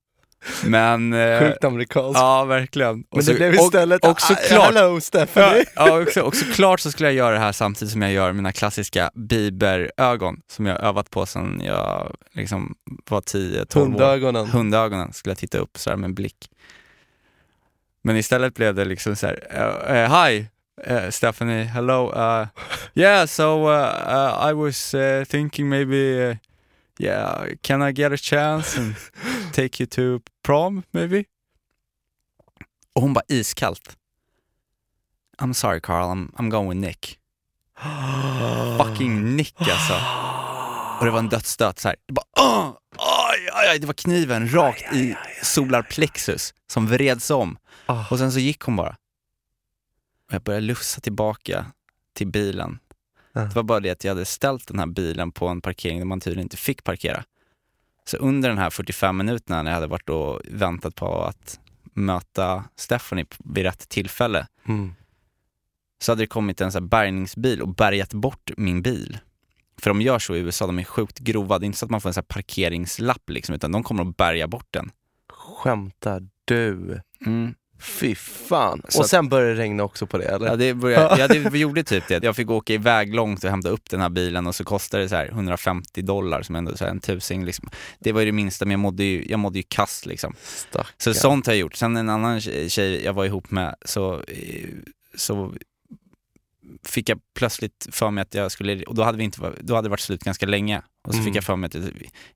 Men... 0.65 1.13
eh, 1.13 1.39
Sjukt 1.39 1.63
amerikanskt. 1.63 2.19
ja, 2.19 2.45
verkligen. 2.45 2.95
Men 2.95 3.05
Och 3.09 3.23
så- 3.23 3.31
det 3.31 3.37
blev 3.37 3.49
och- 3.53 3.65
istället, 3.65 4.05
och 4.05 4.11
"Ah, 4.11 4.15
såklart- 4.19 4.73
hello 4.75 5.01
Stephanie. 5.01 5.65
Ja, 5.75 5.87
ja, 5.87 6.01
och, 6.01 6.09
så, 6.09 6.21
och 6.23 6.35
såklart 6.35 6.79
så 6.79 6.91
skulle 6.91 7.09
jag 7.09 7.15
göra 7.15 7.33
det 7.33 7.39
här 7.39 7.51
samtidigt 7.51 7.91
som 7.91 8.01
jag 8.01 8.11
gör 8.11 8.33
mina 8.33 8.51
klassiska 8.51 9.11
biberögon 9.15 10.41
som 10.51 10.65
jag 10.65 10.81
övat 10.83 11.09
på 11.09 11.25
sedan 11.25 11.61
jag 11.65 12.15
liksom 12.31 12.75
var 13.09 13.21
10-12 13.21 13.77
år. 13.81 13.85
Hundögonen. 13.85 14.45
Hundögonen 14.47 15.13
skulle 15.13 15.31
jag 15.31 15.37
titta 15.37 15.57
upp 15.57 15.77
så 15.77 15.89
här 15.89 15.97
med 15.97 16.07
en 16.07 16.13
blick. 16.15 16.37
Men 18.03 18.17
istället 18.17 18.53
blev 18.55 18.75
det 18.75 18.85
liksom 18.85 19.15
så 19.15 19.27
här, 19.27 19.47
eh, 19.89 19.97
eh, 20.03 20.25
hi 20.25 20.47
eh, 20.85 21.09
Stephanie, 21.09 21.63
hello, 21.63 22.13
uh, 22.15 22.47
yeah 22.93 23.25
so 23.25 23.69
uh, 23.69 23.85
uh, 24.07 24.49
I 24.49 24.53
was 24.53 24.93
uh, 24.93 25.23
thinking 25.23 25.69
maybe, 25.69 26.29
uh, 26.29 26.35
yeah, 26.99 27.45
can 27.61 27.81
I 27.89 27.91
get 27.91 28.11
a 28.11 28.17
chance 28.17 28.79
and 28.79 28.93
take 29.53 29.83
you 29.83 29.87
to 29.89 30.23
prom 30.43 30.83
maybe? 30.91 31.23
Och 32.93 33.01
hon 33.01 33.13
bara 33.13 33.23
iskallt. 33.27 33.97
I'm 35.37 35.53
sorry 35.53 35.81
Carl, 35.81 36.05
I'm, 36.05 36.31
I'm 36.35 36.49
going 36.49 36.69
with 36.69 36.79
Nick. 36.79 37.19
Fucking 38.77 39.35
Nick 39.35 39.55
alltså. 39.59 39.93
Och 40.99 41.05
det 41.05 41.11
var 41.11 41.19
en 41.19 41.29
dödsstöt 41.29 41.79
så 41.79 41.87
här. 41.87 41.97
Det 42.05 42.13
bara, 42.13 42.25
aj, 42.35 43.49
aj, 43.53 43.67
aj, 43.67 43.79
det 43.79 43.87
var 43.87 43.93
kniven 43.93 44.53
rakt 44.53 44.93
i 44.93 45.15
solarplexus 45.43 46.53
som 46.67 46.87
vreds 46.87 47.29
om. 47.29 47.57
Ah. 47.85 48.05
Och 48.11 48.17
sen 48.17 48.31
så 48.31 48.39
gick 48.39 48.61
hon 48.61 48.75
bara. 48.75 48.97
Och 50.27 50.33
jag 50.33 50.41
började 50.43 50.65
lufsa 50.65 51.01
tillbaka 51.01 51.65
till 52.13 52.27
bilen. 52.27 52.79
Ja. 53.33 53.41
Det 53.41 53.55
var 53.55 53.63
bara 53.63 53.79
det 53.79 53.89
att 53.89 54.03
jag 54.03 54.11
hade 54.11 54.25
ställt 54.25 54.67
den 54.67 54.79
här 54.79 54.85
bilen 54.85 55.31
på 55.31 55.47
en 55.47 55.61
parkering 55.61 55.99
där 55.99 56.05
man 56.05 56.19
tydligen 56.19 56.45
inte 56.45 56.57
fick 56.57 56.83
parkera. 56.83 57.23
Så 58.05 58.17
under 58.17 58.49
den 58.49 58.57
här 58.57 58.69
45 58.69 59.17
minuterna 59.17 59.63
när 59.63 59.71
jag 59.71 59.75
hade 59.75 59.87
varit 59.87 60.09
och 60.09 60.41
väntat 60.47 60.95
på 60.95 61.23
att 61.23 61.59
möta 61.93 62.63
Stephanie 62.75 63.25
vid 63.39 63.63
rätt 63.63 63.89
tillfälle 63.89 64.47
Mm. 64.65 64.93
så 66.03 66.11
hade 66.11 66.21
det 66.23 66.27
kommit 66.27 66.61
en 66.61 66.71
sån 66.71 66.83
här 66.83 66.87
bärgningsbil 66.89 67.61
och 67.61 67.75
bärgat 67.75 68.13
bort 68.13 68.51
min 68.57 68.81
bil. 68.81 69.17
För 69.81 69.89
de 69.89 70.01
gör 70.01 70.19
så 70.19 70.35
i 70.35 70.39
USA, 70.39 70.67
de 70.67 70.79
är 70.79 70.83
sjukt 70.83 71.19
grova. 71.19 71.59
Det 71.59 71.63
är 71.63 71.67
inte 71.67 71.79
så 71.79 71.85
att 71.85 71.91
man 71.91 72.01
får 72.01 72.09
en 72.09 72.13
sån 72.13 72.21
här 72.21 72.33
parkeringslapp 72.35 73.29
liksom, 73.29 73.55
utan 73.55 73.71
de 73.71 73.83
kommer 73.83 74.03
att 74.03 74.17
bärga 74.17 74.47
bort 74.47 74.67
den. 74.71 74.91
Skämtar 75.29 76.27
du? 76.45 77.01
Mm. 77.25 77.55
Fy 77.81 78.15
fan. 78.15 78.81
Så 78.89 78.99
och 78.99 79.05
sen 79.05 79.29
började 79.29 79.53
det 79.55 79.61
regna 79.61 79.83
också 79.83 80.07
på 80.07 80.17
det 80.17 80.23
eller? 80.25 80.47
Ja, 80.47 80.55
det 80.55 80.73
började, 80.73 81.15
ja, 81.19 81.27
det 81.27 81.59
gjorde 81.59 81.83
typ 81.83 82.07
det. 82.07 82.23
Jag 82.23 82.35
fick 82.35 82.49
åka 82.49 82.73
iväg 82.73 83.15
långt 83.15 83.43
och 83.43 83.49
hämta 83.49 83.69
upp 83.69 83.89
den 83.89 84.01
här 84.01 84.09
bilen 84.09 84.47
och 84.47 84.55
så 84.55 84.63
kostade 84.63 85.03
det 85.03 85.09
så 85.09 85.15
här 85.15 85.27
150 85.27 86.01
dollar 86.01 86.41
som 86.41 86.55
ändå 86.55 86.77
så 86.77 86.85
en 86.85 86.99
tusing 86.99 87.45
liksom. 87.45 87.69
Det 87.99 88.11
var 88.11 88.19
ju 88.21 88.25
det 88.25 88.31
minsta, 88.31 88.65
men 88.65 88.71
jag 88.71 88.79
mådde 88.79 89.03
ju, 89.03 89.25
jag 89.29 89.39
mådde 89.39 89.59
ju 89.59 89.63
kast 89.67 90.05
liksom. 90.05 90.35
Stackarn. 90.43 90.85
Så 90.97 91.13
sånt 91.13 91.45
har 91.45 91.53
jag 91.53 91.59
gjort. 91.59 91.75
Sen 91.75 91.97
en 91.97 92.09
annan 92.09 92.41
tjej- 92.41 93.01
jag 93.05 93.13
var 93.13 93.25
ihop 93.25 93.51
med 93.51 93.75
så, 93.85 94.23
så 95.15 95.53
fick 96.83 97.09
jag 97.09 97.19
plötsligt 97.35 97.87
för 97.91 98.11
mig 98.11 98.21
att 98.21 98.33
jag 98.33 98.51
skulle, 98.51 98.83
och 98.83 98.95
då 98.95 99.03
hade, 99.03 99.17
vi 99.17 99.23
inte, 99.23 99.51
då 99.61 99.75
hade 99.75 99.85
det 99.85 99.89
varit 99.89 99.99
slut 99.99 100.23
ganska 100.23 100.45
länge. 100.45 100.81
Och 101.03 101.13
så 101.13 101.19
Mm. 101.19 101.25
fick 101.25 101.35
jag 101.35 101.43
för 101.43 101.55
mig 101.55 101.67
att 101.67 101.73
jag, 101.73 101.83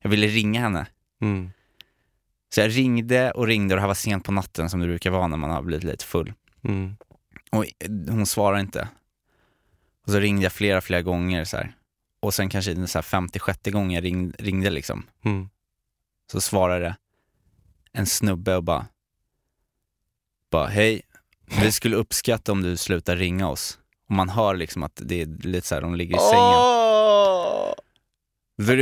jag 0.01 0.10
ville 0.10 0.27
ringa 0.27 0.62
henne. 0.62 0.86
Mm. 1.21 1.49
Så 2.56 2.62
jag 2.62 2.78
ringde 2.78 3.32
och 3.32 3.48
ringde 3.48 3.74
och 3.74 3.76
det 3.78 3.82
här 3.82 3.88
var 3.88 3.96
sent 3.96 4.24
på 4.26 4.32
natten 4.32 4.70
som 4.70 4.80
det 4.80 4.88
brukar 4.88 5.12
vara 5.12 5.28
när 5.28 5.38
man 5.38 5.50
har 5.50 5.62
blivit 5.62 5.84
lite 5.84 6.06
full. 6.06 6.34
Mm. 6.63 6.96
Och 7.52 7.65
hon 8.10 8.26
svarade 8.26 8.62
inte. 8.62 8.88
Och 10.06 10.12
så 10.12 10.20
ringde 10.20 10.44
jag 10.44 10.52
flera, 10.54 10.82
flera 10.82 11.02
gånger 11.02 11.46
så 11.46 11.58
här. 11.58 11.76
Och 12.20 12.34
sen 12.34 12.50
kanske 12.50 12.74
den 12.74 12.88
så 12.88 12.98
här 12.98 13.04
56 13.04 13.60
gången 13.63 13.91
jag 13.91 14.04
ring, 14.04 14.34
ringde 14.39 14.70
liksom, 14.70 15.04
Mm. 15.26 15.50
så 16.32 16.41
svarade 16.41 16.96
en 17.91 18.06
snubbe 18.06 18.56
och 18.56 18.63
bara, 18.63 18.86
bara 20.52 20.68
hej, 20.68 21.02
vi 21.62 21.72
skulle 21.72 21.96
uppskatta 21.96 22.52
om 22.52 22.62
du 22.62 22.78
slutar 22.78 23.15
ringa 23.15 23.50
oss. 23.50 23.80
Och 24.10 24.15
man 24.15 24.30
hör 24.30 24.56
liksom 24.56 24.84
att 24.84 25.02
det 25.04 25.22
är 25.22 25.26
lite 25.26 25.68
så 25.68 25.76
här, 25.76 25.82
de 25.82 25.96
ligger 25.96 26.15
i 26.15 26.20
sängen. 26.20 26.56
Åh! 26.56 27.14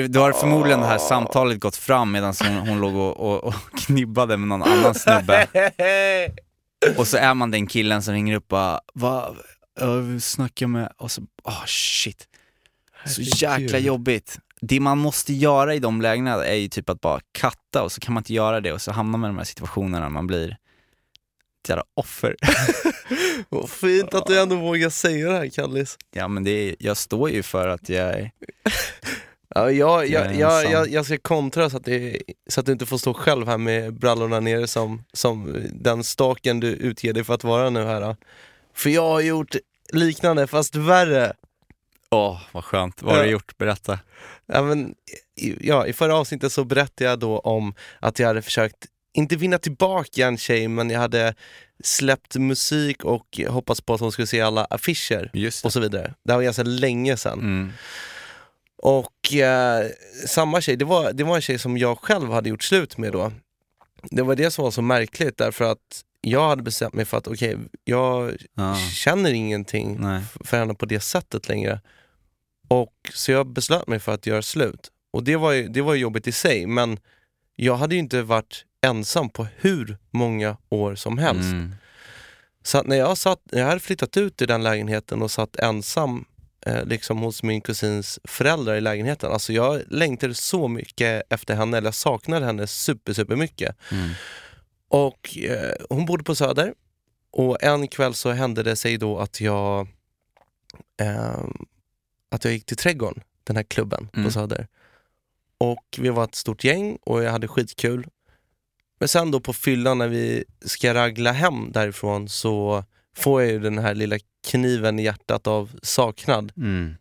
Då 0.10 0.20
har 0.20 0.34
förmodligen 0.34 0.80
det 0.80 0.86
här 0.86 0.98
samtalet 0.98 1.60
gått 1.60 1.76
fram 1.76 2.12
medan 2.12 2.34
hon, 2.40 2.58
hon 2.58 2.82
låg 2.82 2.96
och, 2.96 3.18
och, 3.18 3.44
och 3.44 3.54
knibbade 3.78 4.38
med 4.38 4.48
någon 4.48 4.64
annan 4.64 4.96
snubbe. 4.96 5.48
Och 6.98 7.08
så 7.08 7.18
är 7.18 7.34
man 7.34 7.52
den 7.52 7.68
killen 7.68 8.02
som 8.02 8.14
ringer 8.14 8.36
upp 8.36 8.44
och 8.44 8.50
bara, 8.50 8.82
va, 8.94 9.36
jag 9.80 10.22
snackar 10.22 10.68
med, 10.68 10.94
och 10.98 11.12
så, 11.12 11.22
ah 11.44 11.66
shit. 11.66 12.28
Så 13.06 13.22
jäkla 13.22 13.80
jobbigt. 13.80 14.40
Det 14.62 14.80
man 14.80 14.98
måste 14.98 15.34
göra 15.34 15.76
i 15.76 15.80
de 15.80 16.02
lägena 16.02 16.46
är 16.46 16.56
ju 16.56 16.68
typ 16.68 16.90
att 16.90 17.02
bara 17.02 17.20
katta 17.32 17.84
och 17.84 17.92
så 17.92 18.02
kan 18.02 18.14
man 18.14 18.22
inte 18.22 18.34
göra 18.34 18.62
det 18.62 18.74
och 18.74 18.82
så 18.82 18.92
hamnar 18.92 19.20
man 19.20 19.30
i 19.30 19.34
de 19.34 19.38
här 19.38 19.46
situationerna 19.46 20.00
när 20.00 20.10
man 20.10 20.28
blir 20.28 20.58
ett 21.64 21.70
jävla 21.70 21.84
offer. 21.94 22.36
Vad 23.50 23.70
fint 23.70 24.14
att 24.14 24.26
du 24.26 24.40
ändå 24.40 24.56
vågar 24.56 24.90
säga 24.90 25.30
det 25.30 25.38
här 25.38 25.50
Kallis. 25.50 25.98
Ja 26.12 26.28
men 26.28 26.44
det 26.44 26.52
är, 26.52 26.76
jag 26.80 26.98
står 26.98 27.30
ju 27.30 27.44
för 27.44 27.68
att 27.68 27.90
jag 27.90 28.14
är, 28.14 28.32
Ja, 29.56 29.72
jag, 29.72 30.10
Jag 30.10 30.36
jag, 30.72 30.90
jag, 30.90 31.06
ska 31.06 31.18
kontra 31.18 31.70
så 31.70 31.78
att, 31.78 31.86
det, 31.86 32.18
så 32.50 32.60
att 32.60 32.66
du 32.66 32.72
inte 32.72 32.86
får 32.86 32.98
stå 32.98 33.14
själv 33.14 33.48
här 33.48 33.58
med 33.58 33.94
brallorna 33.94 34.40
nere 34.40 34.68
som, 34.68 35.04
som 35.14 35.56
den 35.72 36.04
staken 36.04 36.60
du 36.60 36.68
utger 36.68 37.14
dig 37.14 37.24
för 37.24 37.34
att 37.34 37.44
vara 37.44 37.70
nu 37.70 37.84
här. 37.86 38.16
För 38.74 38.90
jag 38.90 39.10
har 39.10 39.22
gjort 39.22 39.56
liknande 39.92 40.48
fast 40.48 40.76
värre. 40.76 41.34
åh 42.12 42.42
vad 42.52 42.64
skönt, 42.64 43.02
vad 43.02 43.16
har 43.16 43.22
du 43.24 43.28
Ja. 43.30 43.32
gjort? 43.32 43.58
Berätta. 43.58 44.00
Ja, 44.46 44.62
men, 44.62 44.96
i- 45.42 45.68
ja, 45.68 45.88
I 45.88 45.94
förra 45.94 46.16
avsnittet 46.16 46.52
så 46.52 46.64
berättade 46.64 47.10
jag 47.10 47.20
då 47.20 47.40
om 47.40 47.74
att 48.00 48.20
jag 48.20 48.28
hade 48.28 48.42
försökt, 48.42 48.86
inte 49.14 49.36
vinna 49.36 49.58
tillbaka 49.58 50.28
en 50.28 50.38
tjej, 50.38 50.68
men 50.68 50.90
jag 50.90 51.00
hade 51.00 51.36
släppt 51.84 52.36
musik 52.36 53.04
och 53.04 53.40
hoppats 53.48 53.82
på 53.82 53.94
att 53.94 54.00
hon 54.00 54.12
skulle 54.12 54.28
se 54.28 54.42
alla 54.42 54.66
affischer 54.66 55.32
och 55.64 55.74
så 55.74 55.80
vidare. 55.80 56.14
Det 56.24 56.32
här 56.32 56.38
var 56.38 56.44
ganska 56.44 56.64
länge 56.64 57.18
sedan. 57.18 57.40
Mm. 57.40 57.72
Och 58.86 59.34
eh, 59.34 59.88
samma 60.28 60.62
tjej, 60.62 60.76
det 60.76 60.86
var, 60.86 61.14
det 61.14 61.24
var 61.24 61.36
en 61.36 61.42
tjej 61.42 61.60
som 61.60 61.78
jag 61.78 62.00
själv 62.00 62.32
hade 62.32 62.50
gjort 62.50 62.64
slut 62.64 62.98
med 62.98 63.12
då. 63.12 63.32
Det 64.04 64.22
var 64.22 64.36
det 64.36 64.52
som 64.52 64.64
var 64.64 64.72
så 64.72 64.82
märkligt 64.82 65.38
därför 65.38 65.66
att 65.72 66.04
jag 66.22 66.50
hade 66.50 66.64
bestämt 66.64 66.94
mig 66.94 67.06
för 67.06 67.18
att 67.18 67.28
okej, 67.28 67.58
jag 67.84 68.36
Ja. 68.56 68.76
känner 68.94 69.34
ingenting 69.34 69.98
Nej. 70.00 70.22
för 70.44 70.58
henne 70.58 70.74
på 70.74 70.86
det 70.86 71.00
sättet 71.00 71.48
längre. 71.50 71.82
Och 72.68 72.94
Så 73.14 73.32
jag 73.32 73.48
beslöt 73.48 73.88
mig 73.88 74.00
för 74.00 74.14
att 74.14 74.26
göra 74.26 74.42
slut. 74.42 74.92
Och 75.14 75.24
det 75.24 75.36
var 75.36 75.52
ju, 75.52 75.68
det 75.68 75.82
var 75.82 75.94
ju 75.94 76.02
jobbigt 76.02 76.28
i 76.28 76.32
sig, 76.32 76.66
men 76.68 77.00
jag 77.56 77.76
hade 77.76 77.96
ju 77.96 78.00
inte 78.00 78.22
varit 78.22 78.66
ensam 78.86 79.30
på 79.30 79.48
hur 79.58 79.98
många 80.12 80.58
år 80.70 80.96
som 80.96 81.18
helst. 81.18 81.52
Mm. 81.52 81.76
Så 82.64 82.78
att 82.78 82.88
när 82.88 82.96
jag, 82.96 83.18
satt, 83.18 83.40
jag 83.52 83.66
hade 83.66 83.80
flyttat 83.80 84.18
ut 84.18 84.42
i 84.42 84.46
den 84.46 84.64
lägenheten 84.64 85.22
och 85.22 85.32
satt 85.32 85.56
ensam 85.56 86.26
eh, 86.66 86.86
liksom 86.86 87.18
hos 87.20 87.44
min 87.44 87.62
kusins 87.62 88.20
föräldrar 88.24 88.76
i 88.76 88.82
lägenheten. 88.82 89.32
Alltså 89.32 89.54
jag 89.54 89.82
längtade 89.88 90.34
så 90.36 90.68
mycket 90.68 91.24
efter 91.30 91.56
henne, 91.56 91.78
eller 91.78 91.88
jag 91.88 91.96
saknade 91.96 92.46
henne 92.46 92.68
super, 92.68 93.14
super 93.14 93.36
mycket. 93.36 93.76
Mm. 93.92 94.10
Och 94.88 95.38
eh, 95.38 95.74
hon 95.90 96.06
bodde 96.06 96.24
på 96.24 96.36
Söder 96.36 96.74
och 97.32 97.64
en 97.64 97.88
kväll 97.88 98.14
så 98.14 98.32
hände 98.32 98.64
det 98.64 98.76
sig 98.76 98.98
då 98.98 99.20
att 99.20 99.42
jag 99.42 99.88
ehm, 101.02 101.66
att 102.32 102.44
jag 102.46 102.54
gick 102.54 102.66
till 102.66 102.78
Trädgården, 102.78 103.24
den 103.44 103.56
här 103.56 103.64
klubben 103.64 104.10
Mm. 104.14 104.26
på 104.26 104.32
Söder. 104.32 104.68
Och 105.58 105.86
vi 105.98 106.10
var 106.10 106.24
ett 106.24 106.36
stort 106.36 106.64
gäng 106.64 106.98
och 107.02 107.24
jag 107.24 107.32
hade 107.32 107.48
skitkul. 107.48 108.08
Men 109.00 109.08
sen 109.08 109.32
då 109.32 109.40
på 109.40 109.54
fyllan 109.54 109.98
när 109.98 110.08
vi 110.08 110.44
ska 110.66 110.94
ragla 110.94 111.32
hem 111.32 111.72
därifrån 111.72 112.30
så 112.30 112.84
får 113.16 113.42
jag 113.42 113.52
ju 113.52 113.60
den 113.60 113.78
här 113.78 113.96
lilla 113.96 114.20
kniven 114.44 115.00
i 115.00 115.04
hjärtat 115.04 115.48
av 115.48 115.72
saknad. 115.82 116.52
Mm. 116.58 116.96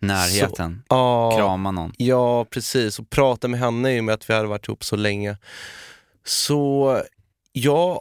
Närheten, 0.00 0.82
Ja, 0.88 1.36
krama 1.36 1.70
någon. 1.70 1.92
Ja, 1.96 2.44
precis. 2.44 2.98
Och 2.98 3.10
prata 3.10 3.48
med 3.48 3.60
henne 3.60 3.96
i 3.96 4.00
och 4.00 4.04
med 4.04 4.14
att 4.14 4.30
vi 4.30 4.34
hade 4.34 4.48
varit 4.48 4.68
ihop 4.68 4.84
så 4.84 4.96
länge. 4.96 5.36
Så 6.24 7.02
jag 7.52 8.00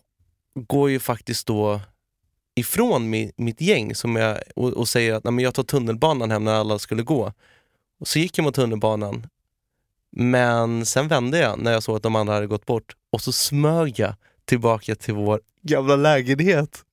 går 0.55 0.89
ju 0.89 0.99
faktiskt 0.99 1.47
då 1.47 1.81
ifrån 2.55 3.09
mi, 3.09 3.31
mitt 3.37 3.61
gäng 3.61 3.95
som 3.95 4.15
jag, 4.15 4.37
och, 4.55 4.69
och 4.69 4.87
säger 4.87 5.13
att 5.13 5.23
Nej, 5.23 5.43
jag 5.43 5.53
tar 5.53 5.63
tunnelbanan 5.63 6.31
hem 6.31 6.43
när 6.43 6.53
alla 6.53 6.79
skulle 6.79 7.03
gå. 7.03 7.33
Och 7.99 8.07
så 8.07 8.19
gick 8.19 8.37
jag 8.37 8.43
mot 8.43 8.55
tunnelbanan. 8.55 9.27
Men 10.11 10.85
sen 10.85 11.07
vände 11.07 11.37
jag 11.37 11.59
när 11.59 11.71
jag 11.71 11.83
såg 11.83 11.95
att 11.95 12.03
de 12.03 12.15
andra 12.15 12.33
hade 12.33 12.47
gått 12.47 12.65
bort 12.65 12.95
och 13.11 13.21
så 13.21 13.31
smög 13.31 13.99
jag 13.99 14.13
tillbaka 14.45 14.95
till 14.95 15.13
vår 15.13 15.41
gamla 15.61 15.95
lägenhet. 15.95 16.83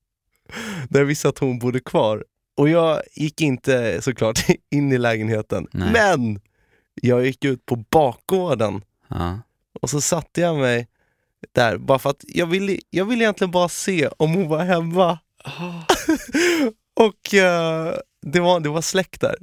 Där 0.88 1.00
jag 1.00 1.06
visste 1.06 1.28
att 1.28 1.38
hon 1.38 1.58
bodde 1.58 1.80
kvar. 1.80 2.24
Och 2.56 2.68
jag 2.68 3.02
gick 3.14 3.40
inte 3.40 4.02
såklart 4.02 4.44
in 4.70 4.92
i 4.92 4.98
lägenheten. 4.98 5.66
Nej. 5.72 5.92
Men 5.92 6.40
jag 6.94 7.26
gick 7.26 7.44
ut 7.44 7.66
på 7.66 7.76
bakgården 7.76 8.84
Ja. 9.08 9.38
och 9.80 9.90
så 9.90 10.00
satte 10.00 10.40
jag 10.40 10.56
mig 10.56 10.88
där 11.52 11.76
bara 11.78 11.98
för 11.98 12.10
att 12.10 12.24
jag 12.28 12.46
ville, 12.46 12.78
jag 12.90 13.04
ville 13.04 13.24
egentligen 13.24 13.50
bara 13.50 13.68
se 13.68 14.08
om 14.16 14.34
hon 14.34 14.48
var 14.48 14.64
hemma. 14.64 15.18
och 16.94 17.34
eh, 17.34 17.94
det, 18.22 18.40
var, 18.40 18.60
det 18.60 18.68
var 18.68 18.82
släkt 18.82 19.20
där. 19.20 19.34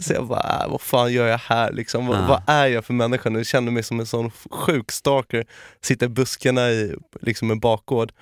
Så 0.00 0.12
jag 0.12 0.26
bara, 0.26 0.62
äh, 0.64 0.70
vad 0.70 0.80
fan 0.80 1.12
gör 1.12 1.26
jag 1.26 1.38
här 1.38 1.72
liksom? 1.72 2.06
Vad, 2.06 2.18
Ah. 2.18 2.26
vad 2.28 2.42
är 2.46 2.66
jag 2.66 2.84
för 2.84 2.94
människa 2.94 3.30
nu? 3.30 3.38
Jag 3.38 3.46
kände 3.46 3.70
mig 3.70 3.82
som 3.82 4.00
en 4.00 4.06
sån 4.06 4.30
sjuk 4.50 4.92
stalker. 4.92 5.46
Sitter 5.82 6.06
i 6.06 6.08
buskarna 6.08 6.70
i 6.70 6.94
liksom 7.20 7.50
en 7.50 7.60
bakgård. 7.60 8.12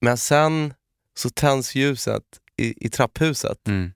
Men 0.00 0.16
sen 0.18 0.74
så 1.18 1.30
tänds 1.30 1.74
ljuset 1.74 2.22
i, 2.56 2.86
i 2.86 2.88
trapphuset 2.88 3.68
Mm. 3.68 3.92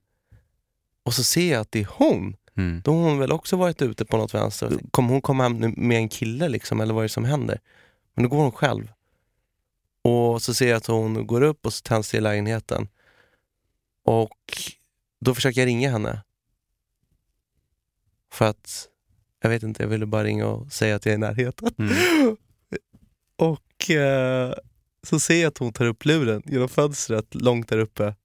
och 1.03 1.13
så 1.13 1.23
ser 1.23 1.51
jag 1.51 1.61
att 1.61 1.71
det 1.71 1.79
är 1.79 1.87
hon. 1.91 2.35
Mm. 2.57 2.81
Då 2.83 2.93
har 2.93 3.01
hon 3.09 3.19
väl 3.19 3.31
också 3.31 3.55
varit 3.57 3.81
ute 3.81 4.05
på 4.05 4.17
något 4.17 4.33
vänster. 4.33 4.79
Kommer 4.91 5.09
hon 5.09 5.21
komma 5.21 5.43
hem 5.43 5.73
med 5.77 5.97
en 5.97 6.09
kille 6.09 6.49
liksom, 6.49 6.81
eller 6.81 6.93
vad 6.93 7.01
är 7.03 7.07
det 7.07 7.13
som 7.13 7.25
händer? 7.25 7.59
Men 8.13 8.23
då 8.23 8.29
går 8.29 8.37
hon 8.37 8.51
själv. 8.51 8.91
Och 10.03 10.41
så 10.41 10.53
ser 10.53 10.69
jag 10.69 10.77
att 10.77 10.85
hon 10.87 11.27
går 11.27 11.41
upp 11.41 11.65
och 11.65 11.73
så 11.73 11.81
tänds 11.81 12.11
det 12.11 12.17
i 12.17 12.21
lägenheten. 12.21 12.87
Och 14.05 14.63
då 15.19 15.35
försöker 15.35 15.61
jag 15.61 15.67
ringa 15.67 15.91
henne. 15.91 16.23
För 18.31 18.45
att, 18.45 18.87
jag 19.41 19.49
vet 19.49 19.63
inte, 19.63 19.83
jag 19.83 19.87
ville 19.89 20.05
bara 20.05 20.23
ringa 20.23 20.47
och 20.47 20.73
säga 20.73 20.95
att 20.95 21.05
jag 21.05 21.11
är 21.13 21.17
i 21.17 21.19
närheten. 21.19 21.69
Mm. 21.77 22.37
Och 23.35 23.89
eh, 23.89 24.53
så 25.07 25.19
ser 25.19 25.41
jag 25.41 25.47
att 25.47 25.57
hon 25.57 25.73
tar 25.73 25.85
upp 25.85 26.05
luren 26.05 26.43
genom 26.45 26.69
fönstret 26.69 27.35
långt 27.35 27.69
där 27.69 27.77
uppe. 27.77 28.15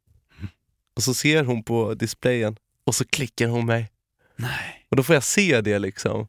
Och 0.96 1.02
så 1.02 1.14
ser 1.14 1.44
hon 1.44 1.62
på 1.62 1.94
displayen 1.94 2.56
och 2.84 2.94
så 2.94 3.04
klickar 3.04 3.48
hon 3.48 3.66
mig. 3.66 3.90
Nej. 4.36 4.86
Och 4.88 4.96
då 4.96 5.02
får 5.02 5.14
jag 5.14 5.24
se 5.24 5.60
det 5.60 5.78
liksom. 5.78 6.28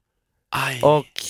Aj. 0.50 0.82
Och 0.84 1.22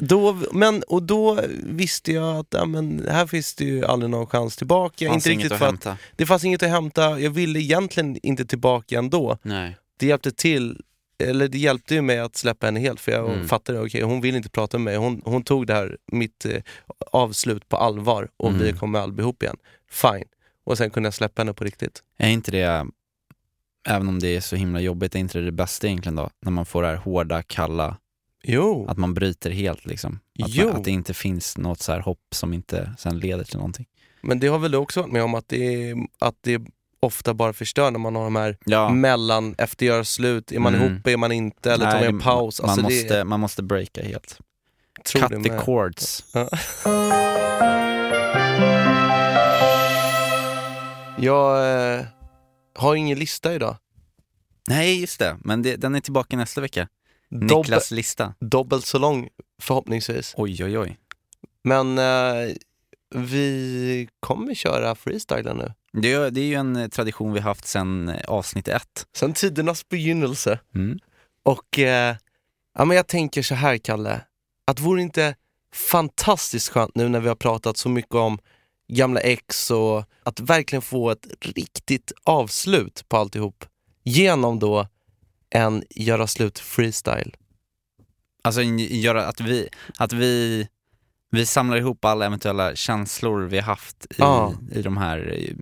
då, 0.00 0.42
men, 0.52 0.82
och 0.82 1.02
då 1.02 1.40
visste 1.62 2.12
jag 2.12 2.36
att 2.36 2.46
ja, 2.50 2.64
men, 2.64 3.06
här 3.08 3.26
finns 3.26 3.54
det 3.54 3.64
ju 3.64 3.84
aldrig 3.84 4.10
någon 4.10 4.26
chans 4.26 4.56
tillbaka. 4.56 5.08
Fanns 5.08 5.26
inte 5.26 5.30
riktigt 5.30 5.52
att 5.52 5.58
för 5.58 5.66
att, 5.66 5.70
hämta. 5.70 5.96
det 6.16 6.26
fanns 6.26 6.44
inget 6.44 6.62
att 6.62 6.68
hämta, 6.68 7.20
jag 7.20 7.30
ville 7.30 7.60
egentligen 7.60 8.18
inte 8.22 8.44
tillbaka 8.44 8.98
ändå. 8.98 9.38
Nej. 9.42 9.76
Det 9.96 10.06
hjälpte 10.06 10.32
till, 10.32 10.80
eller 11.20 11.48
det 11.48 11.58
hjälpte 11.58 11.94
ju 11.94 12.02
mig 12.02 12.18
att 12.18 12.36
släppa 12.36 12.66
henne 12.66 12.80
helt 12.80 13.00
för 13.00 13.12
jag 13.12 13.30
Mm. 13.32 13.48
fattade, 13.48 13.80
okej 13.80 14.02
hon 14.02 14.20
vill 14.20 14.36
inte 14.36 14.50
prata 14.50 14.78
med 14.78 14.84
mig. 14.84 14.96
Hon, 14.96 15.22
hon 15.24 15.42
tog 15.42 15.66
det 15.66 15.74
här, 15.74 15.96
mitt 16.12 16.44
eh, 16.46 16.62
avslut 17.12 17.68
på 17.68 17.76
allvar 17.76 18.28
och 18.36 18.48
Mm. 18.50 18.62
vi 18.62 18.72
kommer 18.72 18.98
aldrig 18.98 19.24
ihop 19.24 19.42
igen. 19.42 19.56
Fine. 19.90 20.24
Och 20.64 20.78
sen 20.78 20.90
kunde 20.90 21.06
jag 21.06 21.14
släppa 21.14 21.42
henne 21.42 21.52
på 21.54 21.64
riktigt. 21.64 22.02
Är 22.18 22.28
inte 22.28 22.50
det, 22.50 22.86
även 23.88 24.08
om 24.08 24.18
det 24.18 24.36
är 24.36 24.40
så 24.40 24.56
himla 24.56 24.80
jobbigt, 24.80 25.14
är 25.14 25.18
inte 25.18 25.38
det 25.38 25.44
det 25.44 25.52
bästa 25.52 25.86
egentligen 25.86 26.16
då? 26.16 26.30
När 26.42 26.50
man 26.52 26.66
får 26.66 26.82
det 26.82 26.88
här 26.88 26.96
hårda, 26.96 27.42
kalla, 27.42 27.96
Jo, 28.42 28.86
att 28.88 28.96
man 28.98 29.14
bryter 29.14 29.50
helt 29.50 29.86
liksom. 29.86 30.18
Att, 30.42 30.56
man, 30.56 30.68
att 30.76 30.84
det 30.84 30.90
inte 30.90 31.14
finns 31.14 31.58
något 31.58 31.80
så 31.80 31.92
här 31.92 32.00
hopp 32.00 32.20
som 32.34 32.52
inte 32.54 32.94
sen 32.98 33.18
leder 33.18 33.44
till 33.44 33.56
någonting. 33.56 33.86
men 34.22 34.40
det 34.40 34.46
har 34.46 34.58
väl 34.58 34.70
du 34.70 34.78
också 34.78 35.00
varit 35.00 35.12
med 35.12 35.22
om 35.22 35.34
att 35.34 35.48
det, 35.48 35.94
att 36.18 36.34
det 36.40 36.62
ofta 37.02 37.34
bara 37.34 37.52
förstör 37.52 37.90
när 37.90 37.98
man 37.98 38.14
har 38.16 38.24
de 38.24 38.36
här 38.36 38.56
Ja. 38.64 38.88
mellan, 38.88 39.54
efter 39.58 39.86
göra 39.86 40.04
slut, 40.04 40.52
är 40.52 40.58
man 40.58 40.74
Mm. 40.74 40.86
ihop, 40.92 41.06
är 41.06 41.16
man 41.16 41.32
inte, 41.32 41.72
eller 41.72 41.84
tar 41.84 41.92
Nej, 41.92 42.04
man 42.04 42.14
en 42.14 42.20
paus? 42.20 42.60
Man, 42.62 42.70
Alltså 42.70 42.82
måste, 42.82 43.16
det, 43.18 43.24
man 43.24 43.40
måste 43.40 43.62
breaka 43.62 44.02
helt. 44.02 44.38
tror 45.04 45.28
Cut 45.28 45.42
the 45.44 45.58
cords. 45.64 46.24
Ja. 46.32 46.48
Jag 51.18 51.74
eh, 51.98 52.04
har 52.74 52.94
ingen 52.94 53.18
lista 53.18 53.54
idag. 53.54 53.76
Nej, 54.68 55.00
just 55.00 55.18
det. 55.18 55.36
Men 55.44 55.62
det, 55.62 55.76
den 55.76 55.94
är 55.94 56.00
tillbaka 56.00 56.36
nästa 56.36 56.60
vecka. 56.60 56.88
Dobb, 57.30 57.42
Niklas 57.64 57.90
lista. 57.90 58.34
Dubbelt 58.40 58.86
så 58.86 58.98
lång 58.98 59.28
förhoppningsvis. 59.62 60.34
Oj, 60.36 60.64
oj, 60.64 60.78
oj. 60.78 60.98
Men 61.64 61.98
eh, 61.98 62.54
vi 63.14 64.08
kommer 64.20 64.54
köra 64.54 64.94
freestylen 64.94 65.56
nu. 65.56 65.72
Det 65.92 66.12
är, 66.12 66.30
det 66.30 66.40
är 66.40 66.44
ju 66.44 66.54
en 66.54 66.90
tradition 66.90 67.32
vi 67.32 67.40
haft 67.40 67.66
sedan 67.66 68.08
eh, 68.08 68.20
avsnitt 68.28 68.68
ett. 68.68 69.06
Sen 69.16 69.32
tidernas 69.32 69.88
begynnelse. 69.88 70.58
Mm. 70.74 70.98
Och 71.42 71.78
eh, 71.78 72.16
ja, 72.78 72.84
men 72.84 72.96
jag 72.96 73.06
tänker 73.06 73.42
så 73.42 73.54
här 73.54 73.78
Kalle, 73.78 74.20
att 74.64 74.80
vore 74.80 75.02
inte 75.02 75.34
fantastiskt 75.74 76.68
skönt 76.68 76.94
nu 76.94 77.08
när 77.08 77.20
vi 77.20 77.28
har 77.28 77.34
pratat 77.34 77.76
så 77.76 77.88
mycket 77.88 78.14
om 78.14 78.38
gamla 78.88 79.20
ex 79.20 79.70
och 79.70 80.04
att 80.22 80.40
verkligen 80.40 80.82
få 80.82 81.10
ett 81.10 81.26
riktigt 81.40 82.12
avslut 82.24 83.04
på 83.08 83.16
alltihop 83.16 83.64
genom 84.04 84.58
då 84.58 84.86
en 85.50 85.84
göra 85.90 86.26
slut 86.26 86.58
freestyle. 86.58 87.34
Alltså 88.42 88.62
göra 88.62 89.26
att 89.26 89.40
vi, 89.40 89.68
att 89.98 90.12
vi, 90.12 90.68
vi 91.30 91.46
samlar 91.46 91.76
ihop 91.76 92.04
alla 92.04 92.26
eventuella 92.26 92.74
känslor 92.74 93.40
vi 93.40 93.58
haft 93.58 94.04
i, 94.04 94.14
Ja. 94.18 94.54
i 94.72 94.82
de 94.82 94.96
här 94.96 95.34
eh, 95.38 95.54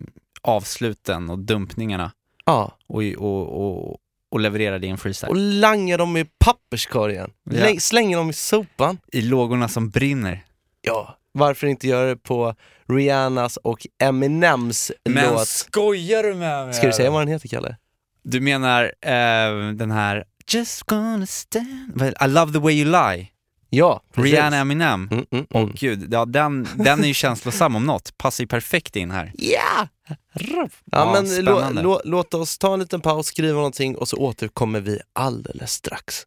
avsluten 0.42 1.30
och 1.30 1.38
dumpningarna 1.38 2.12
Ja, 2.44 2.76
och, 2.86 3.02
och, 3.02 3.66
och, 3.90 3.96
och 4.30 4.40
levererar 4.40 4.78
det 4.78 4.86
i 4.86 4.90
en 4.90 4.98
freestyle. 4.98 5.30
och 5.30 5.36
langa 5.36 5.96
dem 5.96 6.16
i 6.16 6.24
papperskorgen. 6.38 7.30
Ja. 7.44 7.52
Läng- 7.66 7.78
Slänga 7.80 8.16
dem 8.18 8.30
i 8.30 8.32
sopan. 8.32 8.98
I 9.12 9.20
lågorna 9.22 9.68
som 9.68 9.90
brinner. 9.90 10.44
Ja, 10.82 11.18
varför 11.32 11.66
inte 11.66 11.86
göra 11.88 12.06
det 12.08 12.16
på 12.16 12.54
Rihannas 12.88 13.56
och 13.56 13.86
Eminems 14.02 14.92
låt? 15.04 15.48
skojar 15.48 16.22
du 16.22 16.34
med 16.34 16.64
mig? 16.66 16.74
Ska 16.74 16.86
du 16.86 16.92
säga 16.92 17.10
vad 17.10 17.20
den 17.20 17.28
heter 17.28 17.48
Kalle? 17.48 17.76
Du 18.22 18.40
menar 18.40 18.84
eh, 18.84 19.72
den 19.74 19.90
här 19.90 20.24
Just 20.52 20.82
gonna 20.82 21.26
stand? 21.26 22.02
I 22.24 22.28
love 22.28 22.52
the 22.52 22.58
way 22.58 22.74
you 22.82 22.84
lie, 22.90 23.28
Ja, 23.70 24.02
precis. 24.12 24.32
Rihanna 24.32 24.56
Eminem. 24.56 25.08
Mm, 25.12 25.26
mm, 25.30 25.46
mm. 25.54 25.72
gud, 25.74 26.08
ja, 26.12 26.24
den, 26.24 26.68
den 26.74 27.04
är 27.04 27.08
ju 27.08 27.14
känslosam 27.14 27.76
om 27.76 27.84
något, 27.86 28.18
passar 28.18 28.44
ju 28.44 28.48
perfekt 28.48 28.96
in 28.96 29.10
här. 29.10 29.32
Ja! 29.34 29.88
Ja, 30.08 30.68
Ja, 30.92 31.12
men 31.12 31.44
lå, 31.44 31.56
spännande. 31.58 31.82
lå, 31.82 32.00
låt 32.04 32.34
oss 32.34 32.58
ta 32.58 32.72
en 32.74 32.80
liten 32.80 33.00
paus, 33.00 33.26
skriva 33.26 33.56
någonting 33.56 33.96
och 33.96 34.08
så 34.08 34.16
återkommer 34.16 34.80
vi 34.80 35.00
alldeles 35.12 35.72
strax. 35.72 36.22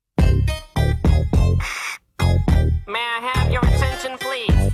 May 2.87 2.99
I 2.99 3.19
have 3.33 3.51
your 3.53 3.63
attention, 3.65 4.17
please? 4.17 4.71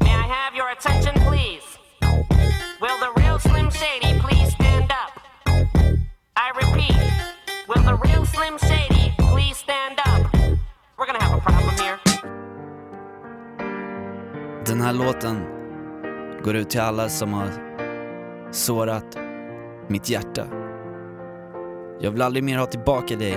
May 0.00 0.10
I 0.10 0.26
have 0.36 0.56
your 0.56 0.70
attention, 0.78 1.14
please? 1.14 1.66
Will 2.80 2.98
the 3.00 3.20
real 3.22 3.38
Slim 3.38 3.70
Shady 3.70 4.20
please 4.20 4.50
stand 4.54 4.90
up? 5.02 5.12
I 6.36 6.50
repeat, 6.62 6.96
will 7.68 7.82
the 7.82 7.96
real 8.08 8.26
Slim 8.26 8.58
Shady 8.58 9.14
please 9.32 9.56
stand 9.56 9.98
up? 9.98 10.32
We're 10.98 11.06
gonna 11.06 11.22
have 11.24 11.38
a 11.38 11.40
problem 11.40 11.74
here. 11.78 11.98
Den 14.66 14.80
här 14.80 14.92
låten 14.92 15.44
går 16.44 16.56
ut 16.56 16.70
till 16.70 16.80
alla 16.80 17.08
som 17.08 17.32
har 17.32 17.69
sårat 18.50 19.18
mitt 19.88 20.08
hjärta. 20.08 20.46
Jag 22.00 22.10
vill 22.10 22.22
aldrig 22.22 22.44
mer 22.44 22.58
ha 22.58 22.66
tillbaka 22.66 23.16
dig. 23.16 23.36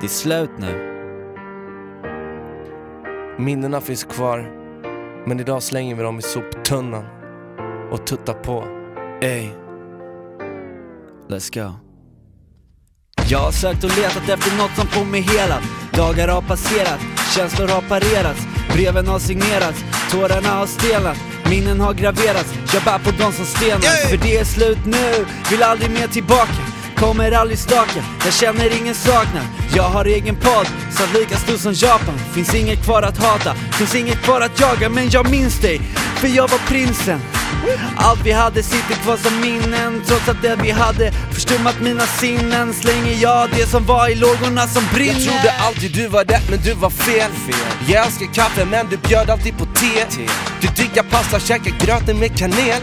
Det 0.00 0.06
är 0.06 0.08
slut 0.08 0.50
nu. 0.58 0.90
Minnena 3.38 3.80
finns 3.80 4.04
kvar, 4.04 4.50
men 5.26 5.40
idag 5.40 5.62
slänger 5.62 5.94
vi 5.94 6.02
dem 6.02 6.18
i 6.18 6.22
soptunnan 6.22 7.04
och 7.90 8.06
tuttar 8.06 8.34
på. 8.34 8.64
Ey. 9.20 9.48
Let's 11.28 11.54
go. 11.54 11.72
Jag 13.28 13.38
har 13.38 13.50
sökt 13.50 13.84
och 13.84 13.96
letat 13.96 14.28
efter 14.28 14.58
något 14.58 14.76
som 14.76 14.86
får 14.86 15.04
mig 15.04 15.20
helad 15.20 15.62
Dagar 15.92 16.28
har 16.28 16.42
passerat, 16.42 17.00
känslor 17.36 17.68
har 17.68 17.80
parerats 17.80 18.46
Breven 18.74 19.06
har 19.06 19.18
signerats, 19.18 19.84
tårarna 20.10 20.48
har 20.48 20.66
stelnat 20.66 21.33
Minnen 21.54 21.80
har 21.80 21.94
graverats, 21.94 22.54
jag 22.74 22.82
bär 22.82 22.98
på 22.98 23.10
dem 23.10 23.32
som 23.32 23.44
stenar. 23.44 24.08
För 24.08 24.16
det 24.16 24.36
är 24.36 24.44
slut 24.44 24.78
nu, 24.86 25.26
vill 25.50 25.62
aldrig 25.62 25.90
mer 25.90 26.06
tillbaka. 26.06 26.62
Kommer 26.96 27.32
aldrig 27.32 27.58
staka, 27.58 28.04
jag 28.24 28.34
känner 28.34 28.80
ingen 28.80 28.94
saknad. 28.94 29.46
Jag 29.74 29.82
har 29.82 30.04
egen 30.04 30.36
podd, 30.36 30.66
så 30.90 31.18
lika 31.18 31.36
stor 31.36 31.56
som 31.56 31.72
Japan. 31.72 32.18
Finns 32.34 32.54
inget 32.54 32.84
kvar 32.84 33.02
att 33.02 33.18
hata, 33.18 33.54
finns 33.54 33.94
inget 33.94 34.22
kvar 34.22 34.40
att 34.40 34.60
jaga 34.60 34.88
Men 34.88 35.10
jag 35.10 35.30
minns 35.30 35.60
dig, 35.60 35.78
för 36.16 36.28
jag 36.28 36.48
var 36.48 36.58
prinsen 36.58 37.20
allt 37.96 38.20
vi 38.24 38.32
hade 38.32 38.62
sitter 38.62 38.94
kvar 38.94 39.16
som 39.16 39.40
minnen 39.40 40.02
Trots 40.06 40.28
att 40.28 40.42
det 40.42 40.56
vi 40.62 40.70
hade 40.70 41.12
förstummat 41.12 41.80
mina 41.80 42.06
sinnen 42.06 42.74
Slänger 42.74 43.22
jag 43.22 43.50
det 43.50 43.66
som 43.66 43.84
var 43.84 44.08
i 44.08 44.14
lågorna 44.14 44.66
som 44.66 44.82
brinner 44.94 45.14
Jag 45.14 45.22
trodde 45.22 45.52
alltid 45.66 45.92
du 45.92 46.08
var 46.08 46.24
rätt 46.24 46.50
men 46.50 46.58
du 46.60 46.74
var 46.74 46.90
fel. 46.90 47.30
Jag 47.88 48.06
älskar 48.06 48.34
kaffe 48.34 48.64
men 48.64 48.86
du 48.90 48.96
bjöd 48.96 49.30
alltid 49.30 49.58
på 49.58 49.64
te. 49.64 50.06
Du 50.60 50.68
diggar 50.68 51.02
pasta, 51.02 51.40
käkar 51.40 51.86
gröten 51.86 52.18
med 52.18 52.38
kanel. 52.38 52.82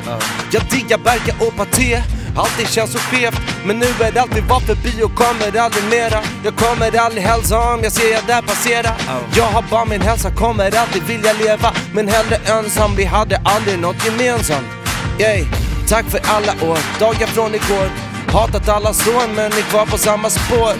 Jag 0.51 0.63
diggar 0.63 0.97
Berka 0.97 1.45
och 1.45 1.55
paté. 1.55 2.01
Alltid 2.36 2.69
känns 2.69 2.91
så 2.91 2.99
skevt 2.99 3.41
Men 3.65 3.79
nu 3.79 3.86
är 3.86 4.17
allt 4.19 4.36
vi 4.36 4.41
var 4.41 4.59
förbi 4.59 5.03
och 5.03 5.15
kommer 5.15 5.59
aldrig 5.59 5.84
mera. 5.84 6.19
Jag 6.43 6.55
kommer 6.55 6.97
aldrig 6.99 7.23
hälsa 7.23 7.59
om 7.73 7.79
jag 7.84 7.91
ser 7.91 8.13
er 8.13 8.21
där 8.27 8.41
passera. 8.41 8.91
Jag 9.36 9.43
har 9.43 9.61
bara 9.71 9.86
min 9.86 10.01
hälsa, 10.01 10.32
kommer 10.32 10.77
alltid 10.77 11.03
vilja 11.03 11.34
leva. 11.34 11.73
Men 11.93 12.07
hellre 12.07 12.36
ensam, 12.36 12.95
vi 12.95 13.03
hade 13.03 13.41
aldrig 13.45 13.79
något 13.79 14.05
gemensamt. 14.05 14.67
Yay. 15.19 15.45
Tack 15.88 16.05
för 16.05 16.21
alla 16.23 16.51
år, 16.71 16.77
dagar 16.99 17.27
från 17.27 17.55
igår. 17.55 17.89
Hatat 18.32 18.69
alla 18.69 18.93
från 18.93 19.36
men 19.36 19.45
är 19.45 19.61
kvar 19.61 19.86
på 19.86 19.97
samma 19.97 20.29
spår. 20.29 20.73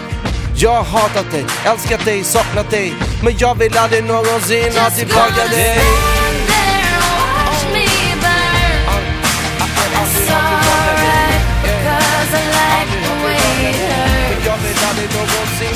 Jag 0.56 0.70
har 0.70 1.00
hatat 1.00 1.30
dig, 1.30 1.44
älskat 1.64 2.04
dig, 2.04 2.24
saknat 2.24 2.70
dig. 2.70 2.94
Men 3.24 3.34
jag 3.38 3.54
vill 3.54 3.78
aldrig 3.78 4.04
någonsin 4.04 4.72
ha 4.78 4.90
tillbaka 4.90 5.48
dig 5.50 6.21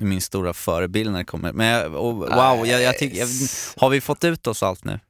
Min 0.00 0.20
stora 0.20 0.52
förebild 0.52 1.10
när 1.10 1.18
det 1.18 1.24
kommer. 1.24 1.52
Men 1.52 1.66
jag, 1.66 1.94
och, 1.94 2.14
wow, 2.14 2.66
jag, 2.66 2.82
jag 2.82 2.98
tycker, 2.98 3.26
har 3.80 3.90
vi 3.90 4.00
fått 4.00 4.24
ut 4.24 4.46
oss 4.46 4.62
allt 4.62 4.84
nu? 4.84 5.00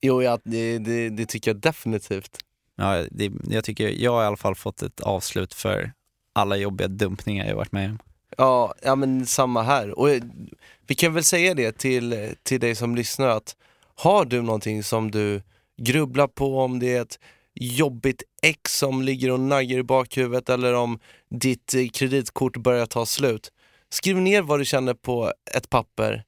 Jo, 0.00 0.22
ja, 0.22 0.38
det, 0.44 0.78
det, 0.78 1.08
det 1.08 1.26
tycker 1.26 1.50
jag 1.50 1.60
definitivt. 1.60 2.38
Ja, 2.76 3.04
det, 3.10 3.32
jag 3.48 3.64
tycker 3.64 3.88
jag 3.88 4.12
har 4.12 4.22
i 4.22 4.26
alla 4.26 4.36
fall 4.36 4.54
fått 4.54 4.82
ett 4.82 5.00
avslut 5.00 5.54
för 5.54 5.92
alla 6.32 6.56
jobbiga 6.56 6.88
dumpningar 6.88 7.46
jag 7.46 7.56
varit 7.56 7.72
med 7.72 7.90
om. 7.90 7.98
Ja, 8.36 8.74
ja 8.82 8.94
men 8.94 9.26
samma 9.26 9.62
här. 9.62 9.98
Och 9.98 10.10
eh, 10.10 10.22
vi 10.86 10.94
kan 10.94 11.14
väl 11.14 11.24
säga 11.24 11.54
det 11.54 11.78
till, 11.78 12.34
till 12.42 12.60
dig 12.60 12.74
som 12.74 12.96
lyssnar 12.96 13.28
att 13.28 13.56
har 13.94 14.24
du 14.24 14.42
någonting 14.42 14.82
som 14.82 15.10
du 15.10 15.42
grubblar 15.82 16.26
på, 16.26 16.60
om 16.60 16.78
det 16.78 16.96
är 16.96 17.02
ett 17.02 17.18
jobbigt 17.54 18.22
ex 18.42 18.78
som 18.78 19.02
ligger 19.02 19.30
och 19.30 19.40
naggar 19.40 19.78
i 19.78 19.82
bakhuvudet 19.82 20.48
eller 20.48 20.74
om 20.74 20.98
ditt 21.30 21.74
eh, 21.74 21.88
kreditkort 21.88 22.56
börjar 22.56 22.86
ta 22.86 23.06
slut. 23.06 23.52
Skriv 23.90 24.16
ner 24.16 24.42
vad 24.42 24.60
du 24.60 24.64
känner 24.64 24.94
på 24.94 25.32
ett 25.54 25.70
papper, 25.70 26.22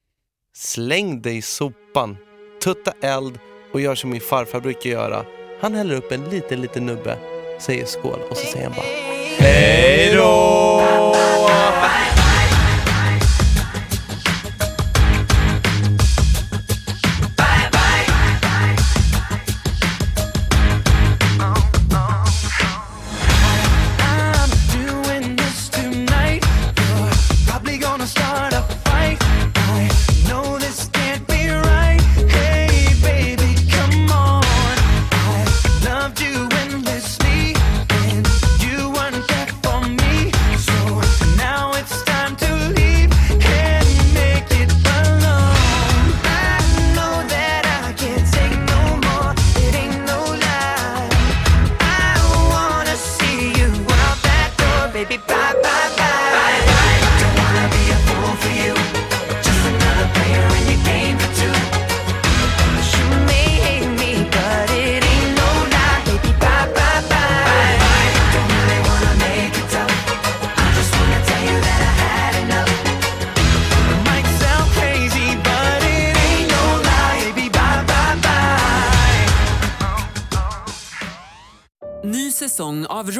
släng 0.55 1.21
dig 1.21 1.37
i 1.37 1.41
sopan, 1.41 2.17
tutta 2.63 2.93
eld 3.01 3.39
och 3.73 3.81
gör 3.81 3.95
som 3.95 4.09
min 4.09 4.21
farfar 4.21 4.59
brukar 4.59 4.89
göra. 4.89 5.25
Han 5.61 5.75
häller 5.75 5.95
upp 5.95 6.11
en 6.11 6.29
liten, 6.29 6.61
liten 6.61 6.85
nubbe, 6.85 7.17
säger 7.59 7.85
skål 7.85 8.19
och 8.29 8.37
så 8.37 8.45
säger 8.45 8.65
han 8.65 8.75
bara 8.75 8.85
Hej 9.37 10.15
då! 10.15 10.81